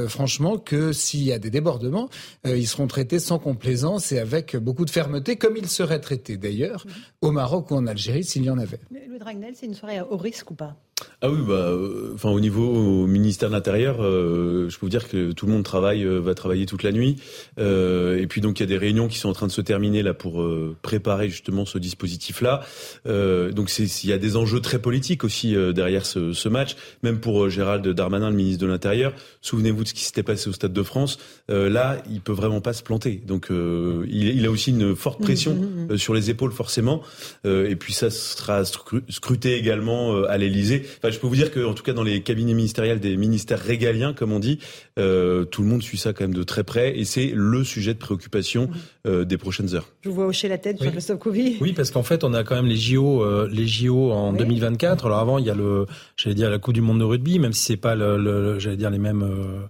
[0.07, 2.09] franchement que s'il y a des débordements,
[2.45, 6.85] ils seront traités sans complaisance et avec beaucoup de fermeté comme il serait traité d'ailleurs
[7.21, 8.79] au Maroc ou en Algérie s'il y en avait.
[8.91, 10.75] Le Dragnel, c'est une soirée au risque ou pas?
[11.21, 14.89] Ah oui, bah, euh, enfin au niveau au ministère de l'Intérieur, euh, je peux vous
[14.91, 17.15] dire que tout le monde travaille, euh, va travailler toute la nuit,
[17.57, 20.03] et puis donc il y a des réunions qui sont en train de se terminer
[20.03, 20.45] là pour
[20.83, 22.61] préparer justement ce dispositif-là.
[23.05, 27.49] donc il y a des enjeux très politiques aussi derrière ce, ce, match, même pour
[27.49, 29.13] Gérald Darmanin, le ministre de l'Intérieur.
[29.41, 31.17] Souvenez-vous de ce qui s'était passé au Stade de France.
[31.49, 33.21] là, il peut vraiment pas se planter.
[33.25, 35.97] Donc il, il, a aussi une forte pression mmh, mmh, mmh.
[35.97, 37.01] sur les épaules forcément,
[37.45, 41.93] et puis ça sera scruté également à l'Élysée je peux vous dire qu'en tout cas
[41.93, 44.59] dans les cabinets ministériels des ministères régaliens, comme on dit,
[44.99, 47.93] euh, tout le monde suit ça quand même de très près et c'est le sujet
[47.93, 48.69] de préoccupation
[49.05, 49.87] euh, des prochaines heures.
[50.01, 50.87] Je vous vois hocher la tête, oui.
[50.99, 51.57] Jean Couvi.
[51.61, 55.05] Oui, parce qu'en fait, on a quand même les JO, euh, les JO en 2024.
[55.05, 55.85] Alors avant, il y a le,
[56.15, 58.89] j'allais dire la Coupe du Monde de rugby, même si c'est pas le, j'allais dire
[58.89, 59.67] les mêmes euh,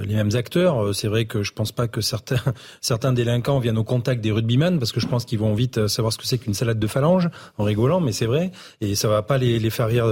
[0.00, 0.82] les mêmes acteurs.
[0.82, 2.40] Euh, c'est vrai que je pense pas que certains
[2.80, 5.88] certains délinquants viennent au contact des rugbyman parce que je pense qu'ils vont vite euh,
[5.88, 7.28] savoir ce que c'est qu'une salade de phalange
[7.58, 10.06] en rigolant, mais c'est vrai et ça va pas les, les faire rire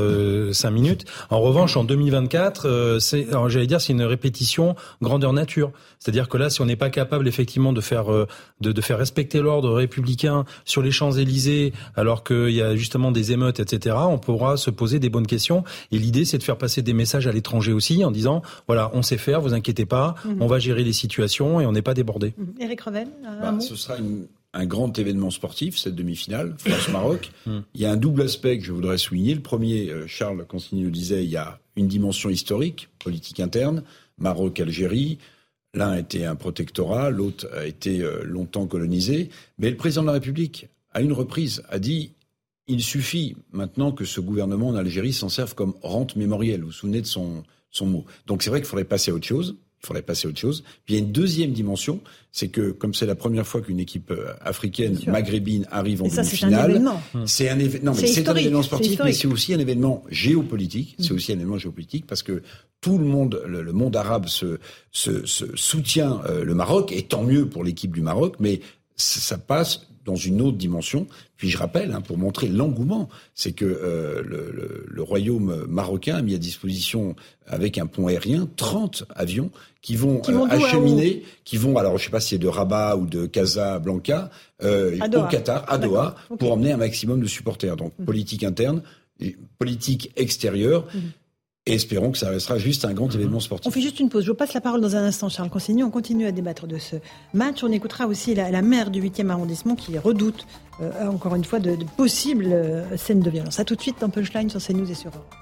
[0.53, 1.05] cinq minutes.
[1.31, 5.73] En revanche, en 2024, c'est j'allais dire c'est une répétition grandeur nature.
[5.99, 8.07] C'est-à-dire que là, si on n'est pas capable effectivement de faire
[8.61, 13.13] de, de faire respecter l'ordre républicain sur les Champs Élysées, alors qu'il y a justement
[13.13, 15.65] des émeutes, etc., on pourra se poser des bonnes questions.
[15.93, 19.03] Et l'idée, c'est de faire passer des messages à l'étranger aussi en disant voilà, on
[19.03, 20.43] sait faire, vous inquiétez inquiétez pas, mhm.
[20.43, 22.35] on va gérer les situations et on n'est pas débordé.
[22.59, 22.87] Eric mhm.
[22.87, 23.97] Revel, bah, Ce sera
[24.53, 27.31] un grand événement sportif, cette demi-finale, France-Maroc.
[27.47, 27.63] Mhm.
[27.75, 29.35] il y a un double aspect que je voudrais souligner.
[29.35, 33.85] Le premier, euh, Charles Consigny nous disait, il y a une dimension historique, politique interne,
[34.19, 35.19] Maroc-Algérie.
[35.73, 39.31] L'un était un protectorat, l'autre a été euh, longtemps colonisé.
[39.59, 42.13] Mais le président de la République, à une reprise, a dit
[42.67, 46.61] il suffit maintenant que ce gouvernement en Algérie s'en serve comme rente mémorielle.
[46.61, 48.05] Vous vous souvenez de son, son mot.
[48.27, 49.57] Donc c'est vrai qu'il faudrait passer à autre chose.
[49.83, 50.63] Il faudrait passer à autre chose.
[50.85, 52.01] Puis il y a une deuxième dimension,
[52.33, 56.29] c'est que comme c'est la première fois qu'une équipe euh, africaine maghrébine arrive en demi-finale,
[56.35, 57.83] c'est un événement.
[57.83, 60.97] Non, mais c'est un événement sportif, mais c'est aussi un événement géopolitique.
[60.99, 61.17] C'est mm.
[61.17, 62.43] aussi un événement géopolitique parce que
[62.83, 64.59] tout le monde, le, monde arabe se,
[64.93, 65.25] se,
[65.55, 68.61] soutient euh, le Maroc, et tant mieux pour l'équipe du Maroc, mais
[68.97, 71.07] ça passe dans une autre dimension.
[71.37, 76.23] Puis je rappelle, hein, pour montrer l'engouement, c'est que euh, le, le, royaume marocain a
[76.23, 77.15] mis à disposition,
[77.47, 79.51] avec un pont aérien, 30 avions
[79.83, 83.07] qui vont, euh, acheminer, qui vont, alors je sais pas si c'est de Rabat ou
[83.07, 84.31] de Casablanca,
[84.63, 87.77] euh, au Qatar, à Doha, pour emmener un maximum de supporters.
[87.77, 88.05] Donc mmh.
[88.05, 88.83] politique interne,
[89.59, 90.87] politique extérieure.
[90.93, 90.99] Mmh.
[91.71, 93.21] Et espérons que ça restera juste un grand mhm.
[93.21, 93.69] événement sportif.
[93.69, 94.25] On fait juste une pause.
[94.25, 95.85] Je vous passe la parole dans un instant, Charles Consigny.
[95.85, 96.97] On continue à débattre de ce
[97.33, 97.63] match.
[97.63, 100.49] On écoutera aussi la, la maire du 8e arrondissement qui redoute,
[100.83, 103.61] euh, encore une fois, de, possibles euh, scènes de violence.
[103.61, 105.33] A tout de suite dans Punchline sur CNews et sur Europe.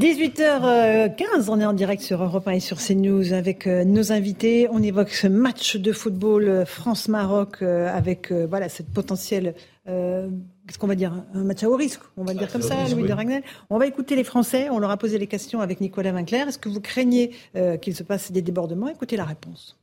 [0.00, 4.66] 18h15, on est en direct sur Europe 1 et sur CNews avec euh, nos invités.
[4.72, 9.54] On évoque ce match de football France-Maroc avec voilà cette potentielle
[10.66, 12.74] qu'est-ce qu'on va dire Un match à haut risque, on va le dire comme ça,
[12.88, 13.42] Louis de Ragnel.
[13.70, 16.48] On va écouter les Français, on leur a posé les questions avec Nicolas Vinclair.
[16.48, 18.88] Est-ce que vous craignez euh, qu'il se passe des débordements?
[18.88, 19.78] Écoutez la réponse.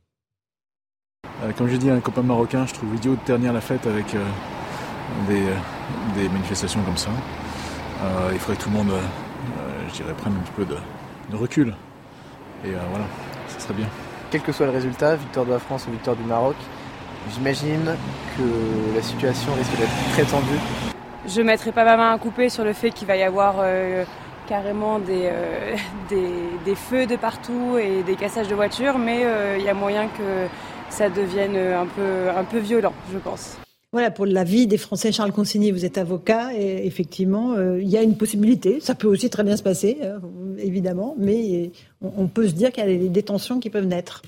[1.44, 3.86] Euh, comme j'ai dit à un copain marocain, je trouve idiot de ternir la fête
[3.86, 4.24] avec euh,
[5.28, 7.10] des, manifestations comme ça.
[8.32, 8.92] il faudrait que tout le monde,
[9.90, 11.76] je dirais, prenne un petit peu de, recul.
[12.66, 13.06] Et voilà,
[13.50, 13.88] ça serait bien.
[14.32, 16.56] Quel que soit le résultat, victoire de la France ou victoire du Maroc,
[17.34, 17.96] J'imagine
[18.38, 20.60] que la situation risque d'être très tendue.
[21.28, 23.56] Je ne mettrai pas ma main à couper sur le fait qu'il va y avoir
[23.60, 24.06] euh,
[24.48, 25.76] carrément euh,
[26.10, 26.24] des,
[26.66, 30.08] des, feux de partout et des cassages de voitures, mais euh, il y a moyen
[30.08, 30.48] que
[30.90, 33.58] ça devienne un peu, un peu violent, je pense.
[33.92, 37.98] Voilà, pour la vie des Français, Charles Consigny, vous êtes avocat, et effectivement, il y
[37.98, 38.80] a une possibilité.
[38.80, 39.98] Ça peut aussi très bien se passer,
[40.58, 41.72] évidemment, mais
[42.02, 44.22] on, peut se dire qu'il y a des tensions qui peuvent naître.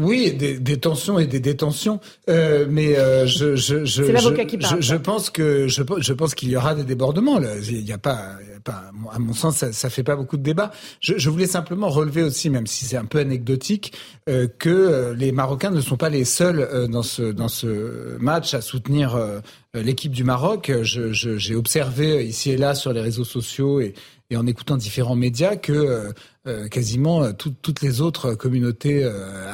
[0.00, 4.94] Oui, des, des, tensions et des détentions, euh, mais euh, je, je, je, je, je,
[4.96, 7.38] pense que je, je pense qu'il y aura des débordements.
[7.38, 7.50] Là.
[7.68, 10.70] Il n'y a pas, pas, à mon sens, ça, ça fait pas beaucoup de débats.
[11.00, 13.92] Je, voulais simplement relever aussi, même si c'est un peu anecdotique,
[14.28, 18.16] euh, que euh, les Marocains ne sont pas les seuls euh, dans ce dans ce
[18.18, 19.40] match à soutenir euh,
[19.74, 20.72] l'équipe du Maroc.
[20.82, 23.94] J'ai observé ici et là sur les réseaux sociaux et,
[24.30, 26.12] et en écoutant différents médias que euh,
[26.46, 29.04] euh, quasiment euh, toutes les autres communautés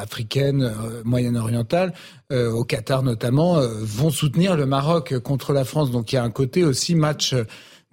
[0.00, 0.72] africaines,
[1.04, 1.92] moyen-orientales,
[2.32, 5.90] au Qatar notamment, vont soutenir le Maroc contre la France.
[5.90, 7.34] Donc il y a un côté aussi match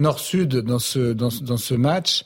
[0.00, 2.24] nord-sud dans ce dans, dans ce match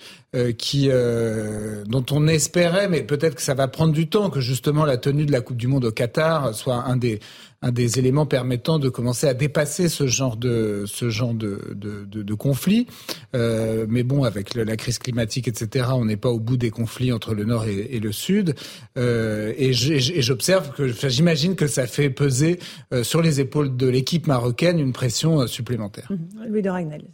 [0.59, 4.97] qui dont on espérait, mais peut-être que ça va prendre du temps, que justement la
[4.97, 7.21] tenue de la Coupe du Monde au Qatar soit un des
[7.67, 12.35] un des éléments permettant de commencer à dépasser ce genre de ce genre de de,
[12.35, 12.87] conflit.
[13.35, 17.13] Euh, mais bon, avec la crise climatique, etc., on n'est pas au bout des conflits
[17.13, 18.55] entre le Nord et, le Sud.
[18.99, 22.59] Euh, et j'observe que, enfin, j'imagine que ça fait peser
[22.93, 26.11] euh, sur les épaules de l'équipe marocaine une pression supplémentaire.
[26.11, 26.49] Mmh.
[26.49, 27.05] Louis de Ragnel,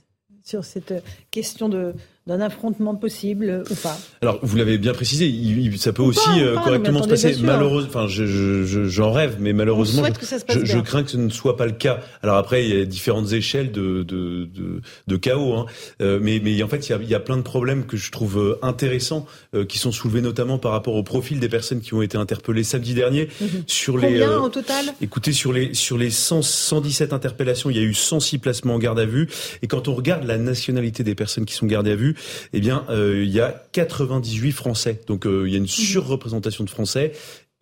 [0.42, 0.94] sur cette
[1.30, 1.94] question de
[2.28, 6.54] d'un affrontement possible ou pas Alors, vous l'avez bien précisé, il, ça peut aussi euh,
[6.54, 7.34] correctement se passer.
[7.42, 10.04] Malheureusement, enfin, j'en je, je, rêve, mais malheureusement,
[10.48, 11.98] je, je, crains que ce ne soit pas le cas.
[12.22, 15.66] Alors après, il y a différentes échelles de, de, de, de chaos, hein.
[16.00, 17.96] euh, mais, mais en fait, il y, a, il y, a, plein de problèmes que
[17.96, 19.26] je trouve euh, intéressants,
[19.68, 22.94] qui sont soulevés notamment par rapport au profil des personnes qui ont été interpellées samedi
[22.94, 23.28] dernier.
[23.40, 23.48] Mhm.
[23.66, 24.86] Sur Combien les, au total?
[25.00, 28.78] Écoutez, sur les, sur les 100, 117 interpellations, il y a eu 106 placements en
[28.78, 29.28] garde à vue.
[29.62, 32.11] Et quand on regarde la nationalité des personnes qui sont gardées à vue,
[32.52, 35.00] eh bien, euh, il y a 98 Français.
[35.06, 35.68] Donc, euh, il y a une mhm.
[35.68, 37.12] surreprésentation de Français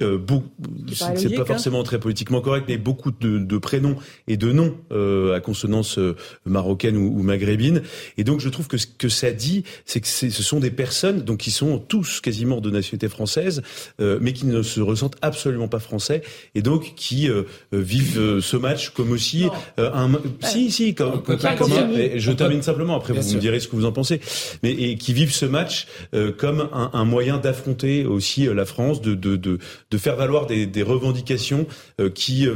[0.02, 0.18] euh,
[0.92, 1.44] c'est pas, hein.
[1.44, 3.96] forcément très politiquement correct, mais beaucoup de, de prénoms
[4.28, 6.16] et de noms euh, à consonance euh,
[6.46, 7.82] marocaine ou, ou, maghrébine.
[8.16, 11.22] Et donc, je trouve que ce que ça dit, c'est que ce sont des personnes
[11.22, 13.62] donc qui sont tous quasiment de nationalité française,
[14.00, 16.22] euh, mais qui ne se ressentent absolument pas français,
[16.54, 19.46] et donc qui euh, vivent ce match comme aussi
[19.78, 20.10] un.
[20.40, 22.96] Si, si, comme, comme, je termine simplement.
[22.96, 24.20] Après, vous me direz ce que vous en pensez,
[24.62, 25.86] mais et qui vivent ce match
[26.38, 29.58] comme un, un moyen d'affronter aussi la France, de, de, de
[29.90, 31.66] de faire valoir des, des revendications
[32.14, 32.48] qui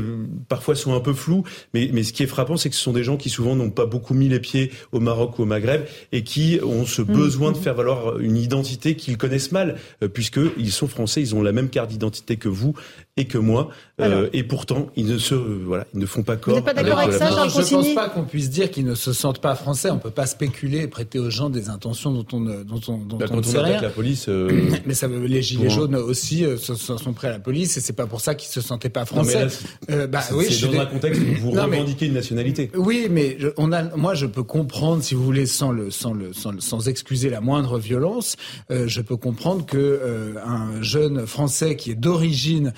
[0.48, 1.44] parfois sont un peu floues.
[1.72, 3.70] Mais, mais ce qui est frappant, c'est que ce sont des gens qui souvent n'ont
[3.70, 5.82] pas beaucoup mis les pieds au Maroc ou au Maghreb
[6.12, 7.62] et qui ont ce mmh, besoin de mmh.
[7.62, 9.76] faire valoir une identité qu'ils connaissent mal,
[10.12, 12.74] puisqu'ils sont français, ils ont la même carte d'identité que vous
[13.16, 13.68] et que moi.
[14.00, 16.56] Euh, et pourtant, ils ne se, voilà, ils ne font pas corps.
[16.56, 18.94] Vous pas d'accord avec ça, Jean Je ne pense pas qu'on puisse dire qu'ils ne
[18.94, 19.90] se sentent pas français.
[19.90, 22.98] On peut pas spéculer et prêter aux gens des intentions dont on ne, dont on,
[22.98, 23.80] dont bah, on ne sait rien.
[23.80, 24.26] la police.
[24.28, 24.70] Euh...
[24.86, 28.20] Mais ça, les gilets jaunes aussi euh, sont, à la police et c'est pas pour
[28.20, 29.46] ça qu'ils se sentaient pas français.
[29.90, 32.70] euh, bah, oui, c'est dans un contexte où vous revendiquez une nationalité.
[32.74, 36.32] Oui, mais on a, moi, je peux comprendre, si vous voulez, sans le, sans le,
[36.32, 38.36] sans, sans excuser la moindre violence,
[38.70, 42.72] euh, je peux comprendre que euh, un jeune français qui est d'origine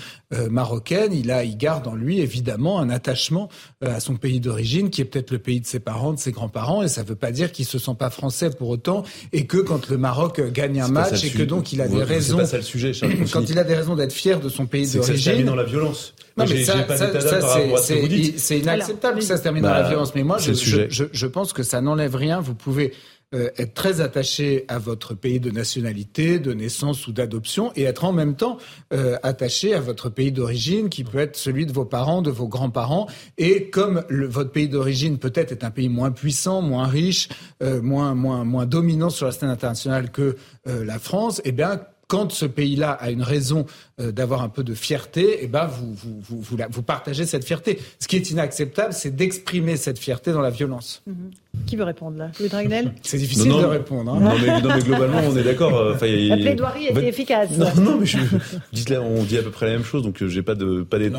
[0.51, 3.49] marocaine il a, il garde en lui évidemment un attachement
[3.81, 6.83] à son pays d'origine, qui est peut-être le pays de ses parents, de ses grands-parents,
[6.83, 9.59] et ça ne veut pas dire qu'il se sent pas français pour autant, et que
[9.59, 12.63] quand le Maroc gagne un match, et que donc il a des raisons, ça le
[12.63, 12.93] sujet,
[13.33, 16.15] quand il a des raisons d'être fier de son pays d'origine, dans la violence.
[16.37, 16.75] Non, mais ça,
[18.37, 20.15] c'est inacceptable que ça se termine dans la bah, violence.
[20.15, 22.41] Mais moi, je, je, je pense que ça n'enlève rien.
[22.41, 22.93] Vous pouvez
[23.35, 28.05] euh, être très attaché à votre pays de nationalité, de naissance ou d'adoption, et être
[28.05, 28.57] en même temps
[28.93, 32.47] euh, attaché à votre pays d'origine, qui peut être celui de vos parents, de vos
[32.47, 33.09] grands-parents.
[33.37, 37.29] Et comme le, votre pays d'origine peut-être est un pays moins puissant, moins riche,
[37.65, 42.31] euh, moins, moins, moins dominant sur la scène internationale que la France, eh bien quand
[42.31, 43.67] ce pays-là a une raison
[44.01, 47.45] euh, d'avoir un peu de fierté, eh ben vous, vous, vous, vous, vous partagez cette
[47.45, 47.81] fierté.
[47.99, 51.03] Ce qui est inacceptable, c'est d'exprimer cette fierté dans la violence.
[51.09, 51.65] Mm-hmm.
[51.67, 52.31] Qui veut répondre là?
[52.39, 52.93] Louis Dragnel?
[53.03, 54.13] C'est difficile de répondre.
[54.13, 54.21] Hein.
[54.21, 55.75] Non, mais, non, mais, globalement, on est d'accord.
[55.75, 57.51] Euh, la plaidoirie était efficace.
[57.57, 58.19] Non, non, mais je,
[58.93, 60.99] là, on dit à peu près la même chose, donc euh, j'ai pas de pas
[60.99, 61.19] d'état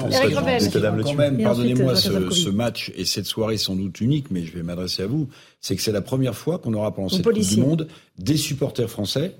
[0.79, 4.53] d'âme Quand même, pardonnez-moi, ce, ce, match et cette soirée sans doute unique, mais je
[4.53, 5.27] vais m'adresser à vous,
[5.59, 7.87] c'est que c'est la première fois qu'on aura pendant cette Coupe du Monde
[8.19, 9.35] des supporters français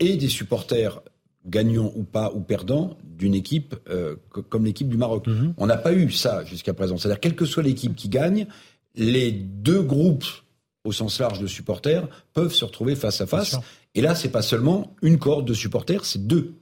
[0.00, 1.00] et des supporters
[1.46, 5.26] gagnants ou pas ou perdants d'une équipe euh, comme l'équipe du Maroc.
[5.26, 5.54] Mhm.
[5.56, 6.96] On n'a pas eu ça jusqu'à présent.
[6.96, 8.46] C'est-à-dire, quelle que soit l'équipe qui gagne,
[8.94, 10.24] les deux groupes
[10.84, 13.58] au sens large de supporters peuvent se retrouver face à face.
[13.94, 16.54] Et là, c'est pas seulement une corde de supporters, c'est deux.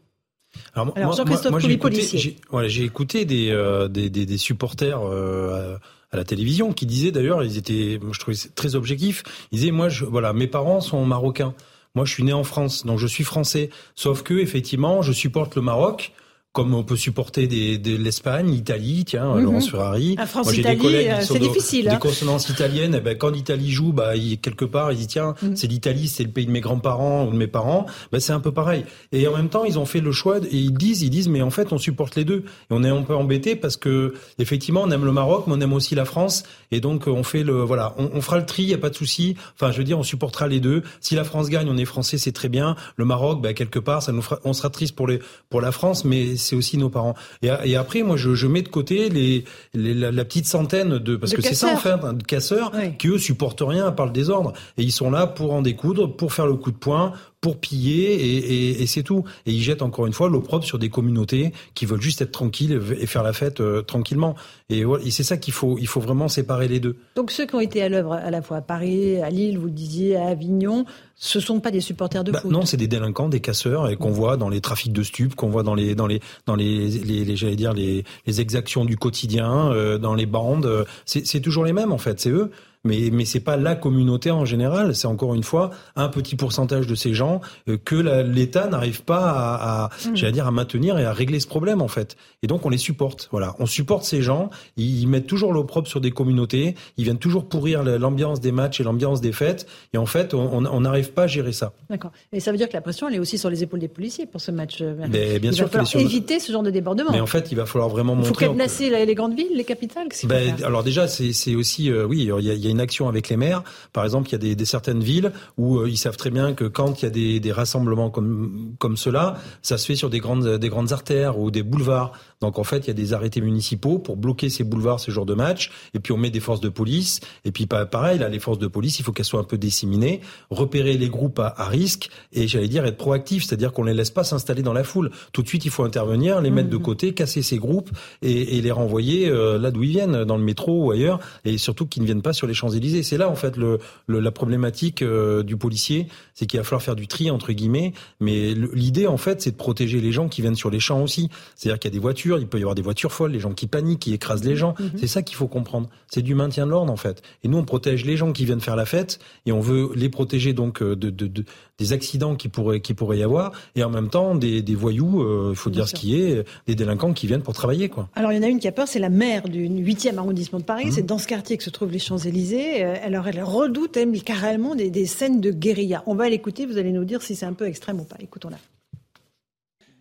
[0.74, 5.76] Alors, moi, j'ai écouté, des, euh, des, des, des, supporters euh,
[6.10, 9.22] à la télévision qui disaient d'ailleurs, ils étaient, je trouvais très objectifs.
[9.50, 11.54] Ils disaient, moi, je, voilà, mes parents sont marocains.
[11.94, 13.68] Moi, je suis né en France, donc je suis français.
[13.94, 16.12] Sauf que, effectivement, je supporte le Maroc
[16.52, 19.44] comme on peut supporter des, de l'Espagne, l'Italie, tiens, mhm.
[19.44, 20.16] Laurence Ferrari.
[20.18, 21.96] La France, Moi, j'ai des collègues qui euh, sont difficile, des hein.
[21.96, 22.94] consonances italiennes.
[22.94, 25.56] Et eh ben, quand l'Italie joue, bah, il, quelque part, ils disent tiens, mhm.
[25.56, 27.86] c'est l'Italie, c'est le pays de mes grands-parents ou de mes parents.
[28.12, 28.84] Ben, c'est un peu pareil.
[29.12, 31.40] Et en même temps, ils ont fait le choix et ils disent, ils disent, mais
[31.40, 32.44] en fait, on supporte les deux.
[32.70, 35.60] Et on est un peu embêté parce que effectivement, on aime le Maroc, mais on
[35.60, 36.42] aime aussi la France.
[36.70, 38.94] Et donc, on fait le, voilà, on, on fera le tri, y a pas de
[38.94, 39.36] souci.
[39.54, 40.82] Enfin, je veux dire, on supportera les deux.
[41.00, 42.76] Si la France gagne, on est français, c'est très bien.
[42.96, 45.18] Le Maroc, ben, quelque part, ça nous fera, on sera triste pour les,
[45.48, 47.14] pour la France, mais c'est aussi nos parents.
[47.42, 49.44] Et, après, moi, je, mets de côté les,
[49.74, 53.18] la, petite centaine de parce que c'est ça en fait, hein, de casseurs qui eux
[53.18, 56.46] supportent rien à part le désordre et ils sont là pour en découdre, pour faire
[56.46, 57.12] le coup de poing,
[57.42, 59.24] pour piller et, et, c'est tout.
[59.46, 62.80] Et ils jettent encore une fois l'opprobre sur des communautés qui veulent juste être tranquilles
[62.98, 64.36] et faire la fête euh, tranquillement.
[64.70, 66.96] Et, et c'est ça qu'il faut, il faut vraiment séparer les deux.
[67.16, 69.66] Donc ceux qui ont été à l'œuvre à la fois à Paris, à Lille, vous
[69.66, 70.84] le disiez, à Avignon,
[71.16, 72.52] ce sont pas des supporters de bah, foot.
[72.52, 75.50] Non, c'est des délinquants, des casseurs et qu'on voit dans les trafics de stupes, qu'on
[75.50, 79.72] voit dans les dans les dans les, les, j'allais dire les, les exactions du quotidien,
[79.72, 80.86] euh, dans les bandes.
[81.06, 82.20] C'est toujours les mêmes en fait.
[82.20, 82.52] C'est eux
[82.84, 84.94] mais mais c'est pas la communauté en général.
[84.94, 89.30] C'est encore une fois un petit pourcentage de ces gens euh, que l'État n'arrive pas
[89.30, 90.16] à, à mmh.
[90.16, 92.16] j'allais dire à maintenir et à régler ce problème en fait.
[92.42, 93.28] Et donc on les supporte.
[93.30, 94.50] Voilà, on supporte ces gens.
[94.76, 96.74] Ils, mettent toujours l'opprobre sur des communautés.
[96.96, 99.66] Ils viennent toujours pourrir l'ambiance des matchs et l'ambiance des fêtes.
[99.92, 101.72] Et en fait, on n'arrive pas à gérer ça.
[101.90, 102.12] D'accord.
[102.32, 104.26] Et ça veut dire que la pression elle est aussi sur les épaules des policiers
[104.26, 104.78] pour ce match.
[104.80, 107.12] Euh, mais bien il sûr, va falloir éviter ce genre de débordement.
[107.12, 108.30] Mais en fait, il va falloir vraiment montrer.
[108.30, 110.08] Il faut cadenasser les grandes villes, les capitales.
[110.24, 113.08] Ben, alors déjà, c'est aussi euh, oui, il y a, il y a une action
[113.08, 113.62] avec les maires.
[113.92, 116.64] Par exemple, il y a des, certaines villes où euh, ils savent très bien que
[116.64, 120.18] quand il y a des, des rassemblements comme comme cela, ça se fait sur des
[120.18, 122.12] grandes des grandes artères ou des boulevards.
[122.42, 125.24] Donc en fait, il y a des arrêtés municipaux pour bloquer ces boulevards, ces jours
[125.24, 125.70] de match.
[125.94, 127.20] Et puis on met des forces de police.
[127.46, 130.20] Et puis pareil, là, les forces de police, il faut qu'elles soient un peu disséminées,
[130.50, 134.10] repérer les groupes à, à risque et j'allais dire être proactif, c'est-à-dire qu'on les laisse
[134.10, 135.10] pas s'installer dans la foule.
[135.32, 136.82] Tout de suite, il faut intervenir, les mettre de mmh.
[136.82, 137.90] côté, casser ces groupes
[138.20, 141.56] et, et les renvoyer euh, là d'où ils viennent, dans le métro ou ailleurs, et
[141.58, 143.02] surtout qu'ils ne viennent pas sur les Champs Élysées.
[143.02, 146.82] C'est là en fait le, le la problématique euh, du policier, c'est qu'il va falloir
[146.82, 147.92] faire du tri entre guillemets.
[148.20, 151.28] Mais l'idée en fait, c'est de protéger les gens qui viennent sur les champs aussi.
[151.54, 153.52] C'est-à-dire qu'il y a des voitures il peut y avoir des voitures folles, les gens
[153.52, 154.74] qui paniquent, qui écrasent les gens.
[154.78, 154.92] Mhm.
[154.96, 155.88] C'est ça qu'il faut comprendre.
[156.08, 157.22] C'est du maintien de l'ordre en fait.
[157.42, 160.08] Et nous on protège les gens qui viennent faire la fête et on veut les
[160.08, 161.44] protéger donc euh, de, de, de
[161.78, 165.48] des accidents qui pourraient qui y avoir, et en même temps des, des voyous, euh,
[165.50, 167.88] il faut dire ce qui est, des délinquants qui viennent pour travailler.
[167.88, 168.08] Quoi.
[168.14, 170.60] Alors il y en a une qui a peur, c'est la maire du 8e arrondissement
[170.60, 170.86] de Paris.
[170.86, 170.92] Mmh.
[170.92, 172.84] C'est dans ce quartier que se trouvent les Champs-Élysées.
[172.84, 176.04] Euh, alors elle redoute elle, carrément des, des scènes de guérilla.
[176.06, 178.16] On va l'écouter, vous allez nous dire si c'est un peu extrême ou pas.
[178.20, 178.58] Écoutons-la.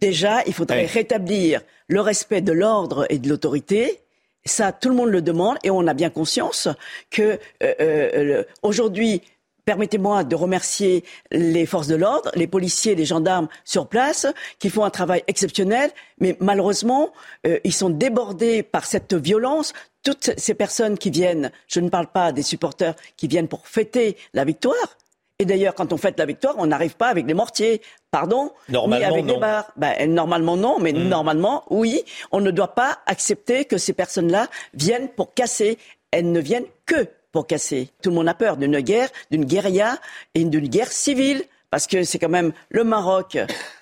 [0.01, 4.01] Déjà, il faudrait rétablir le respect de l'ordre et de l'autorité.
[4.45, 6.67] Ça, tout le monde le demande et on a bien conscience
[7.11, 9.21] que euh, euh, aujourd'hui,
[9.65, 14.25] Permettez-moi de remercier les forces de l'ordre, les policiers, les gendarmes sur place,
[14.57, 17.13] qui font un travail exceptionnel, mais malheureusement,
[17.45, 19.73] euh, ils sont débordés par cette violence.
[20.03, 24.17] Toutes ces personnes qui viennent, je ne parle pas des supporters qui viennent pour fêter
[24.33, 24.97] la victoire,
[25.41, 27.81] et d'ailleurs, quand on fête la victoire, on n'arrive pas avec des mortiers,
[28.11, 29.33] pardon, normalement, ni avec non.
[29.33, 29.71] des barres.
[29.75, 31.07] Ben, normalement non, mais mmh.
[31.07, 32.03] normalement oui.
[32.31, 35.79] On ne doit pas accepter que ces personnes-là viennent pour casser.
[36.11, 37.89] Elles ne viennent que pour casser.
[38.03, 39.97] Tout le monde a peur d'une guerre, d'une guérilla
[40.35, 43.37] et d'une guerre civile parce que c'est quand même le Maroc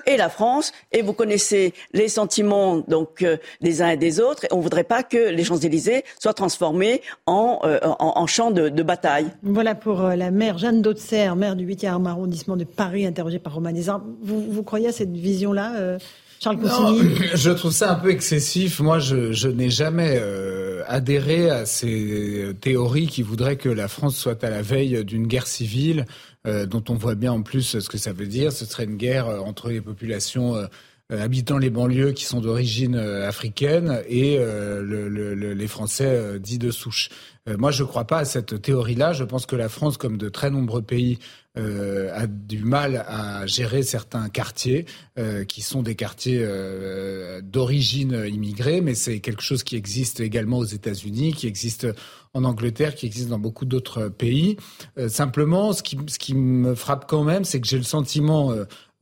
[0.06, 4.46] et la France, et vous connaissez les sentiments donc euh, des uns et des autres.
[4.46, 8.52] Et on ne voudrait pas que les Champs-Élysées soient transformés en, euh, en, en champ
[8.52, 9.28] de, de, bataille.
[9.44, 13.56] Voilà pour euh, la maire Jeanne Dautzer, maire du 8e arrondissement de Paris, interrogée par
[13.56, 13.74] Romain
[14.22, 16.00] Vous, vous croyez à cette vision-là euh,
[16.40, 18.80] Charles Consigny Je trouve ça un peu excessif.
[18.80, 24.16] Moi, je, je n'ai jamais euh, adhéré à ces théories qui voudraient que la France
[24.16, 27.90] soit à la veille d'une guerre civile, euh, dont on voit bien en plus ce
[27.90, 28.52] que ça veut dire.
[28.52, 30.68] Ce serait une guerre euh, entre les populations
[31.12, 36.72] euh, habitant les banlieues qui sont d'origine africaine et le, le, les Français dits de
[36.72, 37.10] souche.
[37.48, 39.14] moi, je ne crois pas à cette théorie-là.
[39.14, 41.20] Je pense que la France, comme de très nombreux pays,
[41.58, 44.86] euh, a du mal à gérer certains quartiers
[45.18, 50.60] euh, qui sont des quartiers euh, d'origine immigrée, mais c'est quelque chose qui existe également
[50.60, 51.88] aux États-Unis, qui existe
[52.36, 54.58] en Angleterre, qui existe dans beaucoup d'autres pays.
[55.08, 58.54] simplement, ce qui, ce qui me frappe quand même, c'est que j'ai le sentiment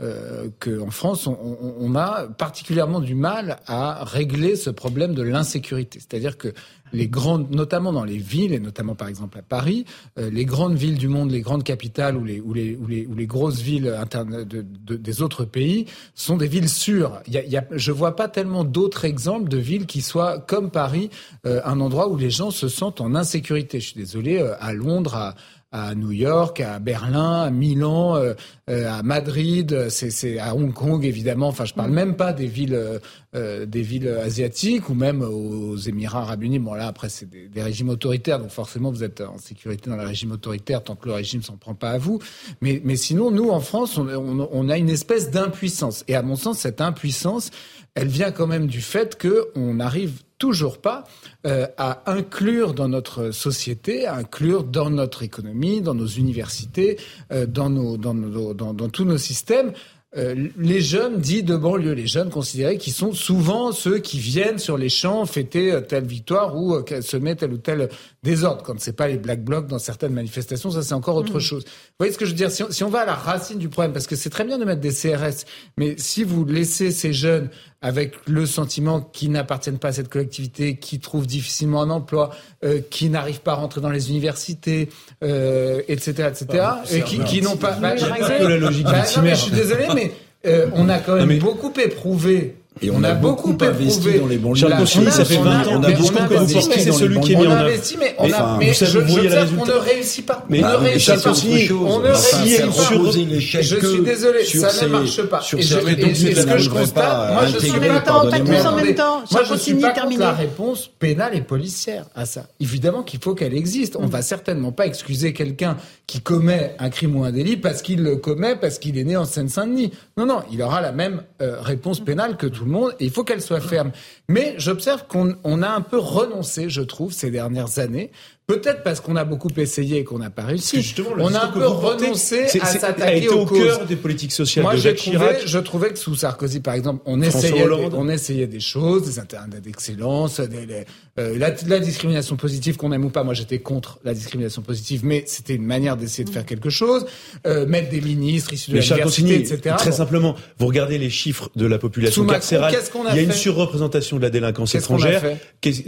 [0.02, 6.00] euh, qu'en France, on, on, a particulièrement du mal à régler ce problème de l'insécurité.
[6.00, 6.54] C'est-à-dire que
[6.94, 9.86] les grandes, notamment dans les villes, et notamment par exemple à Paris,
[10.18, 13.06] euh, les grandes villes du monde, les grandes capitales ou les, ou les, ou les,
[13.06, 17.22] ou les grosses villes internes de, de, des autres pays sont des villes sûres.
[17.28, 20.72] Y a, y a, je vois pas tellement d'autres exemples de villes qui soient comme
[20.72, 21.10] Paris,
[21.46, 23.80] euh, un endroit où les gens se sentent en insécurité.
[23.80, 25.36] Je suis désolé, euh, à Londres, à,
[25.72, 28.34] à New York, à Berlin, à Milan, euh,
[28.70, 31.50] euh à Madrid, c'est à Hong Kong évidemment.
[31.50, 31.94] Enfin, je parle mm.
[31.94, 33.00] même pas des villes, euh,
[33.36, 36.60] euh, des villes asiatiques ou même aux Émirats Arabes Unis.
[36.60, 39.98] Bon là, après c'est des, des, régimes autoritaires, donc forcément vous êtes en sécurité dans
[39.98, 42.20] le régime autoritaire tant que le régime s'en prend pas à vous.
[42.62, 46.06] Mais, mais sinon, nous en France, on, on, on a une espèce d'impuissance.
[46.08, 47.52] Et à mon sens, cette impuissance,
[47.98, 51.06] elle vient quand même du fait que on n'arrive toujours pas
[51.48, 57.00] euh, à inclure dans notre société, à inclure dans notre économie, dans nos universités,
[57.32, 59.74] euh, dans, nos, dans, nos, dans, dans tous nos systèmes,
[60.16, 64.58] euh, les jeunes dits de banlieue, les jeunes considérés qui sont souvent ceux qui viennent
[64.58, 67.90] sur les champs fêter euh, telle victoire ou euh, semer tel ou tel
[68.24, 68.64] désordre.
[68.64, 71.42] Quand c'est pas les black blocs dans certaines manifestations, ça c'est encore autre mmh.
[71.42, 71.64] chose.
[71.66, 72.50] Vous voyez ce que je veux dire?
[72.50, 74.58] Si on, si on, va à la racine du problème, parce que c'est très bien
[74.58, 75.46] de mettre des CRS,
[75.78, 77.50] mais si vous laissez ces jeunes
[77.82, 82.32] avec le sentiment qu'ils n'appartiennent pas à cette collectivité, qui trouvent difficilement un emploi,
[82.64, 84.90] euh, qui n'arrivent pas à rentrer dans les universités,
[85.24, 87.74] euh, etc., etc., bah, et qui, qui n'ont pas.
[87.74, 90.12] Bah, la logique bah, non, mais je suis désolé, mais
[90.48, 91.38] euh, on a quand même mais...
[91.38, 94.60] beaucoup éprouvé et on, a, beaucoup, beaucoup investi dans les banlieues.
[94.60, 95.72] Charles Consigny, ça fait 20 ans.
[95.74, 97.72] On a beaucoup investi c'est celui qui est mis en œuvre.
[98.00, 99.30] mais on a, mais je, vous voyez
[99.60, 100.46] On ne réussit pas.
[100.50, 101.32] Mais on ne réussit pas.
[101.32, 103.62] On ne réussit pas.
[103.62, 105.42] Je suis désolé, ça ne marche pas.
[105.58, 107.34] Et c'est ce que je constate.
[107.34, 109.24] Moi, je suis pas en même temps.
[109.32, 112.48] Moi, je suis pas contre la réponse pénale et policière à ça.
[112.60, 113.96] Évidemment qu'il faut qu'elle existe.
[113.96, 118.04] On va certainement pas excuser quelqu'un qui commet un crime ou un délit parce qu'il
[118.04, 119.92] le commet parce qu'il est né en Seine-Saint-Denis.
[120.18, 123.42] Non, non, il aura la même réponse pénale que tout monde et il faut qu'elle
[123.42, 123.92] soit ferme.
[124.30, 128.12] Mais j'observe qu'on a un peu renoncé, je trouve, ces dernières années,
[128.48, 130.96] Peut-être parce qu'on a beaucoup essayé et qu'on n'a pas réussi.
[131.20, 134.96] On a un peu renoncé à s'attaquer au cœur des politiques sociales Moi, de Jacques
[134.96, 135.42] Chirac.
[135.46, 139.20] Je trouvais que sous Sarkozy, par exemple, on essayait, des, on essayait des choses, des
[139.20, 143.26] interdits d'excellence, euh, la, la, discrimination positive qu'on aime ou pas.
[143.26, 147.06] Moi, j'étais contre la discrimination positive, mais c'était une manière d'essayer de faire quelque chose.
[147.46, 149.76] Euh, mettre des ministres issus de l'université, etc.
[149.78, 152.72] Très simplement, vous regardez les chiffres de la population carcérale.
[152.72, 155.22] Macron, il y a une surreprésentation de la délinquance étrangère.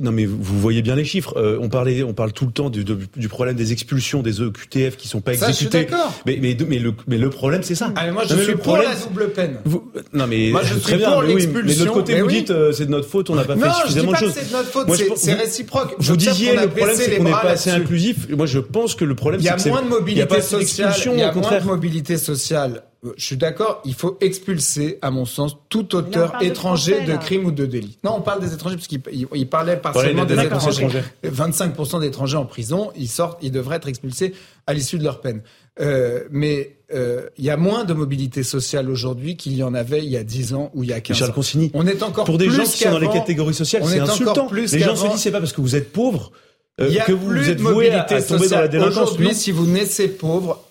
[0.02, 1.38] Non, mais vous voyez bien les chiffres.
[1.38, 4.98] Euh, on parlait, on parle tout le temps du, du, problème des expulsions des EQTF
[4.98, 5.88] qui sont pas exécutés.
[6.26, 7.92] Mais, mais, mais, le, mais le problème, c'est ça.
[7.96, 9.60] Ah, mais moi, je suis pour la double peine.
[9.66, 11.64] Vous, non, mais moi, je suis pour l'expulsion.
[11.64, 13.72] mais de l'autre côté, vous dites, euh, c'est de notre faute, on n'a pas fait
[13.82, 14.34] suffisamment de choses.
[14.34, 15.96] c'est de notre faute, c'est réciproque.
[16.00, 18.28] Vous disiez, le problème, c'est qu'on n'est pas assez inclusif.
[18.30, 20.94] Moi, je pense que le problème, c'est qu'il y a moins de mobilité sociale.
[21.06, 22.84] Il y a moins de mobilité sociale
[23.16, 27.52] je suis d'accord, il faut expulser, à mon sens, tout auteur étranger de, crime ou
[27.52, 27.98] de délit.
[28.04, 30.88] Non, on parle des étrangers parce qu'il parlait partiellement des, étrangers.
[31.24, 34.34] 25% d'étrangers en prison, ils sortent, ils devraient être expulsés
[34.68, 35.42] à l'issue de leur peine.
[35.80, 40.00] Euh, mais euh, il y a moins de mobilité sociale aujourd'hui qu'il y en avait
[40.00, 41.36] il y a 10 ans ou il y a 15 Charles ans.
[41.36, 44.00] Consigny, on est encore pour des plus gens qui sont dans les catégories sociales, c'est
[44.00, 44.48] insultant.
[44.48, 46.34] Plus les gens se disent c'est pas parce que vous êtes pauvre
[46.82, 48.98] euh, que vous êtes voué à, à tomber dans la délinquance.
[48.98, 50.64] Aujourd'hui, si vous naissez pauvre,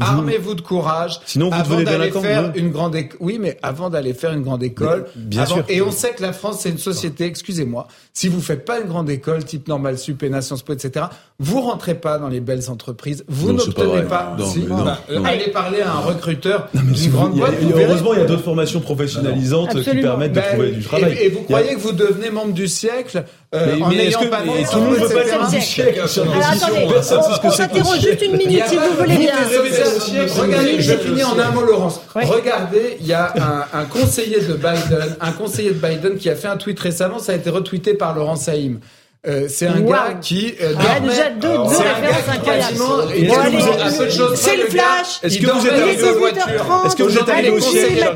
[0.00, 1.20] Armez-vous de courage.
[1.24, 3.18] Sinon, vous avant d'aller faire une grande école.
[3.20, 5.06] Oui, mais avant d'aller faire une grande école.
[5.16, 5.64] bien sûr.
[5.68, 7.24] Et on sait que la France, c'est une société.
[7.24, 7.88] Excusez-moi.
[8.12, 11.06] Si vous faites pas une grande école, type normal sup, et Sciences Po, etc.,
[11.40, 13.24] vous rentrez pas dans les belles entreprises.
[13.28, 14.34] Vous n'obtenez pas.
[14.36, 15.24] Non, si, non, bah, non.
[15.24, 17.54] Allez parler à un recruteur d'une grande boîte.
[17.62, 21.16] heureusement, il y a d'autres formations professionnalisantes qui permettent de trouver du travail.
[21.20, 23.24] Et, vous croyez que vous devenez membre du siècle
[23.54, 25.50] euh, mais, en mais ayant que, pas de tout le monde ne veut pas être
[25.50, 26.00] du siècle.
[26.00, 29.34] Alors attendez, on, on s'interroge juste une minute si vous voulez bien.
[30.36, 32.00] Regardez, je finis en un mot, Laurence.
[32.14, 33.32] Regardez, il y a
[33.72, 37.20] un, un, conseiller de Biden, un conseiller de Biden qui a fait un tweet récemment,
[37.20, 38.80] ça a été retweeté par Laurent Saïm.
[39.26, 39.90] Euh, c'est un wow.
[39.90, 42.76] gars qui euh, il y a déjà deux, deux références incroyables.
[44.36, 45.18] C'est le flash.
[45.22, 48.14] Est-ce que vous êtes arrivé au voiture Est-ce que vous êtes arrivé au siècle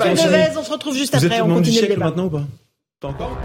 [0.57, 1.41] On se retrouve juste après.
[1.41, 2.05] On continue le débat.
[2.07, 2.45] maintenant ou pas
[3.01, 3.37] Pas encore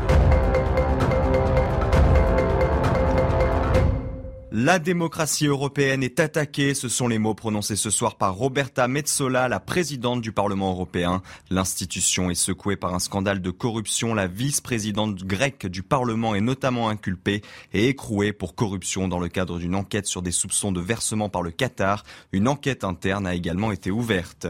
[4.60, 9.48] La démocratie européenne est attaquée, ce sont les mots prononcés ce soir par Roberta Metsola,
[9.48, 11.22] la présidente du Parlement européen.
[11.52, 14.16] L'institution est secouée par un scandale de corruption.
[14.16, 19.60] La vice-présidente grecque du Parlement est notamment inculpée et écrouée pour corruption dans le cadre
[19.60, 22.04] d'une enquête sur des soupçons de versement par le Qatar.
[22.32, 24.48] Une enquête interne a également été ouverte.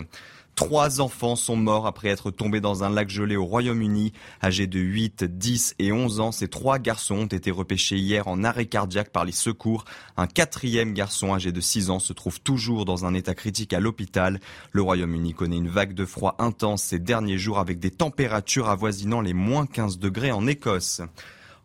[0.58, 4.12] Trois enfants sont morts après être tombés dans un lac gelé au Royaume-Uni.
[4.44, 8.44] Âgés de 8, 10 et 11 ans, ces trois garçons ont été repêchés hier en
[8.44, 9.86] arrêt cardiaque par les secours.
[10.18, 13.80] Un quatrième garçon âgé de 6 ans se trouve toujours dans un état critique à
[13.80, 14.40] l'hôpital.
[14.72, 19.22] Le Royaume-Uni connaît une vague de froid intense ces derniers jours avec des températures avoisinant
[19.22, 21.04] les moins 15 degrés en Écosse.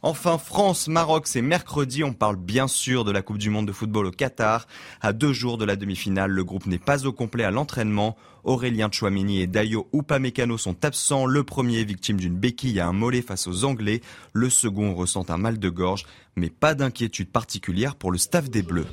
[0.05, 2.03] Enfin, France-Maroc, c'est mercredi.
[2.03, 4.67] On parle bien sûr de la Coupe du Monde de football au Qatar.
[5.01, 8.17] À deux jours de la demi-finale, le groupe n'est pas au complet à l'entraînement.
[8.45, 11.27] Aurélien Chouameni et Dayo Upamecano sont absents.
[11.27, 14.01] Le premier est victime d'une béquille à un mollet face aux Anglais.
[14.33, 16.05] Le second ressent un mal de gorge,
[16.35, 18.87] mais pas d'inquiétude particulière pour le staff des Bleus.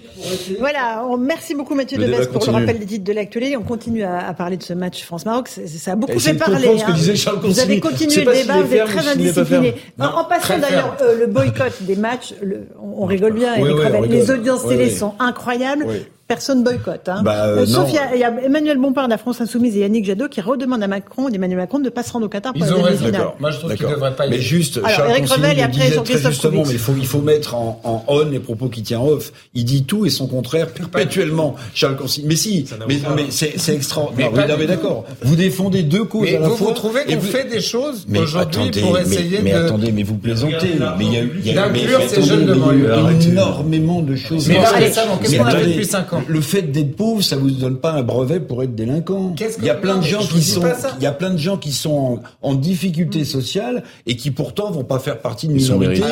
[0.59, 3.57] Voilà, merci beaucoup Mathieu Deves pour le rappel des titres de l'actualité.
[3.57, 5.47] On continue à, à, parler de ce match France-Maroc.
[5.47, 6.67] Ça a beaucoup fait parler.
[6.67, 6.93] Hein.
[7.41, 9.75] Vous avez continué le débat, vous êtes très indiscipliné.
[9.99, 14.07] En, passant d'ailleurs euh, le boycott des matchs, le, on, on, rigole bien, oui, oui,
[14.09, 15.85] les audiences télé sont incroyables
[16.29, 17.09] personne boycotte.
[17.09, 17.23] Hein.
[17.25, 20.05] Bah, euh, Sauf il y, y, a Emmanuel Bompard de la France Insoumise et Yannick
[20.05, 22.63] Jadot qui redemandent à Macron, d'Emmanuel Macron, de ne pas se rendre au Qatar pour
[22.63, 23.29] Ils la demi-finale.
[23.39, 25.57] Moi, je trouve qu'il ne devrait pas y Mais juste, Alors, Charles Eric Consigny Revel
[25.57, 28.39] et après Jean-Christophe très justement, mais il faut, il faut mettre en, en on les
[28.39, 29.33] propos qui tient off.
[29.55, 32.27] Il dit tout et son contraire perpétuellement, Charles Consigny.
[32.27, 34.29] Mais si, mais, mais c'est, c'est extraordinaire.
[34.31, 35.05] Mais mais d'accord.
[35.23, 36.67] Vous défendez deux causes Mais à la vous, fois.
[36.67, 39.57] vous trouvez qu'on vous- fait des choses mais aujourd'hui attendez, pour mais- essayer mais, de...
[39.57, 40.75] attendez, mais vous plaisantez.
[40.99, 42.59] Mais il y a eu, il y a eu- D'inclure mais ces jeunes de attendez,
[42.59, 42.87] banlieue.
[42.87, 44.47] mais il y a eu énormément de choses.
[44.47, 47.21] Mais Mais récemment, qu'est-ce mais qu'on a fait depuis cinq ans Le fait d'être pauvre,
[47.23, 49.35] ça vous donne pas un brevet pour être délinquant.
[49.59, 50.61] Il y a plein de gens qui sont,
[50.97, 54.71] il y a plein de gens qui sont en, en difficulté sociale et qui pourtant
[54.71, 56.03] vont pas faire partie sont minorité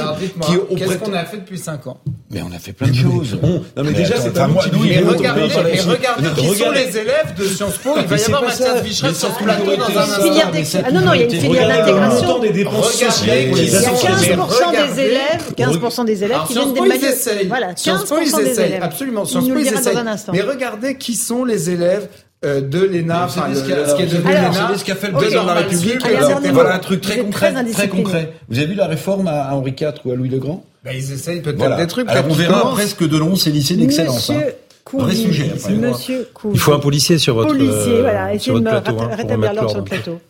[0.75, 1.97] qu'est-ce qu'on a fait depuis 5 ans
[2.31, 3.37] Mais on a fait plein de choses.
[3.41, 4.33] Non, mais déjà, c'est
[4.73, 6.85] nous il Mais regardez, mais regardez qui sont Regardez.
[6.85, 7.91] les élèves de Sciences Po.
[7.97, 8.43] Il va y avoir.
[8.43, 10.83] Mathias Vichret sur ce plateau dans un instant.
[10.85, 12.27] Ah non, non, il y a une filière d'intégration.
[12.27, 14.47] montant des dépenses sociales Regardez pour qui les sont- Il y a associations.
[14.47, 17.47] 15% des élèves, 15% des élèves qui viennent des essayent.
[17.47, 18.65] Voilà, Sciences Po, 15% ils des essayent.
[18.67, 18.83] élèves.
[18.83, 19.25] Absolument.
[19.25, 20.07] Sciences Po, ils dira dans essayent.
[20.09, 20.31] un instant.
[20.33, 22.07] Mais regardez qui sont les élèves
[22.45, 23.63] euh, de l'ENA, enfin, ce
[23.95, 24.53] qui est devenu l'ENA.
[24.53, 27.17] savez ce qu'a fait le de président de la République dernier Voilà un truc très
[27.19, 28.33] concret, très concret.
[28.49, 30.63] Vous avez vu la réforme à Henri IV ou à Louis le Grand?
[30.85, 31.77] Bah, ils essayent peut-être Voilà.
[31.77, 32.07] des trucs.
[32.09, 32.85] Alors on verra qu'ils après commencent.
[32.91, 34.29] ce que donneront ces lycées d'excellence.
[34.29, 34.33] hein.
[34.35, 34.55] Monsieur
[34.85, 35.73] Couvi, Vrai sujet, après.
[35.89, 36.53] Monsieur Couvi.
[36.55, 39.01] Il faut un policier sur votre, policier, euh, voilà, sur essayez de votre me plateau.
[39.11, 40.21] hein, rétablir l'ordre sur le plateau.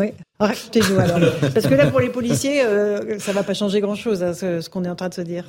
[0.00, 1.20] Oui, arrêtez-vous alors.
[1.54, 4.68] Parce que là, pour les policiers, euh, ça va pas changer grand-chose, hein, ce, ce
[4.68, 5.44] qu'on est en train de se dire.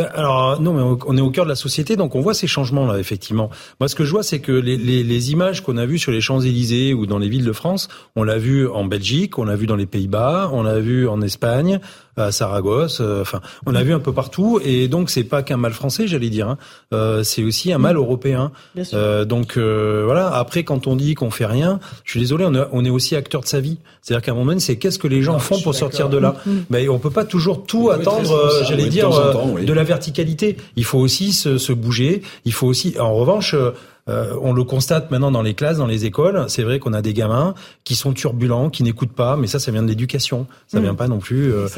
[0.00, 2.46] Ben, alors non, mais on- est au cœur de la société, donc on voit ces
[2.46, 3.50] changements là, effectivement.
[3.80, 6.10] Moi, ce que je vois, c'est que les, les, les images qu'on a vues sur
[6.10, 9.44] les Champs Élysées ou dans les villes de France, on l'a vu en Belgique, on
[9.44, 11.80] l'a vu dans les Pays-Bas, on l'a vu en Espagne,
[12.16, 12.98] à Saragosse.
[13.00, 16.06] euh, Enfin, on l'a vu un peu partout, et donc c'est pas qu'un mal français,
[16.06, 16.48] j'allais dire.
[16.48, 16.58] hein.
[16.92, 18.52] Euh, c'est aussi un mal européen.
[18.94, 20.28] Euh, donc euh, voilà.
[20.34, 23.16] Après, quand on dit qu'on fait rien, je suis désolé, on, est- on est aussi
[23.16, 23.78] acteur de sa vie.
[24.02, 26.18] C'est-à-dire qu'à un moment donné, c'est qu'est-ce que les gens Non, font pour sortir de
[26.18, 26.34] là?
[26.70, 28.32] Ben, on peut pas toujours tout Oui, attendre.
[28.32, 29.64] euh, j'allais dire temps en euh, temps, oui.
[29.64, 30.56] de la verticalité.
[30.76, 32.22] Il faut aussi se, se bouger.
[32.44, 33.54] Il faut aussi, en revanche.
[34.10, 36.44] Euh, on le constate maintenant dans les classes, dans les écoles.
[36.48, 37.54] C'est vrai qu'on a des gamins
[37.84, 40.46] qui sont turbulents, qui n'écoutent pas, mais ça, ça vient de l'éducation.
[40.66, 40.82] Ça mm.
[40.82, 41.52] vient pas non plus.
[41.52, 41.68] Euh,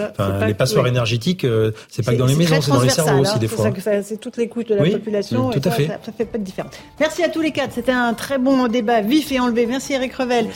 [0.46, 3.38] les passoires énergétiques, euh, c'est pas que dans les maisons, c'est dans les cerveaux aussi
[3.38, 3.70] des fois.
[4.02, 5.50] C'est toute l'écoute de la population.
[5.50, 5.86] tout à fait.
[5.86, 6.72] Ça, ça, fait pas de différence.
[6.98, 7.72] Merci à tous les quatre.
[7.74, 9.66] C'était un très bon débat, vif et enlevé.
[9.66, 10.46] Merci Eric Revel,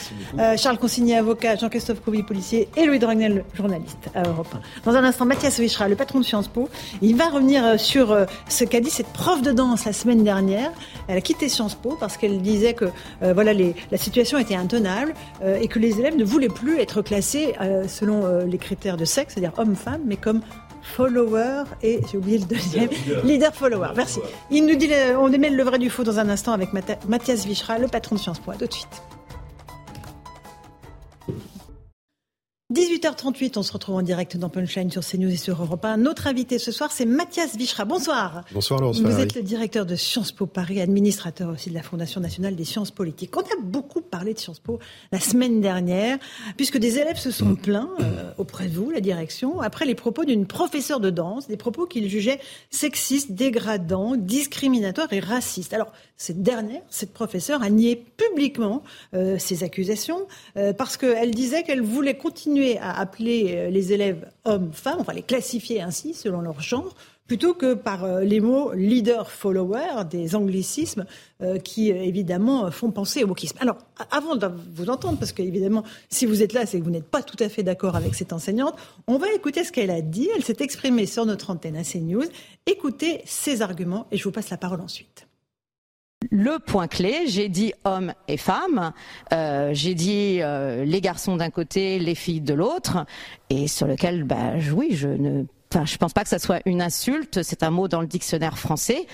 [0.57, 4.91] Charles Consigny, avocat, Jean-Christophe Couby, policier, et Louis Dragnel, journaliste à Europe 1.
[4.91, 6.69] Dans un instant, Mathias Vichra, le patron de Sciences Po,
[7.01, 8.15] il va revenir sur
[8.49, 10.71] ce qu'a dit cette prof de danse la semaine dernière.
[11.07, 12.85] Elle a quitté Sciences Po parce qu'elle disait que
[13.23, 17.01] euh, voilà, la situation était intenable euh, et que les élèves ne voulaient plus être
[17.01, 20.41] classés euh, selon les critères de sexe, c'est-à-dire homme-femme, mais comme
[20.81, 22.89] follower et j'ai oublié le deuxième
[23.23, 23.89] leader follower.
[23.95, 24.19] Merci.
[24.51, 24.89] Il nous dit
[25.19, 26.69] on démêle le vrai du faux dans un instant avec
[27.07, 28.51] Mathias Vichra, le patron de Sciences Po.
[28.51, 29.01] À tout de suite.
[32.73, 35.95] 18h38, on se retrouve en direct dans Punchline sur CNews et sur Europe 1.
[35.95, 37.85] Notre invité ce soir, c'est Mathias Vichra.
[37.85, 38.43] Bonsoir.
[38.51, 42.19] Bonsoir Laurence Vous êtes le directeur de Sciences Po Paris, administrateur aussi de la Fondation
[42.19, 43.37] nationale des sciences politiques.
[43.37, 44.79] On a beaucoup parlé de Sciences Po
[45.13, 46.17] la semaine dernière,
[46.57, 50.25] puisque des élèves se sont plaints euh, auprès de vous, la direction, après les propos
[50.25, 55.73] d'une professeure de danse, des propos qu'ils jugeaient sexistes, dégradants, discriminatoires et racistes.
[55.73, 58.83] Alors, cette dernière, cette professeure, a nié publiquement
[59.13, 60.27] euh, ces accusations
[60.57, 65.21] euh, parce qu'elle disait qu'elle voulait continuer à appeler euh, les élèves hommes-femmes, enfin les
[65.21, 66.95] classifier ainsi selon leur genre,
[67.27, 71.03] plutôt que par les mots leader-follower, des anglicismes
[71.65, 73.57] qui évidemment font penser au wokisme.
[73.59, 73.77] Alors,
[74.11, 77.21] avant de vous entendre, parce qu'évidemment, si vous êtes là, c'est que vous n'êtes pas
[77.21, 78.75] tout à fait d'accord avec cette enseignante,
[79.07, 80.29] on va écouter ce qu'elle a dit.
[80.37, 82.23] Elle s'est exprimée sur notre antenne à CNews.
[82.65, 85.26] Écoutez ses arguments et je vous passe la parole ensuite
[86.31, 88.93] le point clé, j'ai dit hommes et femmes,
[89.33, 93.05] euh, j'ai dit euh, les garçons d'un côté, les filles de l'autre,
[93.49, 95.43] et sur lequel, bah, oui, je ne
[95.73, 98.57] Enfin, je pense pas que ça soit une insulte, c'est un mot dans le dictionnaire
[98.57, 99.05] français.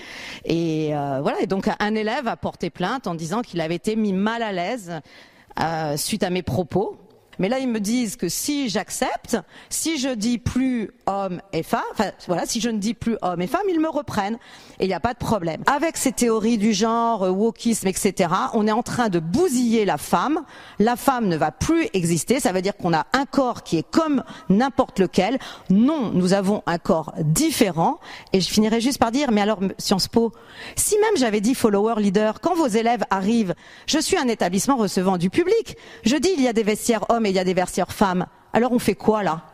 [0.44, 1.40] Et euh, voilà.
[1.40, 4.52] Et donc un élève a porté plainte en disant qu'il avait été mis mal à
[4.52, 5.00] l'aise
[5.96, 6.96] suite à mes propos.
[7.38, 9.36] Mais là, ils me disent que si j'accepte,
[9.68, 13.40] si je dis plus homme et femme, enfin voilà, si je ne dis plus homme
[13.42, 14.38] et femme, ils me reprennent
[14.78, 15.62] et il n'y a pas de problème.
[15.66, 19.98] Avec ces théories du genre, euh, wokisme, etc., on est en train de bousiller la
[19.98, 20.42] femme.
[20.78, 22.40] La femme ne va plus exister.
[22.40, 25.38] Ça veut dire qu'on a un corps qui est comme n'importe lequel.
[25.70, 27.98] Non, nous avons un corps différent.
[28.32, 30.32] Et je finirai juste par dire, mais alors Sciences Po,
[30.76, 33.54] si même j'avais dit follower leader, quand vos élèves arrivent,
[33.86, 35.76] je suis un établissement recevant du public.
[36.04, 38.26] Je dis il y a des vestiaires hommes et il y a des vestiaires femmes.
[38.52, 39.44] Alors on fait quoi là?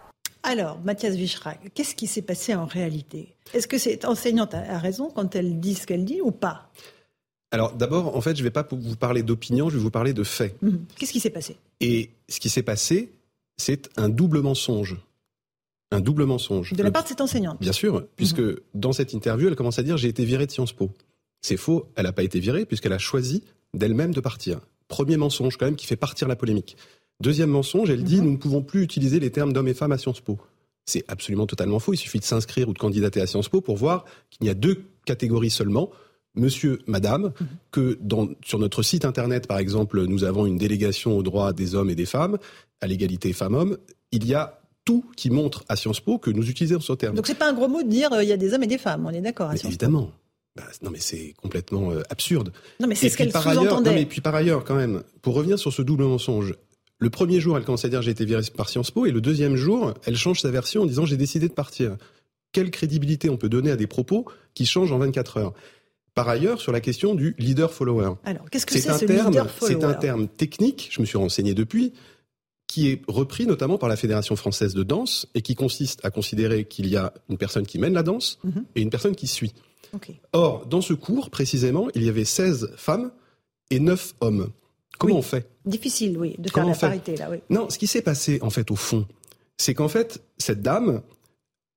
[0.43, 3.35] Alors, Mathias Vichrak, qu'est-ce qui s'est passé en réalité?
[3.53, 6.71] Est-ce que cette enseignante a raison quand elle dit ce qu'elle dit ou pas?
[7.51, 10.13] Alors d'abord, en fait, je ne vais pas vous parler d'opinion, je vais vous parler
[10.13, 10.57] de faits.
[10.63, 10.85] Mhm.
[10.97, 11.57] Qu'est-ce qui s'est passé?
[11.81, 13.13] Et ce qui s'est passé,
[13.57, 14.97] c'est un double mensonge.
[15.91, 16.73] Un double mensonge.
[16.73, 18.57] De la part de cette enseignante Bien sûr, puisque mhm.
[18.75, 20.91] dans cette interview, elle commence à dire j'ai été virée de Sciences Po.
[21.43, 23.43] C'est faux, elle n'a pas été virée puisqu'elle a choisi
[23.75, 24.61] d'elle-même de partir.
[24.89, 26.77] Premier mensonge quand même qui fait partir la polémique.
[27.21, 28.25] Deuxième mensonge, elle dit mhm.
[28.25, 30.39] nous ne pouvons plus utiliser les termes d'hommes et femmes à Sciences Po.
[30.87, 31.93] C'est absolument totalement faux.
[31.93, 34.55] Il suffit de s'inscrire ou de candidater à Sciences Po pour voir qu'il y a
[34.55, 35.91] deux catégories seulement.
[36.37, 37.47] Monsieur, madame, mhm.
[37.73, 37.99] que
[38.45, 41.95] sur notre site internet, par exemple, nous avons une délégation aux droits des hommes et
[41.95, 42.39] des femmes,
[42.81, 43.77] à l'égalité femmes-hommes.
[44.13, 47.17] Il y a tout qui montre à Sciences Po que nous utilisons ce terme.
[47.17, 48.69] Donc c'est pas un gros mot de dire euh, il y a des hommes et
[48.69, 50.11] des femmes, on est d'accord Évidemment.
[50.57, 52.53] Bah, non mais c'est complètement euh, absurde.
[52.81, 53.91] Non mais c'est ce qu'elle sous-entendait.
[53.91, 56.55] Non mais puis par ailleurs quand même, pour revenir sur ce double mensonge,
[57.01, 59.21] le premier jour, elle commence à dire j'ai été virée par Sciences Po, et le
[59.21, 61.97] deuxième jour, elle change sa version en disant j'ai décidé de partir.
[62.53, 65.55] Quelle crédibilité on peut donner à des propos qui changent en 24 heures?
[66.15, 68.15] Par ailleurs, sur la question du leader-follower.
[68.25, 71.93] Alors, qu'est-ce que c'est ce leader-follower C'est un terme technique, je me suis renseigné depuis,
[72.67, 76.67] qui est repris notamment par la Fédération française de danse et qui consiste à considérer
[76.67, 78.65] qu'il y a une personne qui mène la danse mhm.
[78.75, 79.55] et une personne qui suit.
[80.33, 83.11] Or, dans ce cours, précisément, il y avait 16 femmes
[83.71, 84.51] et 9 hommes.
[85.01, 85.51] Comment on fait?
[85.65, 87.39] Difficile, oui, de faire la parité, là, oui.
[87.49, 89.07] Non, ce qui s'est passé, en fait, au fond,
[89.57, 91.03] c'est qu'en fait, cette dame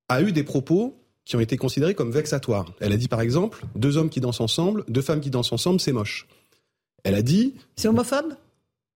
[0.10, 2.74] a eu des propos qui ont été considérés comme vexatoires.
[2.82, 5.80] Elle a dit, par exemple, deux hommes qui dansent ensemble, deux femmes qui dansent ensemble,
[5.80, 6.28] c'est moche.
[7.06, 7.56] Elle a dit...
[7.78, 8.36] C'est homophobe?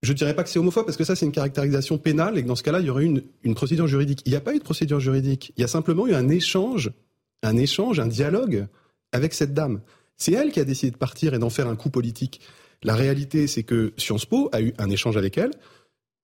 [0.03, 2.47] Je dirais pas que c'est homophobe parce que ça c'est une caractérisation pénale et que
[2.47, 4.21] dans ce cas-là il y aurait une, une procédure juridique.
[4.25, 5.53] Il n'y a pas eu de procédure juridique.
[5.57, 6.91] Il y a simplement eu un échange,
[7.41, 8.67] un échange, un dialogue
[9.11, 9.81] avec cette dame.
[10.15, 12.41] C'est elle qui a décidé de partir et d'en faire un coup politique.
[12.83, 15.51] La réalité, c'est que Sciences Po a eu un échange avec elle,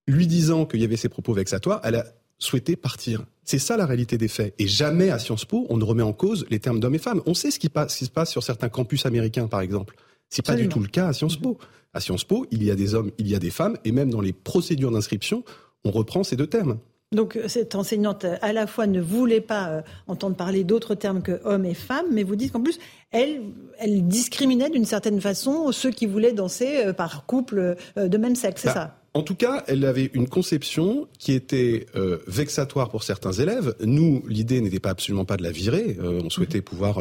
[0.07, 2.05] lui disant qu'il y avait ces propos vexatoires, elle a
[2.37, 3.25] souhaité partir.
[3.45, 4.53] C'est ça la réalité des faits.
[4.59, 7.21] Et jamais à Sciences Po, on ne remet en cause les termes d'hommes et femmes.
[7.25, 9.95] On sait ce qui, se passe sur certains campus américains, par exemple.
[10.29, 11.57] C'est pas du tout le cas à Sciences Po.
[11.93, 14.09] À Sciences Po, il y a des hommes, il y a des femmes, et même
[14.09, 15.43] dans les procédures d'inscription,
[15.83, 16.79] on reprend ces deux termes.
[17.13, 21.39] Donc cette enseignante à la fois ne voulait pas euh, entendre parler d'autres termes que
[21.45, 22.79] homme et femme, mais vous dites qu'en plus
[23.11, 23.41] elle,
[23.77, 28.35] elle discriminait d'une certaine façon ceux qui voulaient danser euh, par couple euh, de même
[28.35, 28.97] sexe, c'est bah, ça?
[29.13, 31.85] en tout cas, elle avait une conception qui était
[32.25, 33.75] vexatoire pour certains élèves.
[33.81, 35.97] Nous, l'idée n'était pas absolument pas de la virer.
[36.01, 36.63] on souhaitait mhm.
[36.63, 36.99] pouvoir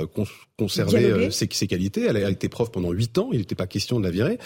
[0.58, 2.04] conserver ses, ses, qualités.
[2.06, 3.30] Elle a été prof pendant huit ans.
[3.32, 4.38] Il n'était pas question de la virer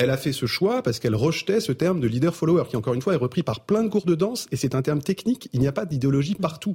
[0.00, 3.02] elle a fait ce choix parce qu'elle rejetait ce terme de leader-follower, qui encore une
[3.02, 5.60] fois est repris par plein de cours de danse, et c'est un terme technique, il
[5.60, 6.74] n'y a pas d'idéologie partout.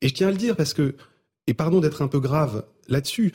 [0.00, 0.94] Et je tiens à le dire parce que,
[1.46, 3.32] et pardon d'être un peu grave là-dessus,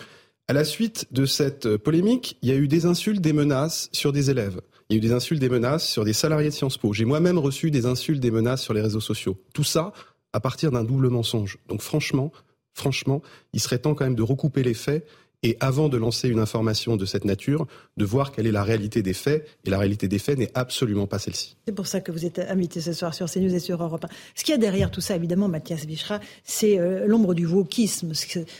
[0.47, 4.11] à la suite de cette polémique, il y a eu des insultes, des menaces sur
[4.11, 4.59] des élèves.
[4.89, 6.91] Il y a eu des insultes, des menaces sur des salariés de Sciences Po.
[6.93, 9.37] J'ai moi-même reçu des insultes, des menaces sur les réseaux sociaux.
[9.53, 9.93] Tout ça
[10.33, 11.59] à partir d'un double mensonge.
[11.67, 12.31] Donc franchement,
[12.73, 13.21] franchement,
[13.53, 15.05] il serait temps quand même de recouper les faits
[15.43, 19.03] et avant de lancer une information de cette nature, de voir quelle est la réalité
[19.03, 19.47] des faits.
[19.65, 21.55] Et la réalité des faits n'est absolument pas celle-ci.
[21.65, 24.07] C'est pour ça que vous êtes invité ce soir sur CNews et sur Europe 1.
[24.35, 28.13] Ce qu'il y a derrière tout ça, évidemment, Mathias Bichra, c'est euh, l'ombre du wokisme,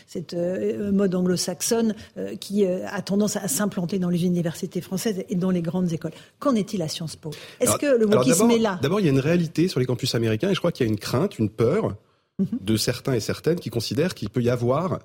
[0.06, 5.34] cette euh, mode anglo-saxonne euh, qui a tendance à s'implanter dans les universités françaises et
[5.34, 6.12] dans les grandes écoles.
[6.38, 7.30] Qu'en est-il à Sciences Po?
[7.60, 8.78] Est-ce que le wokisme est là?
[8.82, 10.88] D'abord, il y a une réalité sur les campus américains et je crois qu'il y
[10.88, 11.96] a une crainte, une peur
[12.38, 12.46] mhm.
[12.60, 15.00] de certains et certaines qui considèrent qu'il peut y avoir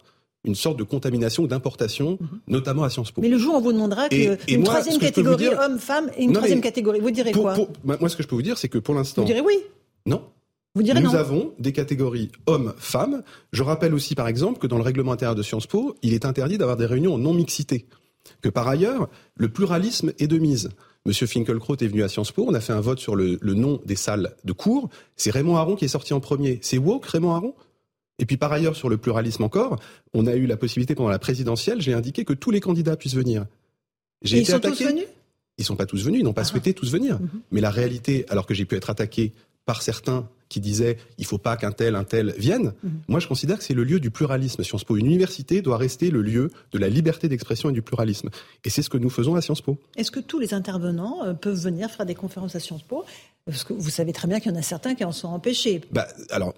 [0.46, 2.40] une sorte de contamination ou d'importation, mhm.
[2.48, 3.22] notamment à Sciences Po.
[3.22, 7.12] Mais le jour on vous demandera qu'une troisième catégorie homme-femme et une troisième catégorie, vous
[7.12, 9.22] direz quoi Moi, ce que je peux vous dire, c'est que pour l'instant...
[9.22, 9.60] Vous direz oui
[10.06, 10.24] Non.
[10.76, 13.22] Vous direz Nous avons des catégories hommes-femmes.
[13.52, 16.26] Je rappelle aussi, par exemple, que dans le règlement intérieur de Sciences Po, il est
[16.26, 17.86] interdit d'avoir des réunions en non-mixité.
[18.42, 20.70] Que par ailleurs, le pluralisme est de mise.
[21.06, 23.54] Monsieur Finkelkraut est venu à Sciences Po, on a fait un vote sur le, le
[23.54, 24.90] nom des salles de cours.
[25.16, 26.60] C'est Raymond Aron qui est sorti en premier.
[26.62, 27.54] C'est woke, Raymond Aron?
[28.20, 29.80] Et puis par ailleurs, sur le pluralisme encore,
[30.14, 33.16] on a eu la possibilité pendant la présidentielle, j'ai indiqué que tous les candidats puissent
[33.16, 33.46] venir.
[34.22, 35.06] J'ai ils sont tous venus?
[35.58, 36.46] Ils sont pas tous venus, ils n'ont pas ah.
[36.46, 37.20] souhaité tous venir.
[37.20, 37.30] Mhm.
[37.52, 39.34] Mais la réalité, alors que j'ai pu être attaqué
[39.66, 42.92] par certains qui disaient il faut pas qu'un tel, un tel vienne, mhm.
[43.08, 44.64] moi je considère que c'est le lieu du pluralisme.
[44.64, 48.30] Sciences Po, une université doit rester le lieu de la liberté d'expression et du pluralisme.
[48.64, 49.78] Et c'est ce que nous faisons à Sciences Po.
[49.96, 53.06] Est-ce que tous les intervenants euh, peuvent venir faire des conférences à Sciences Po?
[53.46, 55.82] Parce que vous savez très bien qu'il y en a certains qui en sont empêchés.
[55.92, 56.54] Bah, alors,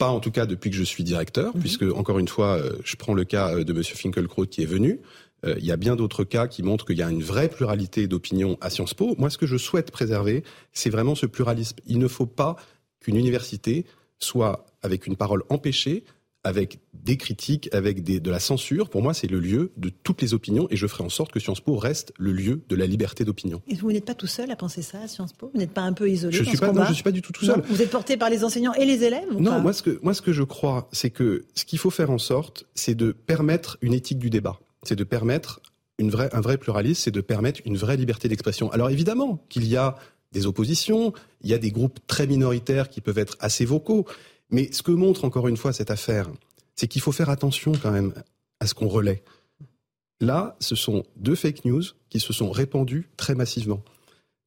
[0.00, 1.60] pas en tout cas depuis que je suis directeur, mhm.
[1.60, 3.84] puisque encore une fois, euh, je prends le cas euh, de M.
[3.84, 5.00] Finkelkraut qui est venu.
[5.44, 8.08] Euh, il y a bien d'autres cas qui montrent qu'il y a une vraie pluralité
[8.08, 9.14] d'opinions à Sciences Po.
[9.18, 11.76] Moi, ce que je souhaite préserver, c'est vraiment ce pluralisme.
[11.86, 12.56] Il ne faut pas
[13.00, 13.84] qu'une université
[14.18, 16.04] soit avec une parole empêchée,
[16.44, 18.88] avec des critiques, avec de la censure.
[18.88, 21.40] Pour moi, c'est le lieu de toutes les opinions et je ferai en sorte que
[21.40, 23.62] Sciences Po reste le lieu de la liberté d'opinion.
[23.68, 25.50] Et vous n'êtes pas tout seul à penser ça à Sciences Po?
[25.52, 27.22] Vous n'êtes pas un peu isolé je dans suis pas, Non, je suis pas du
[27.22, 27.62] tout tout seul.
[27.68, 30.22] vous êtes porté par les enseignants et les élèves Non, moi ce que moi ce
[30.22, 33.92] que je crois, c'est que ce qu'il faut faire en sorte, c'est de permettre une
[33.92, 34.60] éthique du débat.
[34.82, 35.60] C'est de permettre
[35.98, 38.70] une vraie, un vrai pluralisme, c'est de permettre une vraie liberté d'expression.
[38.72, 39.96] Alors évidemment qu'il y a
[40.32, 41.12] des oppositions,
[41.42, 44.06] il y a des groupes très minoritaires qui peuvent être assez vocaux,
[44.50, 46.28] mais ce que montre encore une fois cette affaire,
[46.74, 48.12] c'est qu'il faut faire attention quand même
[48.60, 49.22] à ce qu'on relaie.
[50.20, 53.82] Là, ce sont deux fake news qui se sont répandues très massivement.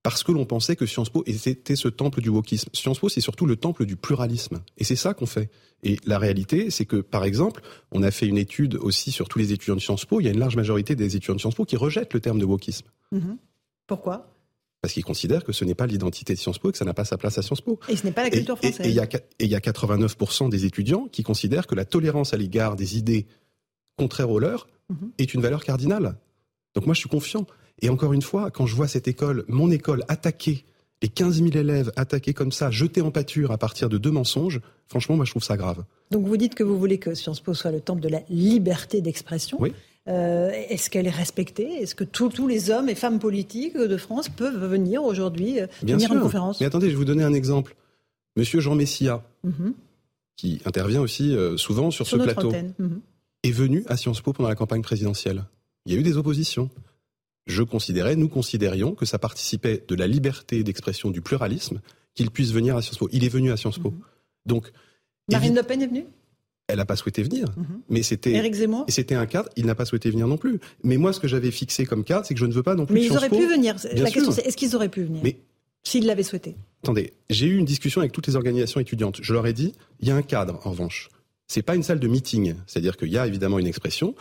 [0.04, 2.70] Parce que l'on pensait que Sciences Po était ce temple du wokisme.
[2.74, 4.62] Sciences Po, c'est surtout le temple du pluralisme.
[4.78, 5.50] Et c'est ça qu'on fait.
[5.82, 7.62] Et la réalité, c'est que, par exemple,
[7.92, 10.20] on a fait une étude aussi sur tous les étudiants de Sciences Po.
[10.20, 12.40] Il y a une large majorité des étudiants de Sciences Po qui rejettent le terme
[12.40, 12.88] de wokisme.
[13.14, 13.38] Mhm.
[13.88, 14.30] Pourquoi?
[14.84, 16.94] Parce qu'ils considèrent que ce n'est pas l'identité de Sciences Po et que ça n'a
[16.94, 17.80] pas sa place à Sciences Po.
[17.88, 18.86] Et ce n'est pas la culture française.
[18.86, 18.96] Et il
[19.50, 23.26] y, a 89% des étudiants qui considèrent que la tolérance à l'égard des idées
[23.98, 25.14] contraires aux leurs mhm.
[25.20, 26.18] est une valeur cardinale.
[26.76, 27.48] Donc moi, je suis confiant.
[27.82, 30.66] Et encore une fois, quand je vois cette école, mon école, attaquée,
[31.02, 34.60] les 15 000 élèves attaqués comme ça, jetés en pâture à partir de deux mensonges,
[34.90, 35.86] franchement, moi, je trouve ça grave.
[36.12, 39.00] Donc vous dites que vous voulez que Sciences Po soit le temple de la liberté
[39.00, 39.56] d'expression.
[39.62, 39.72] Oui.
[40.10, 41.82] Euh, est-ce qu'elle est respectée?
[41.82, 46.12] Est-ce que tous les hommes et femmes politiques de France peuvent venir aujourd'hui euh, venir
[46.12, 46.60] à une conférence?
[46.60, 47.76] Mais attendez, je vais vous donner un exemple.
[48.36, 49.74] Monsieur Jean Messia, mhm.
[50.36, 53.02] qui intervient aussi euh, souvent sur, ce plateau, mhm.
[53.44, 55.46] est venu à Sciences Po pendant la campagne présidentielle.
[55.86, 56.70] Il y a eu des oppositions.
[57.46, 61.80] Je considérais, nous considérions que ça participait de la liberté d'expression, du pluralisme,
[62.14, 63.10] qu'il puisse venir à Sciences Po.
[63.12, 63.92] Il est venu à Sciences Po.
[63.92, 64.00] Mhm.
[64.48, 64.72] Donc,
[65.32, 66.06] Marine Le Pen est venue?
[66.68, 67.48] Elle n'a pas souhaité venir.
[67.58, 67.82] Mhm.
[67.90, 68.52] Mais c'était
[68.88, 70.60] c'était un cadre, il n'a pas souhaité venir non plus.
[70.84, 72.86] Mais moi, ce que j'avais fixé comme cadre, c'est que je ne veux pas non
[72.86, 72.96] plus.
[72.96, 73.76] Mais ils auraient pu venir.
[73.84, 75.38] la question, c'est est-ce qu'ils auraient pu venir Mais
[75.84, 76.56] s'ils l'avaient souhaité.
[76.84, 79.20] Attendez, j'ai eu une discussion avec toutes les organisations étudiantes.
[79.22, 81.10] Je leur ai dit, il y a un cadre, en revanche.
[81.48, 82.56] C'est pas une salle de meeting.
[82.68, 84.16] C'est-à-dire qu'il y a évidemment une expression.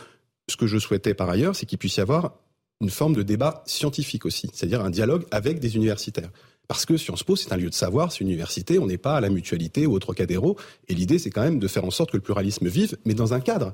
[0.49, 2.37] Ce que je souhaitais par ailleurs, c'est qu'il puisse y avoir
[2.81, 4.49] une forme de débat scientifique aussi.
[4.53, 6.29] C'est-à-dire un dialogue avec des universitaires.
[6.67, 9.17] Parce que Sciences Po, c'est un lieu de savoir, c'est une université, on n'est pas
[9.17, 10.57] à la mutualité ou au Trocadéro.
[10.87, 13.33] Et l'idée, c'est quand même de faire en sorte que le pluralisme vive, mais dans
[13.33, 13.73] un cadre.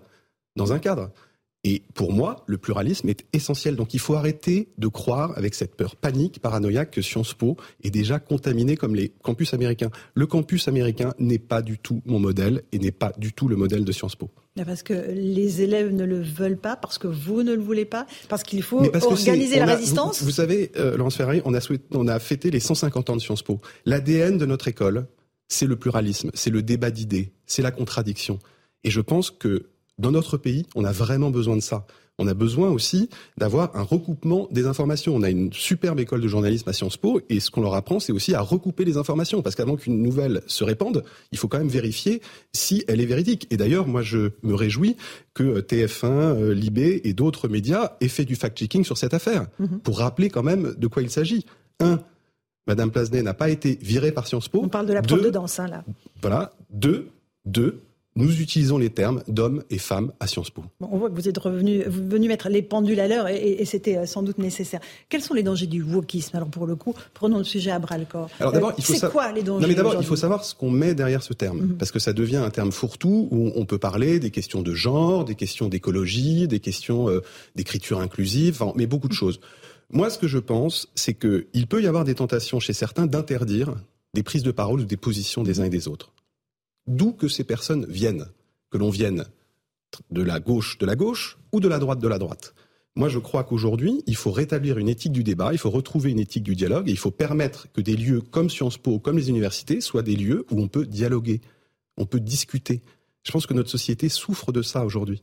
[0.55, 1.11] Dans un cadre.
[1.65, 3.75] Et pour moi, le pluralisme est essentiel.
[3.75, 7.89] Donc il faut arrêter de croire avec cette peur panique, paranoïaque que Sciences Po est
[7.89, 9.89] déjà contaminé comme les campus américains.
[10.13, 13.57] Le campus américain n'est pas du tout mon modèle et n'est pas du tout le
[13.57, 14.29] modèle de Sciences Po.
[14.65, 18.05] Parce que les élèves ne le veulent pas, parce que vous ne le voulez pas,
[18.27, 20.21] parce qu'il faut organiser la résistance.
[20.21, 21.59] Vous, savez, euh, Laurence Ferrari, on a,
[21.91, 23.59] on a fêté les 150 ans de Sciences Po.
[23.85, 25.07] L'ADN de notre école,
[25.47, 28.39] c'est le pluralisme, c'est le débat d'idées, c'est la contradiction.
[28.83, 29.67] Et je pense que
[29.99, 31.85] dans notre pays, on a vraiment besoin de ça.
[32.19, 35.15] On a besoin aussi d'avoir un recoupement des informations.
[35.15, 38.01] On a une superbe école de journalisme à Sciences Po et ce qu'on leur apprend,
[38.01, 39.41] c'est aussi à recouper les informations.
[39.41, 42.21] Parce qu'avant qu'une nouvelle se répande, il faut quand même vérifier
[42.51, 43.47] si elle est véridique.
[43.51, 44.97] Et d'ailleurs, moi, je me réjouis
[45.33, 49.47] que euh, TF1, euh, Libé et d'autres médias aient fait du fact-checking sur cette affaire
[49.59, 49.79] mhm.
[49.79, 51.45] pour rappeler quand même de quoi il s'agit.
[51.79, 51.99] Un,
[52.67, 54.59] Madame Plasnet n'a pas été virée par Sciences Po.
[54.61, 55.85] On parle de la prof de danse, hein, là.
[56.21, 56.51] Voilà.
[56.69, 57.07] Deux,
[57.45, 57.79] deux,
[58.19, 60.63] nous utilisons les termes d'hommes et femmes à Sciences Po.
[60.81, 64.05] on voit que vous êtes revenu, venu mettre les pendules à l'heure et, c'était euh,
[64.05, 64.81] sans doute nécessaire.
[65.07, 67.97] Quels sont les dangers du wokisme Alors pour le coup, prenons le sujet à bras
[67.97, 68.29] le corps.
[68.39, 70.53] Alors d'abord, il faut c'est quoi les dangers Non mais d'abord, il faut savoir ce
[70.53, 71.77] qu'on met derrière ce terme, mhm.
[71.77, 75.23] parce que ça devient un terme fourre-tout où on peut parler des questions de genre,
[75.23, 77.21] des questions d'écologie, des questions euh,
[77.55, 79.39] d'écriture inclusive, mais beaucoup de choses.
[79.91, 83.75] Moi, ce que je pense, c'est qu'il peut y avoir des tentations chez certains d'interdire
[84.13, 86.11] des prises de parole ou des positions des uns et des autres
[86.89, 88.25] d'où que ces personnes viennent,
[88.69, 89.25] que l'on vienne
[90.11, 92.53] de la gauche de la gauche ou de la droite de la droite.
[92.95, 96.19] Moi, je crois qu'aujourd'hui, il faut rétablir une éthique du débat, il faut retrouver une
[96.19, 99.29] éthique du dialogue, et il faut permettre que des lieux comme Sciences Po, comme les
[99.29, 101.39] universités, soient des lieux où on peut dialoguer,
[101.97, 102.81] on peut discuter.
[103.23, 105.21] Je pense que notre société souffre de ça aujourd'hui.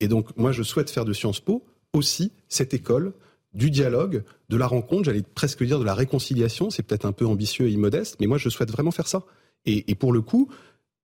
[0.00, 3.12] Et donc, moi, je souhaite faire de Sciences Po aussi cette école
[3.52, 7.26] du dialogue, de la rencontre, j'allais presque dire de la réconciliation, c'est peut-être un peu
[7.26, 9.24] ambitieux et immodeste, mais moi, je souhaite vraiment faire ça.
[9.66, 10.48] Et, et pour le coup,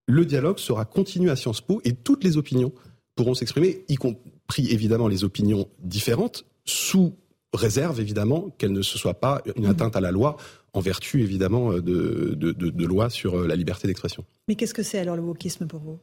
[0.06, 2.72] le dialogue sera continu à Sciences Po et toutes les opinions
[3.14, 7.14] pourront s'exprimer, y compris évidemment les opinions différentes, sous
[7.52, 10.36] réserve évidemment qu'elles ne se soient pas une atteinte à la loi,
[10.72, 14.24] en vertu évidemment de, de, de, lois sur euh, la liberté d'expression.
[14.48, 16.01] Mais qu'est-ce que c'est alors le wokisme pour vous?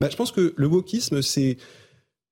[0.00, 1.58] Ben, Je pense que le wokisme, c'est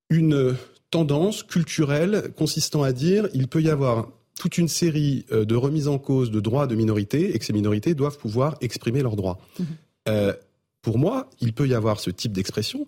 [0.09, 0.57] une
[0.91, 4.09] tendance culturelle consistant à dire il peut y avoir
[4.39, 7.53] toute une série euh, de remises en cause de droits de minorités et que ces
[7.53, 9.39] minorités doivent pouvoir exprimer leurs droits.
[9.59, 9.65] Mmh.
[10.09, 10.33] Euh,
[10.83, 12.87] pour moi, il peut y avoir ce type d'expression,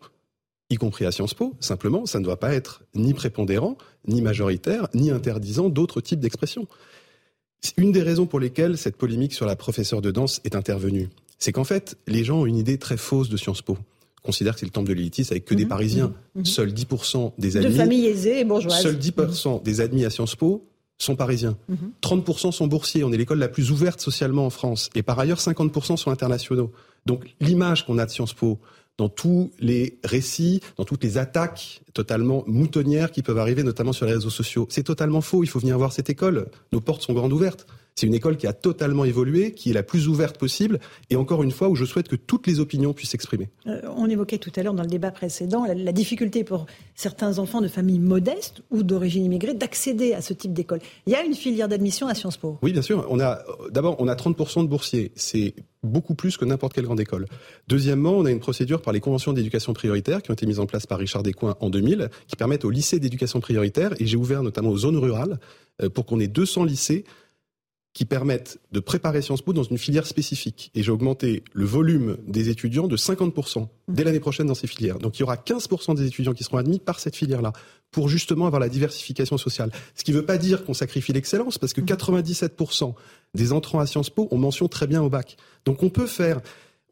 [0.70, 1.54] y compris à Sciences Po.
[1.60, 3.76] Simplement, ça ne doit pas être ni prépondérant,
[4.08, 6.66] ni majoritaire, ni interdisant d'autres types d'expressions.
[7.76, 11.52] Une des raisons pour lesquelles cette polémique sur la professeure de danse est intervenue, c'est
[11.52, 13.76] qu'en fait, les gens ont une idée très fausse de Sciences Po
[14.22, 15.68] considèrent que c'est le temple de l'élitisme avec que des mhm.
[15.68, 16.06] Parisiens.
[16.06, 16.40] Mhm.
[16.40, 16.44] Mhm.
[16.44, 17.70] Seuls 10% des admis.
[17.70, 18.80] De familles aisées et bourgeoises.
[18.80, 20.66] Seuls 10% des admis à Sciences Po
[20.98, 21.56] sont parisiens.
[22.00, 23.02] 30% sont boursiers.
[23.02, 24.88] On est l'école la plus ouverte socialement en France.
[24.94, 26.70] Et par ailleurs, 50% sont internationaux.
[27.06, 28.58] Donc l'image qu'on a de Sciences Po
[28.98, 34.06] dans tous les récits, dans toutes les attaques totalement moutonnières qui peuvent arriver, notamment sur
[34.06, 35.42] les réseaux sociaux, c'est totalement faux.
[35.42, 36.48] Il faut venir voir cette école.
[36.72, 37.66] Nos portes sont grandes ouvertes.
[37.94, 40.78] C'est une école qui a totalement évolué, qui est la plus ouverte possible,
[41.10, 43.50] et encore une fois où je souhaite que toutes les opinions puissent s'exprimer.
[43.66, 46.64] Euh, on évoquait tout à l'heure dans le débat précédent la, difficulté pour
[46.94, 50.80] certains enfants de familles modestes ou d'origine immigrée d'accéder à ce type d'école.
[51.06, 52.58] Il y a une filière d'admission à Sciences Po.
[52.62, 53.06] Oui, bien sûr.
[53.10, 55.12] On a d'abord on a 30% de boursiers.
[55.14, 57.26] C'est beaucoup plus que n'importe quelle grande école.
[57.68, 60.66] Deuxièmement, on a une procédure par les conventions d'éducation prioritaire qui ont été mises en
[60.66, 64.42] place par Richard Descoings en 2000, qui permettent aux lycées d'éducation prioritaire, et j'ai ouvert
[64.42, 65.38] notamment aux zones rurales,
[65.82, 67.04] euh, pour qu'on ait 200 lycées
[67.94, 70.70] qui permettent de préparer Sciences Po dans une filière spécifique.
[70.74, 74.98] Et j'ai augmenté le volume des étudiants de 50% dès l'année prochaine dans ces filières.
[74.98, 77.52] Donc il y aura 15% des étudiants qui seront admis par cette filière-là,
[77.92, 79.70] pour justement avoir la diversification sociale.
[79.94, 82.94] Ce qui ne veut pas dire qu'on sacrifie l'excellence, parce que 97%
[83.34, 85.36] des entrants à Sciences Po ont mention très bien au bac.
[85.64, 86.40] Donc on peut faire,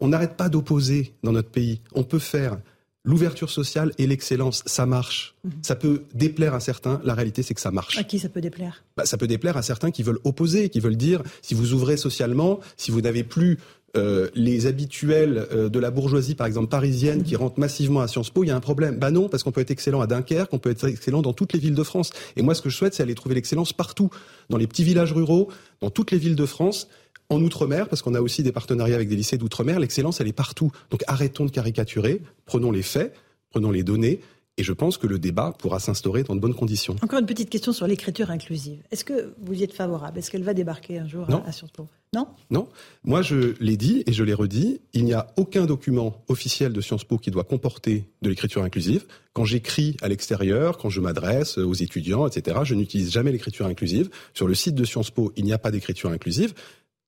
[0.01, 2.59] on n'arrête pas d'opposer dans notre pays, on peut faire
[3.03, 5.35] L'ouverture sociale et l'excellence, ça marche.
[5.45, 5.53] Mhm.
[5.63, 7.01] Ça peut déplaire à certains.
[7.03, 7.97] La réalité, c'est que ça marche.
[7.97, 8.85] À qui ça peut déplaire?
[8.95, 11.97] Bah, Ça peut déplaire à certains qui veulent opposer, qui veulent dire si vous ouvrez
[11.97, 13.59] socialement, si vous n'avez plus
[13.97, 18.31] euh, les habituels euh, de la bourgeoisie, par exemple parisienne, qui rentrent massivement à Sciences
[18.31, 18.99] Po, il y a un problème.
[18.99, 21.53] Bah non, parce qu'on peut être excellent à Dunkerque, on peut être excellent dans toutes
[21.53, 22.11] les villes de France.
[22.37, 24.11] Et moi, ce que je souhaite, c'est aller trouver l'excellence partout,
[24.49, 25.49] dans les petits villages ruraux,
[25.81, 26.87] dans toutes les villes de France
[27.31, 30.33] en Outre-mer, parce qu'on a aussi des partenariats avec des lycées d'Outre-mer, l'excellence, elle est
[30.33, 30.71] partout.
[30.91, 33.15] Donc arrêtons de caricaturer, prenons les faits,
[33.51, 34.21] prenons les données,
[34.61, 36.95] et je pense que le débat pourra s'instaurer dans de bonnes conditions.
[37.03, 38.83] Encore une petite question sur l'écriture inclusive.
[38.91, 40.19] Est-ce que vous y êtes favorable?
[40.19, 41.89] Est-ce qu'elle va débarquer un jour à Sciences Po?
[42.13, 42.27] Non?
[42.51, 42.69] Non.
[43.03, 46.81] Moi, je l'ai dit et je l'ai redit, il n'y a aucun document officiel de
[46.83, 49.07] Sciences Po qui doit comporter de l'écriture inclusive.
[49.33, 54.11] Quand j'écris à l'extérieur, quand je m'adresse aux étudiants, etc., je n'utilise jamais l'écriture inclusive.
[54.35, 56.53] Sur le site de Sciences Po, il n'y a pas d'écriture inclusive.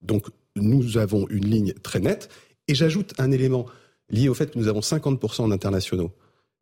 [0.00, 2.30] Donc nous avons une ligne très nette.
[2.66, 3.66] Et j'ajoute un élément
[4.08, 6.12] lié au fait que nous avons 50% d'internationaux.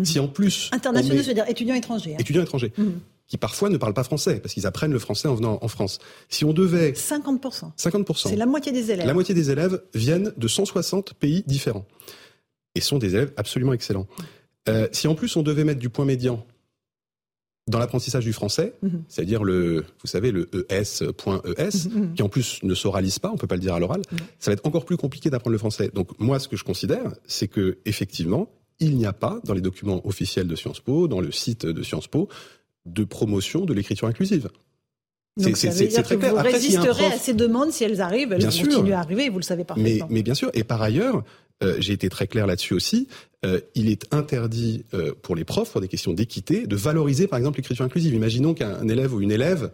[0.04, 0.70] Si en plus...
[0.72, 2.14] Internationaux, c'est-à-dire étudiants étrangers.
[2.14, 2.20] Hein.
[2.20, 2.72] Étudiants étrangers.
[2.76, 3.00] Mhm.
[3.26, 6.00] qui parfois ne parlent pas français, parce qu'ils apprennent le français en venant en France.
[6.28, 6.92] Si on devait...
[6.92, 7.70] 50%.
[7.78, 8.28] 50%.
[8.28, 9.06] C'est la moitié des élèves.
[9.06, 11.86] La moitié des élèves viennent de 160 pays différents.
[12.74, 14.06] Et sont des élèves absolument excellents.
[14.68, 16.44] Euh, si en plus on devait mettre du point médian
[17.70, 19.04] dans l'apprentissage du français, mhm.
[19.08, 21.04] c'est-à-dire le, vous savez, le ES.ES,
[21.56, 22.14] ES, mhm, mhm.
[22.14, 24.02] qui en plus ne s'oralise pas, on peut pas le dire à l'oral,
[24.38, 25.90] ça va être encore plus compliqué d'apprendre le français.
[25.94, 28.50] Donc moi, ce que je considère, c'est que effectivement,
[28.80, 31.82] il n'y a pas dans les documents officiels de Sciences Po, dans le site de
[31.82, 32.28] Sciences Po,
[32.86, 34.48] de promotion de l'écriture inclusive.
[35.38, 36.34] C'est très clair.
[36.34, 39.64] Vous résisterez à ces demandes si elles arrivent, elles continuent à arriver, vous le savez
[39.64, 40.06] parfaitement.
[40.08, 41.22] Mais, mais bien sûr, et par ailleurs,
[41.62, 43.06] euh, j'ai été très clair là-dessus aussi,
[43.44, 47.38] euh, il est interdit euh, pour les profs, pour des questions d'équité, de valoriser par
[47.38, 48.14] exemple l'écriture inclusive.
[48.14, 49.70] Imaginons qu'un élève ou une élève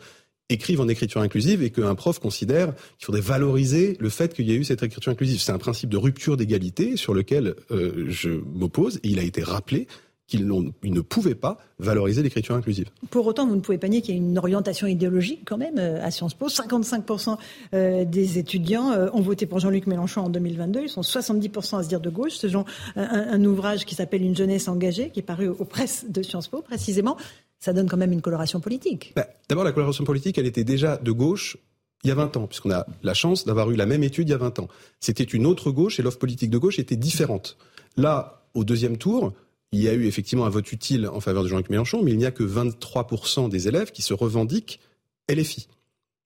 [0.48, 4.52] écrive en écriture inclusive et qu'un prof considère qu'il faudrait valoriser le fait qu'il y
[4.52, 5.40] ait eu cette écriture inclusive.
[5.40, 9.86] C'est un principe de rupture d'égalité sur lequel je m'oppose il a été rappelé
[10.26, 12.88] qu'ils ne pouvaient pas valoriser l'écriture inclusive.
[13.10, 15.78] Pour autant, vous ne pouvez pas nier qu'il y a une orientation idéologique quand même
[15.78, 16.48] euh, à Sciences Po.
[16.48, 17.36] 55%
[17.74, 20.82] euh, des étudiants euh, ont voté pour Jean-Luc Mélenchon en 2022.
[20.82, 22.32] Ils sont 70% à se dire de gauche.
[22.32, 22.64] Ce genre
[22.96, 26.60] un, ouvrage qui s'appelle Une jeunesse engagée, qui est paru aux presses de Sciences Po
[26.62, 27.16] précisément.
[27.58, 29.12] Ça donne quand même une coloration politique.
[29.16, 31.56] Bah, d'abord, la coloration politique, elle était déjà de gauche
[32.04, 34.32] il y a 20 ans, puisqu'on a la chance d'avoir eu la même étude il
[34.32, 34.68] y a 20 ans.
[35.00, 37.56] C'était une autre gauche et l'offre politique de gauche était différente.
[37.96, 39.32] Là, au deuxième tour,
[39.72, 42.18] il y a eu effectivement un vote utile en faveur de Jean-Luc Mélenchon, mais il
[42.18, 44.80] n'y a que 23% des élèves qui se revendiquent
[45.28, 45.68] LFI.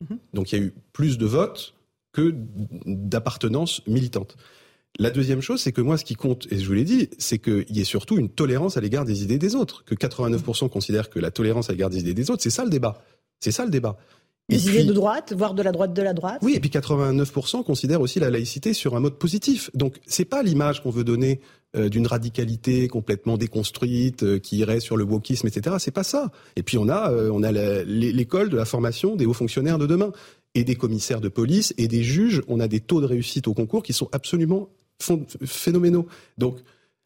[0.09, 0.19] Mhm.
[0.35, 1.75] Donc il y a eu plus de votes
[2.13, 2.35] que
[2.85, 4.37] d'appartenance militante.
[4.99, 7.39] La deuxième chose, c'est que moi, ce qui compte, et je vous l'ai dit, c'est
[7.39, 9.85] qu'il y ait surtout une tolérance à l'égard des idées des autres.
[9.85, 12.71] Que 89% considèrent que la tolérance à l'égard des idées des autres, c'est ça le
[12.71, 13.03] débat.
[13.39, 13.97] C'est ça le débat.
[14.51, 16.41] Des idées de droite, voire de la droite de la droite.
[16.43, 19.71] Oui, et puis 89% considèrent aussi la laïcité sur un mode positif.
[19.75, 21.41] Donc c'est pas l'image qu'on veut donner
[21.77, 25.77] euh, d'une radicalité complètement déconstruite euh, qui irait sur le wokisme, etc.
[25.79, 26.33] C'est pas ça.
[26.57, 29.87] Et puis on a, euh, on a l'école de la formation des hauts fonctionnaires de
[29.87, 30.11] demain
[30.57, 32.43] et des commissaires de police et des juges.
[32.49, 34.69] On a des taux de réussite au concours qui sont absolument
[35.45, 36.07] phénoménaux.
[36.39, 36.59] Donc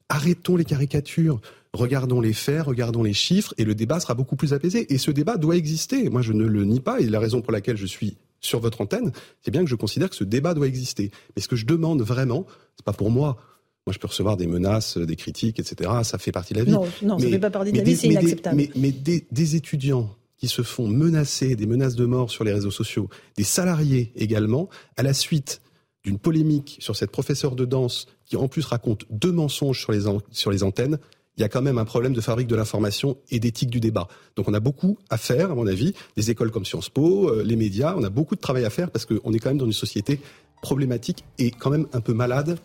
[0.09, 1.41] arrêtons les caricatures.
[1.73, 4.93] Regardons les faits, regardons les chiffres, et le débat sera beaucoup plus apaisé.
[4.95, 6.09] Et ce débat doit exister.
[6.09, 8.81] Moi, je ne le nie pas, et la raison pour laquelle je suis sur votre
[8.81, 9.11] antenne,
[9.43, 11.11] c'est bien que je considère que ce débat doit exister.
[11.35, 12.47] Mais ce que je demande vraiment,
[12.77, 13.39] c'est pas pour moi.
[13.87, 15.91] Moi, je peux recevoir des menaces, des critiques, etc.
[16.05, 16.73] Ça fait partie de la vie.
[16.73, 18.57] Non, non ça ne fait pas partie de la vie, c'est inacceptable.
[18.57, 22.53] mais, mais des, des étudiants qui se font menacer, des menaces de mort sur les
[22.53, 25.61] réseaux sociaux, des salariés également, à la suite
[26.05, 29.93] d'une polémique sur cette professeure de danse qui en plus raconte deux mensonges sur
[30.53, 30.99] les, antennes,
[31.37, 34.07] il y a quand même un problème de fabrique de l'information et d'éthique du débat.
[34.37, 37.43] Donc on a beaucoup à faire, à mon avis, des écoles comme Sciences Po, euh,
[37.43, 39.67] les médias, on a beaucoup de travail à faire parce qu'on est quand même dans
[39.67, 40.21] une société
[40.63, 42.59] problématique et quand même un peu malade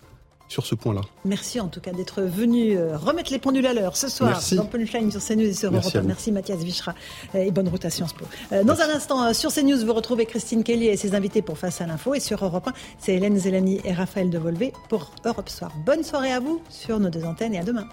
[0.49, 1.01] sur ce point-là.
[1.23, 4.55] Merci en tout cas d'être venu euh, remettre les pendules à l'heure ce soir Merci.
[4.55, 6.93] dans Punchline sur CNews et sur Europe Merci Mathias Vichra
[7.35, 8.25] euh, et bonne route à Sciences Po.
[8.51, 11.87] dans un instant, sur CNews, vous retrouvez Christine Kelly et ses invités pour Face à
[11.87, 15.71] l'info et sur Europe 1, c'est Hélène Zélani et Raphaël Devolvé pour Europe Soir.
[15.85, 17.87] Bonne soirée à vous sur nos deux antennes et à demain.